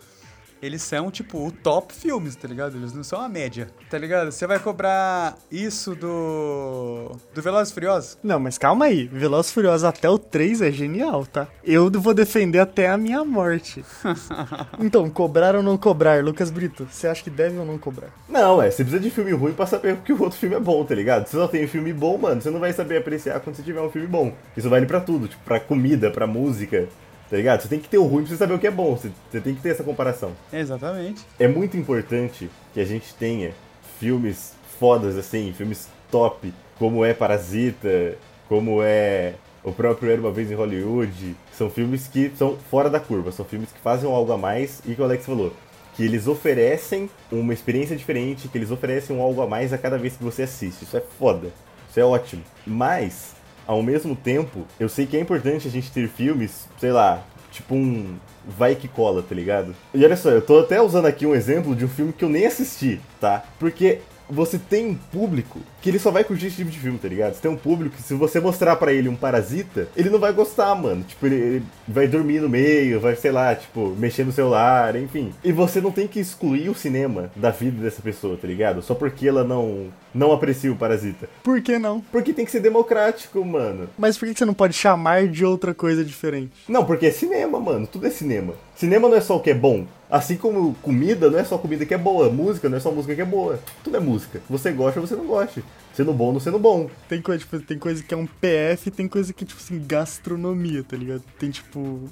eles 0.62 0.82
são, 0.82 1.10
tipo, 1.10 1.46
o 1.46 1.50
top 1.50 1.94
filmes, 1.94 2.36
tá 2.36 2.46
ligado? 2.46 2.76
Eles 2.76 2.92
não 2.92 3.02
são 3.02 3.20
a 3.20 3.28
média, 3.28 3.68
tá 3.88 3.98
ligado? 3.98 4.30
Você 4.30 4.46
vai 4.46 4.58
cobrar 4.58 5.36
isso 5.50 5.94
do. 5.94 7.16
do 7.34 7.42
Velozes 7.42 7.70
e 7.70 7.74
Furiosos? 7.74 8.18
Não, 8.22 8.38
mas 8.38 8.58
calma 8.58 8.86
aí. 8.86 9.06
Velozes 9.06 9.50
e 9.50 9.54
Furiosos 9.54 9.84
até 9.84 10.08
o 10.08 10.18
3 10.18 10.62
é 10.62 10.70
genial, 10.70 11.24
tá? 11.24 11.48
Eu 11.64 11.90
vou 11.90 12.12
defender 12.12 12.58
até 12.58 12.88
a 12.88 12.96
minha 12.96 13.24
morte. 13.24 13.84
então, 14.78 15.08
cobrar 15.08 15.56
ou 15.56 15.62
não 15.62 15.76
cobrar? 15.76 16.22
Lucas 16.22 16.50
Brito, 16.50 16.86
você 16.90 17.06
acha 17.06 17.22
que 17.22 17.30
deve 17.30 17.58
ou 17.58 17.64
não 17.64 17.78
cobrar? 17.78 18.10
Não, 18.28 18.60
é, 18.60 18.70
você 18.70 18.84
precisa 18.84 19.02
de 19.02 19.10
filme 19.10 19.32
ruim 19.32 19.52
pra 19.52 19.66
saber 19.66 19.96
que 19.98 20.12
o 20.12 20.22
outro 20.22 20.38
filme 20.38 20.56
é 20.56 20.60
bom, 20.60 20.84
tá 20.84 20.94
ligado? 20.94 21.26
Se 21.26 21.32
você 21.32 21.38
só 21.38 21.48
tem 21.48 21.64
um 21.64 21.68
filme 21.68 21.92
bom, 21.92 22.18
mano, 22.18 22.40
você 22.40 22.50
não 22.50 22.60
vai 22.60 22.72
saber 22.72 22.98
apreciar 22.98 23.40
quando 23.40 23.56
você 23.56 23.62
tiver 23.62 23.80
um 23.80 23.90
filme 23.90 24.06
bom. 24.06 24.32
Isso 24.56 24.68
vale 24.68 24.86
pra 24.86 25.00
tudo, 25.00 25.28
tipo, 25.28 25.42
pra 25.42 25.58
comida, 25.58 26.10
pra 26.10 26.26
música, 26.26 26.88
tá 27.30 27.36
ligado? 27.36 27.62
Você 27.62 27.68
tem 27.68 27.78
que 27.78 27.88
ter 27.88 27.98
o 27.98 28.04
ruim 28.04 28.24
pra 28.24 28.32
você 28.32 28.36
saber 28.36 28.54
o 28.54 28.58
que 28.58 28.66
é 28.66 28.70
bom, 28.70 28.96
você, 28.96 29.10
você 29.30 29.40
tem 29.40 29.54
que 29.54 29.62
ter 29.62 29.70
essa 29.70 29.84
comparação. 29.84 30.32
Exatamente. 30.52 31.24
É 31.38 31.46
muito 31.46 31.76
importante 31.76 32.50
que 32.74 32.80
a 32.80 32.84
gente 32.84 33.14
tenha 33.14 33.52
filmes 33.98 34.54
fodas, 34.78 35.16
assim, 35.16 35.52
filmes 35.56 35.88
top, 36.10 36.52
como 36.78 37.04
é 37.04 37.14
Parasita, 37.14 38.16
como 38.48 38.82
é 38.82 39.34
o 39.62 39.70
próprio 39.70 40.10
Era 40.10 40.20
Uma 40.20 40.32
Vez 40.32 40.50
em 40.50 40.54
Hollywood. 40.54 41.36
São 41.52 41.70
filmes 41.70 42.08
que 42.08 42.32
são 42.34 42.56
fora 42.70 42.90
da 42.90 42.98
curva, 42.98 43.30
são 43.30 43.44
filmes 43.44 43.70
que 43.70 43.78
fazem 43.78 44.10
algo 44.10 44.32
a 44.32 44.38
mais 44.38 44.82
e 44.84 44.94
que 44.94 45.00
o 45.00 45.04
Alex 45.04 45.24
falou, 45.24 45.52
que 45.94 46.02
eles 46.02 46.26
oferecem 46.26 47.08
uma 47.30 47.52
experiência 47.52 47.96
diferente, 47.96 48.48
que 48.48 48.58
eles 48.58 48.70
oferecem 48.70 49.14
um 49.14 49.22
algo 49.22 49.40
a 49.42 49.46
mais 49.46 49.72
a 49.72 49.78
cada 49.78 49.98
vez 49.98 50.16
que 50.16 50.24
você 50.24 50.42
assiste. 50.42 50.82
Isso 50.82 50.96
é 50.96 51.02
foda, 51.18 51.52
isso 51.88 52.00
é 52.00 52.04
ótimo. 52.04 52.42
Mas 52.66 53.34
ao 53.66 53.82
mesmo 53.82 54.16
tempo, 54.16 54.66
eu 54.78 54.88
sei 54.88 55.06
que 55.06 55.16
é 55.16 55.20
importante 55.20 55.68
a 55.68 55.70
gente 55.70 55.90
ter 55.90 56.08
filmes, 56.08 56.68
sei 56.78 56.92
lá, 56.92 57.22
tipo 57.50 57.74
um 57.74 58.16
vai 58.46 58.74
que 58.74 58.88
cola, 58.88 59.22
tá 59.22 59.34
ligado? 59.34 59.74
E 59.94 60.04
olha 60.04 60.16
só, 60.16 60.30
eu 60.30 60.42
tô 60.42 60.60
até 60.60 60.80
usando 60.80 61.06
aqui 61.06 61.26
um 61.26 61.34
exemplo 61.34 61.74
de 61.74 61.84
um 61.84 61.88
filme 61.88 62.12
que 62.12 62.24
eu 62.24 62.28
nem 62.28 62.46
assisti, 62.46 63.00
tá? 63.20 63.44
Porque 63.58 63.98
você 64.28 64.58
tem 64.58 64.86
um 64.86 64.94
público 64.94 65.60
que 65.80 65.88
ele 65.88 65.98
só 65.98 66.10
vai 66.10 66.24
curtir 66.24 66.46
esse 66.46 66.56
tipo 66.56 66.70
de 66.70 66.78
filme, 66.78 66.98
tá 66.98 67.08
ligado? 67.08 67.34
Você 67.34 67.40
tem 67.40 67.50
um 67.50 67.56
público 67.56 67.96
que 67.96 68.02
se 68.02 68.14
você 68.14 68.40
mostrar 68.40 68.76
pra 68.76 68.92
ele 68.92 69.08
um 69.08 69.16
parasita, 69.16 69.88
ele 69.96 70.10
não 70.10 70.18
vai 70.18 70.32
gostar, 70.32 70.74
mano. 70.74 71.02
Tipo, 71.02 71.26
ele, 71.26 71.36
ele 71.36 71.62
vai 71.88 72.06
dormir 72.06 72.40
no 72.40 72.48
meio, 72.48 73.00
vai, 73.00 73.16
sei 73.16 73.32
lá, 73.32 73.54
tipo, 73.54 73.94
mexer 73.98 74.24
no 74.24 74.32
celular, 74.32 74.94
enfim. 74.96 75.32
E 75.42 75.52
você 75.52 75.80
não 75.80 75.90
tem 75.90 76.06
que 76.06 76.20
excluir 76.20 76.68
o 76.68 76.74
cinema 76.74 77.30
da 77.34 77.50
vida 77.50 77.82
dessa 77.82 78.02
pessoa, 78.02 78.36
tá 78.36 78.46
ligado? 78.46 78.82
Só 78.82 78.94
porque 78.94 79.26
ela 79.26 79.44
não 79.44 79.88
não 80.12 80.32
aprecia 80.32 80.72
o 80.72 80.76
parasita. 80.76 81.28
Por 81.42 81.60
que 81.62 81.78
não? 81.78 82.00
Porque 82.00 82.32
tem 82.32 82.44
que 82.44 82.50
ser 82.50 82.60
democrático, 82.60 83.44
mano. 83.44 83.88
Mas 83.96 84.18
por 84.18 84.28
que 84.28 84.36
você 84.36 84.44
não 84.44 84.54
pode 84.54 84.74
chamar 84.74 85.28
de 85.28 85.44
outra 85.44 85.72
coisa 85.72 86.04
diferente? 86.04 86.52
Não, 86.68 86.84
porque 86.84 87.06
é 87.06 87.10
cinema, 87.10 87.60
mano. 87.60 87.86
Tudo 87.86 88.06
é 88.06 88.10
cinema. 88.10 88.54
Cinema 88.74 89.08
não 89.08 89.16
é 89.16 89.20
só 89.20 89.36
o 89.36 89.40
que 89.40 89.50
é 89.50 89.54
bom. 89.54 89.86
Assim 90.10 90.36
como 90.36 90.74
comida 90.82 91.30
não 91.30 91.38
é 91.38 91.44
só 91.44 91.56
comida 91.56 91.86
que 91.86 91.94
é 91.94 91.98
boa. 91.98 92.28
Música 92.28 92.68
não 92.68 92.78
é 92.78 92.80
só 92.80 92.90
música 92.90 93.14
que 93.14 93.20
é 93.20 93.26
boa. 93.26 93.60
Tudo 93.84 93.96
é 93.96 94.00
música. 94.00 94.40
Você 94.50 94.72
gosta 94.72 94.98
ou 94.98 95.06
você 95.06 95.14
não 95.14 95.26
gosta. 95.26 95.62
Sendo 95.92 96.12
bom 96.12 96.32
não 96.32 96.40
sendo 96.40 96.58
bom. 96.58 96.88
Tem 97.08 97.20
coisa, 97.20 97.40
tipo, 97.40 97.60
tem 97.60 97.78
coisa 97.78 98.02
que 98.02 98.14
é 98.14 98.16
um 98.16 98.26
PF 98.26 98.90
tem 98.90 99.08
coisa 99.08 99.32
que 99.32 99.44
é, 99.44 99.46
tipo 99.46 99.60
assim, 99.60 99.84
gastronomia, 99.84 100.84
tá 100.84 100.96
ligado? 100.96 101.22
Tem, 101.38 101.50
tipo, 101.50 102.08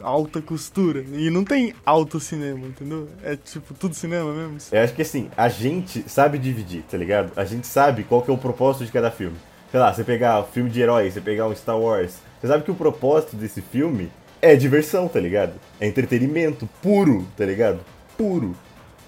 alta 0.00 0.40
costura. 0.40 1.04
E 1.12 1.30
não 1.30 1.44
tem 1.44 1.74
alto 1.84 2.20
cinema, 2.20 2.66
entendeu? 2.66 3.08
É, 3.22 3.36
tipo, 3.36 3.74
tudo 3.74 3.94
cinema 3.94 4.32
mesmo. 4.32 4.58
Eu 4.72 4.82
acho 4.82 4.94
que 4.94 5.02
assim, 5.02 5.28
a 5.36 5.48
gente 5.48 6.04
sabe 6.08 6.38
dividir, 6.38 6.82
tá 6.88 6.96
ligado? 6.96 7.32
A 7.36 7.44
gente 7.44 7.66
sabe 7.66 8.04
qual 8.04 8.22
que 8.22 8.30
é 8.30 8.34
o 8.34 8.38
propósito 8.38 8.84
de 8.84 8.92
cada 8.92 9.10
filme. 9.10 9.36
Sei 9.70 9.78
lá, 9.78 9.92
você 9.92 10.02
pegar 10.04 10.40
um 10.40 10.44
filme 10.44 10.70
de 10.70 10.80
herói, 10.80 11.10
você 11.10 11.20
pegar 11.20 11.46
um 11.46 11.54
Star 11.54 11.78
Wars, 11.78 12.18
você 12.40 12.48
sabe 12.48 12.64
que 12.64 12.70
o 12.70 12.74
propósito 12.74 13.36
desse 13.36 13.60
filme 13.60 14.10
é 14.42 14.56
diversão, 14.56 15.06
tá 15.06 15.20
ligado? 15.20 15.52
É 15.78 15.86
entretenimento 15.86 16.68
puro, 16.82 17.26
tá 17.36 17.44
ligado? 17.44 17.80
Puro. 18.16 18.56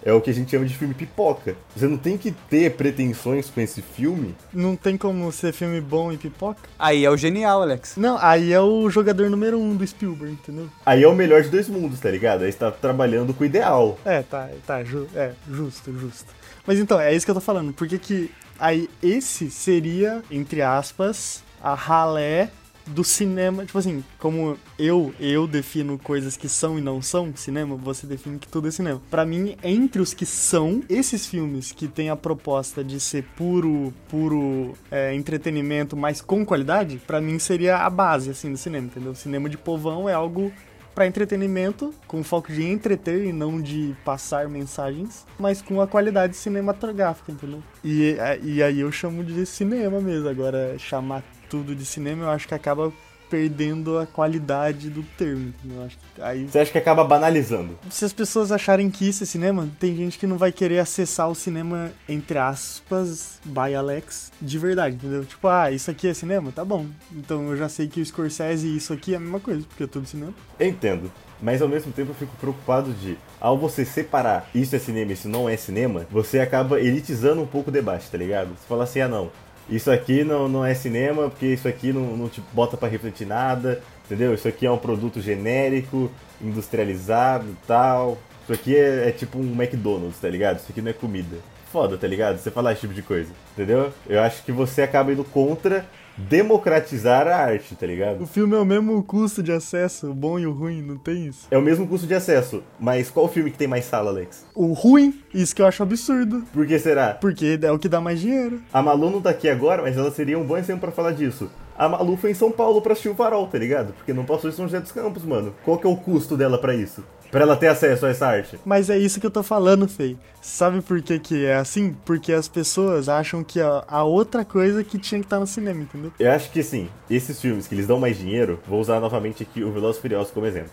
É 0.04 0.12
o 0.12 0.20
que 0.20 0.30
a 0.30 0.34
gente 0.34 0.50
chama 0.50 0.64
de 0.66 0.76
filme 0.76 0.94
pipoca. 0.94 1.54
Você 1.76 1.86
não 1.86 1.96
tem 1.96 2.18
que 2.18 2.32
ter 2.32 2.72
pretensões 2.76 3.48
com 3.48 3.60
esse 3.60 3.80
filme. 3.80 4.34
Não 4.52 4.74
tem 4.76 4.96
como 4.96 5.30
ser 5.30 5.52
filme 5.52 5.80
bom 5.80 6.12
e 6.12 6.16
pipoca? 6.16 6.60
Aí 6.78 7.04
é 7.04 7.10
o 7.10 7.16
genial, 7.16 7.62
Alex. 7.62 7.96
Não, 7.96 8.18
aí 8.20 8.52
é 8.52 8.60
o 8.60 8.90
jogador 8.90 9.30
número 9.30 9.58
um 9.60 9.76
do 9.76 9.86
Spielberg, 9.86 10.32
entendeu? 10.34 10.68
Aí 10.84 11.02
é 11.02 11.08
o 11.08 11.14
melhor 11.14 11.42
de 11.42 11.48
dois 11.50 11.68
mundos, 11.68 12.00
tá 12.00 12.10
ligado? 12.10 12.42
Aí 12.42 12.50
você 12.50 12.58
tá 12.58 12.70
trabalhando 12.70 13.32
com 13.32 13.42
o 13.44 13.46
ideal. 13.46 13.98
É, 14.04 14.22
tá, 14.22 14.48
tá, 14.66 14.82
ju- 14.82 15.08
é, 15.14 15.32
justo, 15.50 15.92
justo. 15.98 16.26
Mas 16.66 16.78
então, 16.78 16.98
é 17.00 17.14
isso 17.14 17.24
que 17.24 17.30
eu 17.30 17.34
tô 17.36 17.40
falando. 17.40 17.72
Por 17.72 17.86
que 17.88 17.98
que 17.98 18.30
aí 18.58 18.88
esse 19.02 19.50
seria, 19.50 20.22
entre 20.30 20.62
aspas, 20.62 21.42
a 21.62 21.74
ralé 21.74 22.50
do 22.86 23.04
cinema, 23.04 23.64
tipo 23.64 23.78
assim, 23.78 24.04
como 24.18 24.58
eu 24.78 25.14
eu 25.18 25.46
defino 25.46 25.98
coisas 25.98 26.36
que 26.36 26.48
são 26.48 26.78
e 26.78 26.82
não 26.82 27.00
são 27.00 27.34
cinema, 27.34 27.76
você 27.76 28.06
define 28.06 28.38
que 28.38 28.48
tudo 28.48 28.68
é 28.68 28.70
cinema. 28.70 29.00
Pra 29.10 29.24
mim, 29.24 29.56
entre 29.62 30.00
os 30.00 30.12
que 30.14 30.26
são 30.26 30.82
esses 30.88 31.26
filmes 31.26 31.72
que 31.72 31.88
têm 31.88 32.10
a 32.10 32.16
proposta 32.16 32.82
de 32.82 32.98
ser 33.00 33.24
puro, 33.36 33.92
puro 34.08 34.74
é, 34.90 35.14
entretenimento, 35.14 35.96
mas 35.96 36.20
com 36.20 36.44
qualidade, 36.44 37.00
pra 37.06 37.20
mim 37.20 37.38
seria 37.38 37.78
a 37.78 37.90
base 37.90 38.30
assim 38.30 38.50
do 38.50 38.58
cinema, 38.58 38.86
entendeu? 38.86 39.14
Cinema 39.14 39.48
de 39.48 39.56
povão 39.56 40.08
é 40.08 40.14
algo 40.14 40.52
Pra 40.94 41.06
entretenimento, 41.06 41.94
com 42.06 42.22
foco 42.22 42.52
de 42.52 42.62
entreter 42.64 43.24
e 43.24 43.32
não 43.32 43.62
de 43.62 43.96
passar 44.04 44.46
mensagens, 44.46 45.26
mas 45.38 45.62
com 45.62 45.80
a 45.80 45.86
qualidade 45.86 46.36
cinematográfica, 46.36 47.32
entendeu? 47.32 47.62
E, 47.82 48.14
é, 48.18 48.38
e 48.42 48.62
aí 48.62 48.80
eu 48.80 48.92
chamo 48.92 49.24
de 49.24 49.46
cinema 49.46 50.00
mesmo. 50.02 50.28
Agora, 50.28 50.76
chamar 50.78 51.24
tudo 51.52 51.74
de 51.76 51.84
cinema, 51.84 52.24
eu 52.24 52.30
acho 52.30 52.48
que 52.48 52.54
acaba 52.54 52.90
perdendo 53.28 53.98
a 53.98 54.06
qualidade 54.06 54.88
do 54.88 55.02
termo? 55.02 55.52
Eu 55.70 55.84
acho 55.84 55.98
que 55.98 56.22
aí 56.22 56.46
Você 56.48 56.58
acha 56.60 56.72
que 56.72 56.78
acaba 56.78 57.04
banalizando? 57.04 57.78
se 57.90 58.06
as 58.06 58.12
pessoas 58.12 58.50
acharem 58.50 58.90
que 58.90 59.06
isso 59.06 59.22
é 59.22 59.26
cinema, 59.26 59.68
tem 59.78 59.94
gente 59.94 60.18
que 60.18 60.26
não 60.26 60.38
vai 60.38 60.50
querer 60.50 60.78
acessar 60.78 61.28
o 61.28 61.34
cinema, 61.34 61.92
entre 62.08 62.38
aspas, 62.38 63.38
by 63.44 63.74
Alex, 63.74 64.32
de 64.40 64.58
verdade, 64.58 64.96
entendeu? 64.96 65.26
Tipo, 65.26 65.46
ah, 65.48 65.70
isso 65.70 65.90
aqui 65.90 66.08
é 66.08 66.14
cinema? 66.14 66.50
Tá 66.52 66.64
bom. 66.64 66.86
Então 67.14 67.50
eu 67.50 67.56
já 67.56 67.68
sei 67.68 67.86
que 67.86 68.00
o 68.00 68.06
Scorsese 68.06 68.66
e 68.66 68.76
isso 68.78 68.94
aqui 68.94 69.12
é 69.12 69.18
a 69.18 69.20
mesma 69.20 69.40
coisa, 69.40 69.62
porque 69.68 69.84
é 69.84 69.86
tudo 69.86 70.06
cinema. 70.06 70.32
Eu 70.58 70.68
entendo. 70.68 71.12
Mas 71.42 71.60
ao 71.60 71.68
mesmo 71.68 71.92
tempo 71.92 72.12
eu 72.12 72.14
fico 72.14 72.34
preocupado 72.36 72.92
de, 72.94 73.18
ao 73.38 73.58
você 73.58 73.84
separar 73.84 74.48
isso 74.54 74.74
é 74.74 74.78
cinema 74.78 75.10
e 75.10 75.14
isso 75.14 75.28
não 75.28 75.48
é 75.48 75.56
cinema, 75.56 76.06
você 76.10 76.38
acaba 76.38 76.80
elitizando 76.80 77.42
um 77.42 77.46
pouco 77.46 77.68
o 77.68 77.72
debate, 77.72 78.10
tá 78.10 78.16
ligado? 78.16 78.48
Você 78.50 78.66
fala 78.66 78.84
assim, 78.84 79.00
ah 79.00 79.08
não, 79.08 79.30
isso 79.76 79.90
aqui 79.90 80.24
não, 80.24 80.48
não 80.48 80.64
é 80.64 80.74
cinema 80.74 81.28
porque 81.28 81.46
isso 81.46 81.68
aqui 81.68 81.92
não, 81.92 82.16
não 82.16 82.28
te 82.28 82.42
bota 82.52 82.76
pra 82.76 82.88
refletir 82.88 83.26
nada, 83.26 83.82
entendeu? 84.04 84.34
Isso 84.34 84.48
aqui 84.48 84.66
é 84.66 84.70
um 84.70 84.78
produto 84.78 85.20
genérico, 85.20 86.10
industrializado 86.40 87.56
tal. 87.66 88.18
Isso 88.42 88.52
aqui 88.52 88.76
é, 88.76 89.08
é 89.08 89.12
tipo 89.12 89.38
um 89.38 89.52
McDonald's, 89.52 90.18
tá 90.20 90.28
ligado? 90.28 90.58
Isso 90.58 90.66
aqui 90.70 90.82
não 90.82 90.90
é 90.90 90.94
comida. 90.94 91.36
Foda, 91.70 91.96
tá 91.96 92.06
ligado? 92.06 92.38
Você 92.38 92.50
falar 92.50 92.72
esse 92.72 92.82
tipo 92.82 92.92
de 92.92 93.02
coisa, 93.02 93.30
entendeu? 93.52 93.92
Eu 94.06 94.20
acho 94.20 94.42
que 94.42 94.52
você 94.52 94.82
acaba 94.82 95.12
indo 95.12 95.24
contra 95.24 95.86
democratizar 96.16 97.26
a 97.26 97.36
arte, 97.36 97.74
tá 97.74 97.86
ligado? 97.86 98.22
O 98.22 98.26
filme 98.26 98.54
é 98.54 98.58
o 98.58 98.64
mesmo 98.64 99.02
custo 99.02 99.42
de 99.42 99.52
acesso, 99.52 100.10
o 100.10 100.14
bom 100.14 100.38
e 100.38 100.46
o 100.46 100.52
ruim, 100.52 100.82
não 100.82 100.96
tem 100.96 101.26
isso? 101.26 101.46
É 101.50 101.58
o 101.58 101.62
mesmo 101.62 101.86
custo 101.86 102.06
de 102.06 102.14
acesso, 102.14 102.62
mas 102.78 103.10
qual 103.10 103.28
filme 103.28 103.50
que 103.50 103.58
tem 103.58 103.68
mais 103.68 103.84
sala, 103.84 104.10
Alex? 104.10 104.44
O 104.54 104.72
ruim, 104.72 105.22
isso 105.34 105.54
que 105.54 105.62
eu 105.62 105.66
acho 105.66 105.82
absurdo. 105.82 106.44
Por 106.52 106.66
que 106.66 106.78
será? 106.78 107.14
Porque 107.14 107.58
é 107.62 107.72
o 107.72 107.78
que 107.78 107.88
dá 107.88 108.00
mais 108.00 108.20
dinheiro. 108.20 108.60
A 108.72 108.82
Malu 108.82 109.10
não 109.10 109.20
tá 109.20 109.30
aqui 109.30 109.48
agora, 109.48 109.82
mas 109.82 109.96
ela 109.96 110.10
seria 110.10 110.38
um 110.38 110.44
bom 110.44 110.56
exemplo 110.56 110.82
pra 110.82 110.92
falar 110.92 111.12
disso. 111.12 111.50
A 111.76 111.88
Malu 111.88 112.16
foi 112.16 112.30
em 112.30 112.34
São 112.34 112.50
Paulo 112.50 112.82
pra 112.82 112.92
assistir 112.92 113.08
o 113.08 113.14
Farol, 113.14 113.46
tá 113.46 113.58
ligado? 113.58 113.92
Porque 113.94 114.12
não 114.12 114.24
passou 114.24 114.50
em 114.50 114.52
São 114.52 114.66
José 114.66 114.80
dos 114.80 114.92
Campos, 114.92 115.24
mano. 115.24 115.54
Qual 115.64 115.78
que 115.78 115.86
é 115.86 115.90
o 115.90 115.96
custo 115.96 116.36
dela 116.36 116.58
pra 116.58 116.74
isso? 116.74 117.02
Pra 117.32 117.40
ela 117.40 117.56
ter 117.56 117.68
acesso 117.68 118.04
a 118.04 118.10
essa 118.10 118.26
arte? 118.26 118.58
Mas 118.62 118.90
é 118.90 118.98
isso 118.98 119.18
que 119.18 119.24
eu 119.24 119.30
tô 119.30 119.42
falando, 119.42 119.88
Fei. 119.88 120.18
Sabe 120.42 120.82
por 120.82 121.00
que, 121.00 121.18
que 121.18 121.46
é 121.46 121.54
assim? 121.54 121.96
Porque 122.04 122.30
as 122.30 122.46
pessoas 122.46 123.08
acham 123.08 123.42
que 123.42 123.58
a, 123.58 123.82
a 123.88 124.04
outra 124.04 124.44
coisa 124.44 124.84
que 124.84 124.98
tinha 124.98 125.18
que 125.18 125.24
estar 125.24 125.40
no 125.40 125.46
cinema, 125.46 125.80
entendeu? 125.80 126.12
Eu 126.20 126.30
acho 126.30 126.50
que 126.50 126.62
sim, 126.62 126.90
esses 127.08 127.40
filmes 127.40 127.66
que 127.66 127.74
eles 127.74 127.86
dão 127.86 127.98
mais 127.98 128.18
dinheiro, 128.18 128.60
vou 128.66 128.78
usar 128.78 129.00
novamente 129.00 129.42
aqui 129.42 129.64
o 129.64 129.72
Velozes 129.72 129.96
e 129.96 130.02
Furiosos 130.02 130.30
como 130.30 130.44
exemplo. 130.44 130.72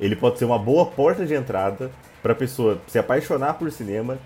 Ele 0.00 0.16
pode 0.16 0.38
ser 0.38 0.46
uma 0.46 0.58
boa 0.58 0.86
porta 0.86 1.26
de 1.26 1.34
entrada 1.34 1.90
pra 2.22 2.34
pessoa 2.34 2.80
se 2.86 2.98
apaixonar 2.98 3.58
por 3.58 3.70
cinema, 3.70 4.18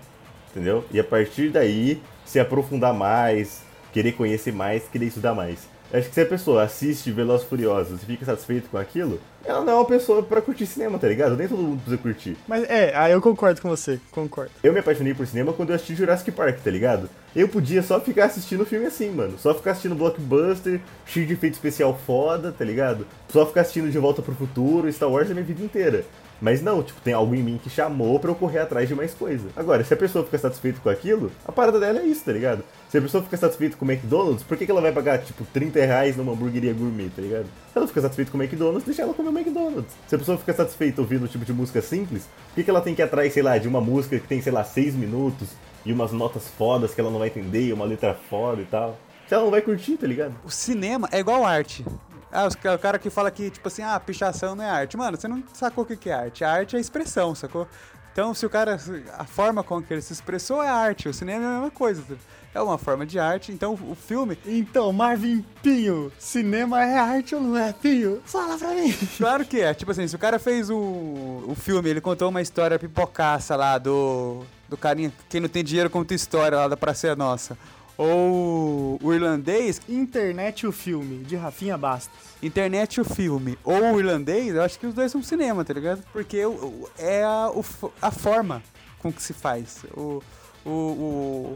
entendeu? 0.51 0.85
E 0.89 0.97
a 0.97 1.03
partir 1.03 1.49
daí 1.49 2.01
se 2.23 2.39
aprofundar 2.39 2.93
mais, 2.93 3.63
querer 3.91 4.13
conhecer 4.13 4.53
mais, 4.53 4.87
querer 4.87 5.07
estudar 5.07 5.33
mais. 5.33 5.67
Acho 5.93 6.09
que 6.09 6.15
se 6.15 6.21
a 6.21 6.25
pessoa 6.25 6.63
assiste 6.63 7.11
Velozes 7.11 7.47
Furiosos 7.47 8.01
e 8.01 8.05
fica 8.05 8.25
satisfeito 8.25 8.69
com 8.69 8.77
aquilo, 8.77 9.19
ela 9.45 9.63
não 9.63 9.73
é 9.73 9.75
uma 9.75 9.85
pessoa 9.85 10.23
pra 10.23 10.41
curtir 10.41 10.65
cinema, 10.65 10.97
tá 10.97 11.07
ligado? 11.07 11.37
Nem 11.37 11.47
todo 11.47 11.61
mundo 11.61 11.77
precisa 11.77 11.97
curtir. 11.97 12.37
Mas 12.47 12.63
é, 12.69 12.95
aí 12.95 13.11
eu 13.11 13.21
concordo 13.21 13.61
com 13.61 13.69
você, 13.69 13.99
concordo. 14.11 14.51
Eu 14.63 14.73
me 14.73 14.79
apaixonei 14.79 15.13
por 15.13 15.27
cinema 15.27 15.53
quando 15.53 15.69
eu 15.69 15.75
assisti 15.75 15.95
Jurassic 15.95 16.31
Park, 16.31 16.59
tá 16.63 16.71
ligado? 16.71 17.09
Eu 17.35 17.47
podia 17.47 17.83
só 17.83 17.99
ficar 17.99 18.25
assistindo 18.25 18.65
filme 18.65 18.87
assim, 18.87 19.11
mano. 19.11 19.37
Só 19.37 19.53
ficar 19.53 19.71
assistindo 19.71 19.95
blockbuster, 19.95 20.81
cheio 21.05 21.27
de 21.27 21.33
efeito 21.33 21.53
especial 21.53 21.97
foda, 22.05 22.51
tá 22.51 22.65
ligado? 22.65 23.05
Só 23.29 23.45
ficar 23.45 23.61
assistindo 23.61 23.91
De 23.91 23.99
Volta 23.99 24.21
pro 24.21 24.33
Futuro, 24.33 24.91
Star 24.91 25.09
Wars 25.09 25.29
a 25.29 25.33
minha 25.33 25.45
vida 25.45 25.63
inteira. 25.63 26.03
Mas 26.41 26.61
não, 26.61 26.83
tipo, 26.83 26.99
tem 27.01 27.13
algo 27.13 27.33
em 27.33 27.41
mim 27.41 27.59
que 27.61 27.69
chamou 27.69 28.19
pra 28.19 28.29
eu 28.29 28.35
correr 28.35 28.59
atrás 28.59 28.87
de 28.87 28.95
mais 28.95 29.13
coisa. 29.13 29.47
Agora, 29.55 29.83
se 29.83 29.93
a 29.93 29.97
pessoa 29.97 30.25
fica 30.25 30.37
satisfeita 30.37 30.79
com 30.81 30.89
aquilo, 30.89 31.31
a 31.45 31.51
parada 31.51 31.79
dela 31.79 31.99
é 31.99 32.05
isso, 32.05 32.25
tá 32.25 32.31
ligado? 32.31 32.63
Se 32.89 32.97
a 32.97 33.01
pessoa 33.01 33.23
fica 33.23 33.37
satisfeita 33.37 33.77
com 33.77 33.85
o 33.85 33.91
McDonald's, 33.91 34.43
por 34.43 34.57
que, 34.57 34.65
que 34.65 34.71
ela 34.71 34.81
vai 34.81 34.91
pagar, 34.91 35.19
tipo, 35.19 35.45
30 35.45 35.79
reais 35.79 36.17
numa 36.17 36.33
hamburgueria 36.33 36.73
gourmet, 36.73 37.09
tá 37.09 37.21
ligado? 37.21 37.45
Se 37.45 37.77
ela 37.77 37.87
fica 37.87 38.01
satisfeita 38.01 38.31
com 38.31 38.37
o 38.37 38.41
McDonald's, 38.43 38.85
deixa 38.85 39.01
ela 39.01 39.13
comer 39.13 39.29
o 39.29 39.37
McDonald's. 39.37 39.93
Se 40.07 40.15
a 40.15 40.17
pessoa 40.17 40.37
fica 40.37 40.53
satisfeita 40.53 41.01
ouvindo 41.01 41.25
um 41.25 41.27
tipo 41.27 41.45
de 41.45 41.53
música 41.53 41.81
simples, 41.81 42.23
por 42.49 42.55
que, 42.55 42.63
que 42.63 42.69
ela 42.69 42.81
tem 42.81 42.93
que 42.93 43.01
ir 43.01 43.05
atrás, 43.05 43.33
sei 43.33 43.43
lá, 43.43 43.57
de 43.57 43.67
uma 43.67 43.81
música 43.81 44.19
que 44.19 44.27
tem, 44.27 44.41
sei 44.41 44.51
lá, 44.51 44.63
6 44.63 44.95
minutos 44.95 45.49
e 45.85 45.93
umas 45.93 46.11
notas 46.11 46.47
fodas 46.47 46.93
que 46.93 47.01
ela 47.01 47.11
não 47.11 47.19
vai 47.19 47.29
entender, 47.29 47.73
uma 47.73 47.85
letra 47.85 48.13
foda 48.29 48.61
e 48.61 48.65
tal? 48.65 48.97
Se 49.27 49.33
ela 49.33 49.43
não 49.43 49.51
vai 49.51 49.61
curtir, 49.61 49.97
tá 49.97 50.05
ligado? 50.05 50.35
O 50.43 50.51
cinema 50.51 51.09
é 51.11 51.19
igual 51.19 51.43
arte. 51.43 51.83
Ah, 52.31 52.47
os 52.47 52.55
o 52.55 52.79
cara 52.79 52.99
que 52.99 53.09
fala 53.09 53.31
que, 53.31 53.49
tipo 53.49 53.67
assim, 53.67 53.81
ah, 53.81 53.99
pichação 53.99 54.55
não 54.55 54.63
é 54.63 54.69
arte. 54.69 54.97
Mano, 54.97 55.17
você 55.17 55.27
não 55.27 55.43
sacou 55.53 55.83
o 55.83 55.87
que 55.87 55.95
que 55.95 56.09
é 56.09 56.13
arte. 56.13 56.43
A 56.43 56.51
arte 56.51 56.75
é 56.75 56.79
expressão, 56.79 57.33
sacou? 57.33 57.67
Então, 58.15 58.33
se 58.33 58.45
o 58.45 58.49
cara. 58.49 58.79
A 59.17 59.25
forma 59.25 59.61
com 59.61 59.83
que 59.83 59.93
ele 59.93 60.01
se 60.01 60.13
expressou 60.13 60.63
é 60.63 60.69
arte. 60.69 61.09
O 61.09 61.13
cinema 61.13 61.43
é 61.43 61.47
a 61.47 61.51
mesma 61.51 61.71
coisa. 61.71 62.01
É 62.53 62.61
uma 62.61 62.77
forma 62.77 63.05
de 63.05 63.19
arte. 63.19 63.51
Então, 63.51 63.73
o 63.73 63.93
filme. 63.93 64.37
Então, 64.45 64.93
Marvin 64.93 65.43
Pinho, 65.61 66.09
cinema 66.17 66.81
é 66.81 66.97
arte 66.97 67.35
ou 67.35 67.41
não 67.41 67.57
é, 67.57 67.73
Pinho? 67.73 68.21
Fala 68.23 68.57
pra 68.57 68.69
mim. 68.69 68.95
Claro 69.17 69.43
que 69.43 69.59
é. 69.59 69.73
Tipo 69.73 69.91
assim, 69.91 70.07
se 70.07 70.15
o 70.15 70.19
cara 70.19 70.39
fez 70.39 70.69
o, 70.69 70.77
o 70.77 71.55
filme, 71.55 71.89
ele 71.89 71.99
contou 71.99 72.29
uma 72.29 72.41
história 72.41 72.79
pipocaça 72.79 73.53
lá 73.57 73.77
do. 73.77 74.45
Do 74.69 74.77
carinha. 74.77 75.11
Quem 75.27 75.41
não 75.41 75.49
tem 75.49 75.61
dinheiro 75.61 75.89
conta 75.89 76.13
história 76.13 76.57
lá 76.57 76.69
da 76.69 76.77
Praça 76.77 77.13
Nossa. 77.17 77.57
Ou 77.97 78.99
o 79.01 79.13
irlandês, 79.13 79.81
Internet 79.87 80.67
o 80.67 80.71
filme, 80.71 81.23
de 81.23 81.35
Rafinha 81.35 81.77
Bastos. 81.77 82.13
internet 82.43 82.99
o 82.99 83.05
filme, 83.05 83.57
ou 83.63 83.93
o 83.93 83.99
irlandês, 83.99 84.53
eu 84.53 84.61
acho 84.61 84.77
que 84.77 84.85
os 84.85 84.93
dois 84.93 85.11
são 85.11 85.23
cinema, 85.23 85.63
tá 85.63 85.73
ligado? 85.73 86.03
Porque 86.11 86.45
o- 86.45 86.51
o- 86.51 86.89
é 86.97 87.23
a, 87.23 87.49
a 88.01 88.11
forma 88.11 88.61
com 88.99 89.11
que 89.11 89.21
se 89.21 89.33
faz. 89.33 89.83
O, 89.95 90.21
o, 90.65 90.69
o, 90.69 91.55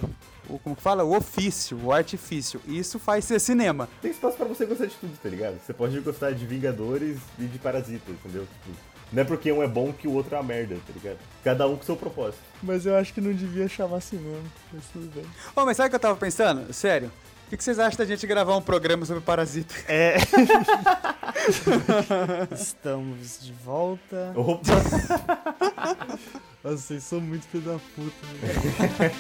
o 0.49 0.59
como 0.59 0.75
que 0.75 0.81
fala? 0.81 1.03
O 1.03 1.15
ofício, 1.15 1.77
o 1.83 1.91
artifício. 1.91 2.61
Isso 2.67 2.97
faz 2.99 3.25
ser 3.25 3.39
cinema. 3.39 3.89
Tem 4.01 4.11
espaço 4.11 4.37
pra 4.37 4.45
você 4.47 4.65
gostar 4.65 4.85
de 4.85 4.95
tudo, 4.95 5.17
tá 5.21 5.29
ligado? 5.29 5.59
Você 5.65 5.73
pode 5.73 5.99
gostar 5.99 6.31
de 6.31 6.45
Vingadores 6.45 7.17
e 7.37 7.43
de 7.45 7.59
Parasita, 7.59 8.11
entendeu? 8.11 8.43
Tipo, 8.63 8.77
não 9.11 9.21
é 9.21 9.25
porque 9.25 9.51
um 9.51 9.61
é 9.63 9.67
bom 9.67 9.91
que 9.91 10.07
o 10.07 10.13
outro 10.13 10.35
é 10.35 10.37
uma 10.39 10.43
merda, 10.45 10.75
tá 10.87 10.93
ligado? 10.93 11.17
Cada 11.43 11.67
um 11.67 11.75
com 11.75 11.83
seu 11.83 11.95
propósito. 11.95 12.41
Mas 12.61 12.85
eu 12.85 12.95
acho 12.97 13.13
que 13.13 13.21
não 13.21 13.31
devia 13.33 13.67
chamar 13.67 13.97
assim 13.97 14.17
mesmo. 14.17 14.43
Mas 14.73 14.83
tudo 14.91 15.09
bem. 15.13 15.25
Ô, 15.55 15.65
mas 15.65 15.77
sabe 15.77 15.87
o 15.87 15.89
que 15.91 15.95
eu 15.95 15.99
tava 15.99 16.15
pensando? 16.17 16.73
Sério. 16.73 17.11
O 17.47 17.49
que 17.49 17.57
que 17.57 17.63
vocês 17.63 17.79
acham 17.79 17.97
da 17.97 18.05
gente 18.05 18.27
gravar 18.27 18.55
um 18.55 18.61
programa 18.61 19.05
sobre 19.05 19.23
Parasita? 19.23 19.73
É. 19.87 20.17
Estamos 22.53 23.39
de 23.41 23.53
volta. 23.53 24.33
Opa! 24.35 24.69
Nossa, 26.63 26.77
vocês 26.77 27.03
são 27.03 27.19
muito 27.21 27.47
filho 27.47 27.63
da 27.63 27.79
puta. 27.95 28.27
né? 28.41 29.11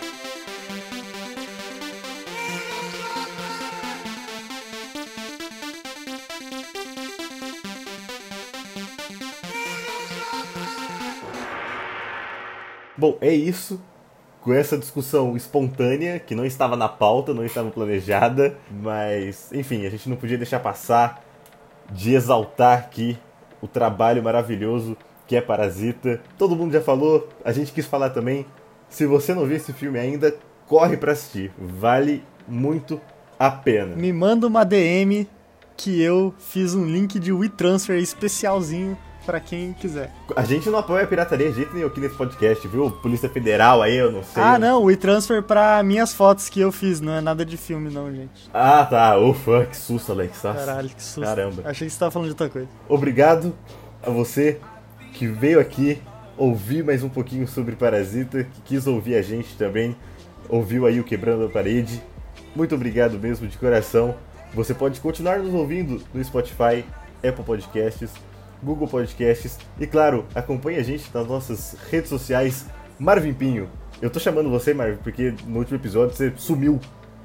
Bom, 13.04 13.18
é 13.20 13.34
isso. 13.34 13.78
Com 14.40 14.54
essa 14.54 14.78
discussão 14.78 15.36
espontânea, 15.36 16.18
que 16.18 16.34
não 16.34 16.46
estava 16.46 16.74
na 16.74 16.88
pauta, 16.88 17.34
não 17.34 17.44
estava 17.44 17.70
planejada, 17.70 18.56
mas, 18.82 19.52
enfim, 19.52 19.84
a 19.84 19.90
gente 19.90 20.08
não 20.08 20.16
podia 20.16 20.38
deixar 20.38 20.58
passar 20.58 21.22
de 21.92 22.14
exaltar 22.14 22.78
aqui 22.78 23.18
o 23.60 23.68
trabalho 23.68 24.22
maravilhoso 24.22 24.96
que 25.26 25.36
é 25.36 25.42
Parasita. 25.42 26.18
Todo 26.38 26.56
mundo 26.56 26.72
já 26.72 26.80
falou, 26.80 27.28
a 27.44 27.52
gente 27.52 27.72
quis 27.72 27.84
falar 27.84 28.08
também. 28.08 28.46
Se 28.88 29.04
você 29.04 29.34
não 29.34 29.44
viu 29.44 29.58
esse 29.58 29.74
filme 29.74 29.98
ainda, 29.98 30.34
corre 30.66 30.96
pra 30.96 31.12
assistir. 31.12 31.52
Vale 31.58 32.24
muito 32.48 32.98
a 33.38 33.50
pena. 33.50 33.94
Me 33.96 34.14
manda 34.14 34.46
uma 34.46 34.64
DM 34.64 35.28
que 35.76 36.00
eu 36.00 36.32
fiz 36.38 36.74
um 36.74 36.86
link 36.86 37.18
de 37.18 37.34
WeTransfer 37.34 37.98
especialzinho 37.98 38.96
pra 39.24 39.40
quem 39.40 39.72
quiser. 39.72 40.12
A 40.36 40.44
gente 40.44 40.68
não 40.68 40.78
apoia 40.78 41.04
a 41.04 41.06
pirataria 41.06 41.50
de 41.50 41.56
jeito 41.56 41.74
nenhum 41.74 41.86
aqui 41.86 42.00
nesse 42.00 42.14
podcast, 42.14 42.66
viu? 42.68 42.90
Polícia 42.90 43.28
Federal 43.28 43.82
aí, 43.82 43.96
eu 43.96 44.12
não 44.12 44.22
sei. 44.22 44.42
Ah, 44.42 44.58
não, 44.58 44.82
o 44.82 44.84
WeTransfer 44.84 45.42
pra 45.42 45.82
minhas 45.82 46.12
fotos 46.12 46.48
que 46.48 46.60
eu 46.60 46.70
fiz, 46.70 47.00
não 47.00 47.14
é 47.14 47.20
nada 47.20 47.44
de 47.44 47.56
filme 47.56 47.92
não, 47.92 48.12
gente. 48.12 48.48
Ah, 48.52 48.84
tá. 48.84 49.18
Ufa, 49.18 49.66
que 49.66 49.76
susto, 49.76 50.12
Alex. 50.12 50.40
Caralho, 50.40 50.88
que 50.88 51.02
susto. 51.02 51.22
Caramba. 51.22 51.62
Achei 51.64 51.86
que 51.86 51.92
você 51.92 51.98
tava 51.98 52.10
falando 52.10 52.26
de 52.26 52.32
outra 52.32 52.48
coisa. 52.48 52.68
Obrigado 52.88 53.54
a 54.02 54.10
você 54.10 54.60
que 55.12 55.26
veio 55.26 55.60
aqui 55.60 56.00
ouvir 56.36 56.84
mais 56.84 57.02
um 57.02 57.08
pouquinho 57.08 57.46
sobre 57.46 57.76
Parasita, 57.76 58.44
que 58.44 58.60
quis 58.62 58.86
ouvir 58.86 59.14
a 59.14 59.22
gente 59.22 59.56
também, 59.56 59.96
ouviu 60.48 60.86
aí 60.86 61.00
o 61.00 61.04
Quebrando 61.04 61.46
a 61.46 61.48
Parede. 61.48 62.02
Muito 62.54 62.74
obrigado 62.74 63.18
mesmo, 63.18 63.46
de 63.46 63.56
coração. 63.56 64.14
Você 64.52 64.74
pode 64.74 65.00
continuar 65.00 65.38
nos 65.38 65.52
ouvindo 65.52 66.02
no 66.12 66.24
Spotify, 66.24 66.84
Apple 67.26 67.44
Podcasts, 67.44 68.10
Google 68.62 68.88
Podcasts 68.88 69.58
e, 69.78 69.86
claro, 69.86 70.24
acompanhe 70.34 70.78
a 70.78 70.82
gente 70.82 71.10
nas 71.12 71.26
nossas 71.26 71.76
redes 71.90 72.08
sociais. 72.08 72.66
Marvin 72.98 73.34
Pinho, 73.34 73.68
eu 74.00 74.10
tô 74.10 74.20
chamando 74.20 74.50
você, 74.50 74.72
Marvin, 74.72 74.98
porque 75.02 75.34
no 75.46 75.58
último 75.58 75.76
episódio 75.76 76.14
você 76.14 76.32
sumiu 76.36 76.80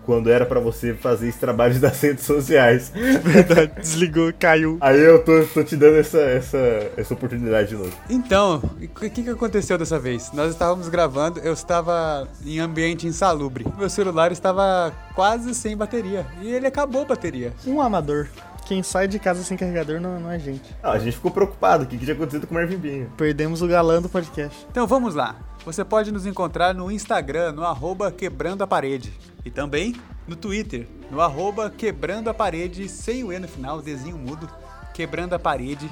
quando 0.10 0.28
era 0.32 0.44
pra 0.44 0.60
você 0.60 0.96
fazer 0.96 1.28
esse 1.28 1.38
trabalho 1.38 1.78
das 1.80 2.02
redes 2.02 2.26
sociais. 2.26 2.92
Verdade, 3.24 3.74
desligou, 3.80 4.34
caiu. 4.40 4.78
Aí 4.82 5.00
eu 5.00 5.24
tô, 5.24 5.44
tô 5.54 5.64
te 5.64 5.76
dando 5.76 5.98
essa, 5.98 6.20
essa, 6.20 6.58
essa 6.98 7.14
oportunidade 7.14 7.70
de 7.70 7.76
novo. 7.76 7.92
Então, 8.10 8.60
o 8.82 8.88
que, 8.88 9.10
que 9.10 9.30
aconteceu 9.30 9.78
dessa 9.78 10.00
vez? 10.00 10.32
Nós 10.34 10.52
estávamos 10.52 10.88
gravando, 10.90 11.40
eu 11.42 11.54
estava 11.54 12.28
em 12.44 12.60
ambiente 12.60 13.06
insalubre. 13.06 13.68
Meu 13.78 13.88
celular 13.88 14.32
estava 14.32 14.92
quase 15.14 15.54
sem 15.54 15.78
bateria. 15.78 16.26
E 16.42 16.52
ele 16.52 16.66
acabou 16.66 17.04
a 17.04 17.06
bateria. 17.06 17.54
Um 17.68 17.80
amador. 17.80 18.28
Quem 18.66 18.84
sai 18.84 19.08
de 19.08 19.18
casa 19.18 19.44
sem 19.44 19.58
carregador 19.58 20.00
não, 20.00 20.20
não 20.20 20.32
é 20.32 20.38
gente. 20.38 20.76
Ah, 20.84 20.92
a 20.92 21.00
gente 21.00 21.16
ficou 21.16 21.32
preocupado. 21.32 21.84
O 21.84 21.88
que, 21.88 21.98
que 21.98 22.06
tinha 22.06 22.16
acontecido 22.16 22.46
com 22.46 22.54
o 22.54 22.58
Marvin 22.58 22.80
Pinho? 22.80 23.12
Perdemos 23.18 23.62
o 23.62 23.68
galã 23.68 24.02
do 24.02 24.10
podcast. 24.10 24.66
Então 24.70 24.86
vamos 24.86 25.16
lá. 25.16 25.36
Você 25.66 25.84
pode 25.84 26.12
nos 26.12 26.26
encontrar 26.26 26.74
no 26.74 26.92
Instagram, 26.92 27.52
no 27.52 27.66
arroba 27.66 28.12
quebrando 28.12 28.64
a 28.64 28.68
parede. 28.68 29.12
E 29.44 29.50
também 29.50 29.96
no 30.28 30.36
Twitter, 30.36 30.88
no 31.10 31.20
arroba 31.20 31.70
quebrando 31.70 32.30
a 32.30 32.34
parede, 32.34 32.88
sem 32.88 33.24
o 33.24 33.34
E 33.34 33.40
no 33.40 33.48
final, 33.48 33.82
desenho 33.82 34.18
mudo. 34.18 34.48
Quebrando 34.94 35.34
a 35.34 35.40
parede, 35.40 35.90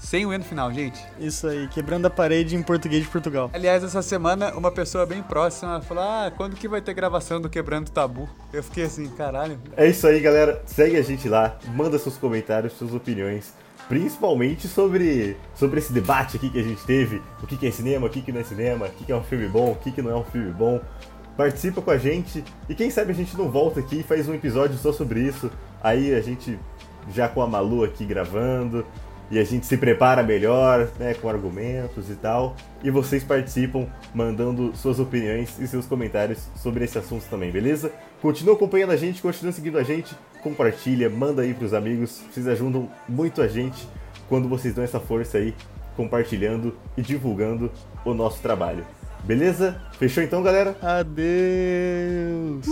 sem 0.00 0.24
o 0.24 0.32
E 0.32 0.38
no 0.38 0.44
final, 0.44 0.72
gente. 0.72 0.98
Isso 1.18 1.46
aí, 1.46 1.68
quebrando 1.68 2.06
a 2.06 2.10
parede 2.10 2.56
em 2.56 2.62
português 2.62 3.02
de 3.04 3.08
Portugal. 3.08 3.50
Aliás, 3.52 3.84
essa 3.84 4.00
semana, 4.00 4.52
uma 4.56 4.72
pessoa 4.72 5.04
bem 5.04 5.22
próxima 5.22 5.80
falou: 5.82 6.02
Ah, 6.02 6.32
quando 6.34 6.56
que 6.56 6.66
vai 6.66 6.80
ter 6.80 6.94
gravação 6.94 7.40
do 7.40 7.50
Quebrando 7.50 7.88
o 7.88 7.90
Tabu? 7.90 8.28
Eu 8.52 8.62
fiquei 8.62 8.84
assim, 8.84 9.06
caralho. 9.10 9.58
É 9.76 9.86
isso 9.86 10.06
aí, 10.06 10.18
galera. 10.18 10.62
Segue 10.64 10.96
a 10.96 11.02
gente 11.02 11.28
lá, 11.28 11.58
manda 11.74 11.98
seus 11.98 12.16
comentários, 12.16 12.72
suas 12.72 12.94
opiniões. 12.94 13.52
Principalmente 13.88 14.68
sobre, 14.68 15.36
sobre 15.54 15.80
esse 15.80 15.92
debate 15.92 16.36
aqui 16.36 16.48
que 16.48 16.58
a 16.58 16.62
gente 16.62 16.82
teve. 16.84 17.20
O 17.42 17.46
que, 17.46 17.56
que 17.56 17.66
é 17.66 17.70
cinema, 17.70 18.06
o 18.06 18.10
que, 18.10 18.22
que 18.22 18.32
não 18.32 18.40
é 18.40 18.44
cinema, 18.44 18.86
o 18.86 18.90
que, 18.90 19.04
que 19.04 19.12
é 19.12 19.16
um 19.16 19.22
filme 19.22 19.48
bom, 19.48 19.72
o 19.72 19.76
que, 19.76 19.90
que 19.90 20.00
não 20.00 20.10
é 20.10 20.16
um 20.16 20.24
filme 20.24 20.50
bom. 20.50 20.80
Participa 21.36 21.82
com 21.82 21.90
a 21.90 21.98
gente 21.98 22.42
e 22.68 22.74
quem 22.74 22.90
sabe 22.90 23.12
a 23.12 23.14
gente 23.14 23.36
não 23.36 23.50
volta 23.50 23.80
aqui 23.80 24.00
e 24.00 24.02
faz 24.02 24.28
um 24.28 24.34
episódio 24.34 24.78
só 24.78 24.92
sobre 24.92 25.20
isso. 25.20 25.50
Aí 25.82 26.14
a 26.14 26.20
gente 26.20 26.58
já 27.12 27.28
com 27.28 27.42
a 27.42 27.46
Malu 27.46 27.84
aqui 27.84 28.04
gravando 28.04 28.86
e 29.30 29.38
a 29.38 29.44
gente 29.44 29.64
se 29.66 29.76
prepara 29.76 30.22
melhor, 30.22 30.88
né, 30.98 31.14
com 31.14 31.28
argumentos 31.28 32.10
e 32.10 32.14
tal. 32.14 32.56
E 32.82 32.90
vocês 32.90 33.22
participam 33.22 33.86
mandando 34.14 34.74
suas 34.74 34.98
opiniões 34.98 35.58
e 35.58 35.66
seus 35.66 35.86
comentários 35.86 36.48
sobre 36.56 36.84
esse 36.84 36.98
assunto 36.98 37.24
também, 37.30 37.50
beleza? 37.50 37.92
Continua 38.20 38.54
acompanhando 38.54 38.90
a 38.90 38.96
gente, 38.96 39.22
continua 39.22 39.52
seguindo 39.52 39.78
a 39.78 39.82
gente, 39.82 40.14
compartilha, 40.42 41.08
manda 41.08 41.42
aí 41.42 41.54
pros 41.54 41.72
amigos. 41.72 42.22
Vocês 42.32 42.48
ajudam 42.48 42.90
muito 43.08 43.40
a 43.40 43.46
gente 43.46 43.88
quando 44.28 44.48
vocês 44.48 44.74
dão 44.74 44.84
essa 44.84 45.00
força 45.00 45.38
aí, 45.38 45.54
compartilhando 45.96 46.76
e 46.96 47.02
divulgando 47.02 47.70
o 48.04 48.14
nosso 48.14 48.40
trabalho. 48.40 48.84
Beleza? 49.24 49.80
Fechou 49.98 50.22
então, 50.22 50.42
galera? 50.42 50.76
Adeus! 50.80 52.66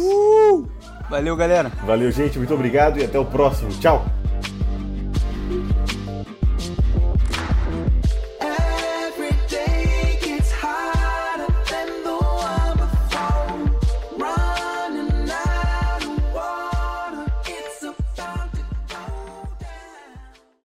Valeu, 1.11 1.37
galera. 1.37 1.69
Valeu, 1.85 2.11
gente, 2.11 2.39
muito 2.39 2.55
obrigado 2.55 2.99
e 2.99 3.05
até 3.05 3.19
o 3.19 3.25
próximo. 3.25 3.71
Tchau! 3.81 4.05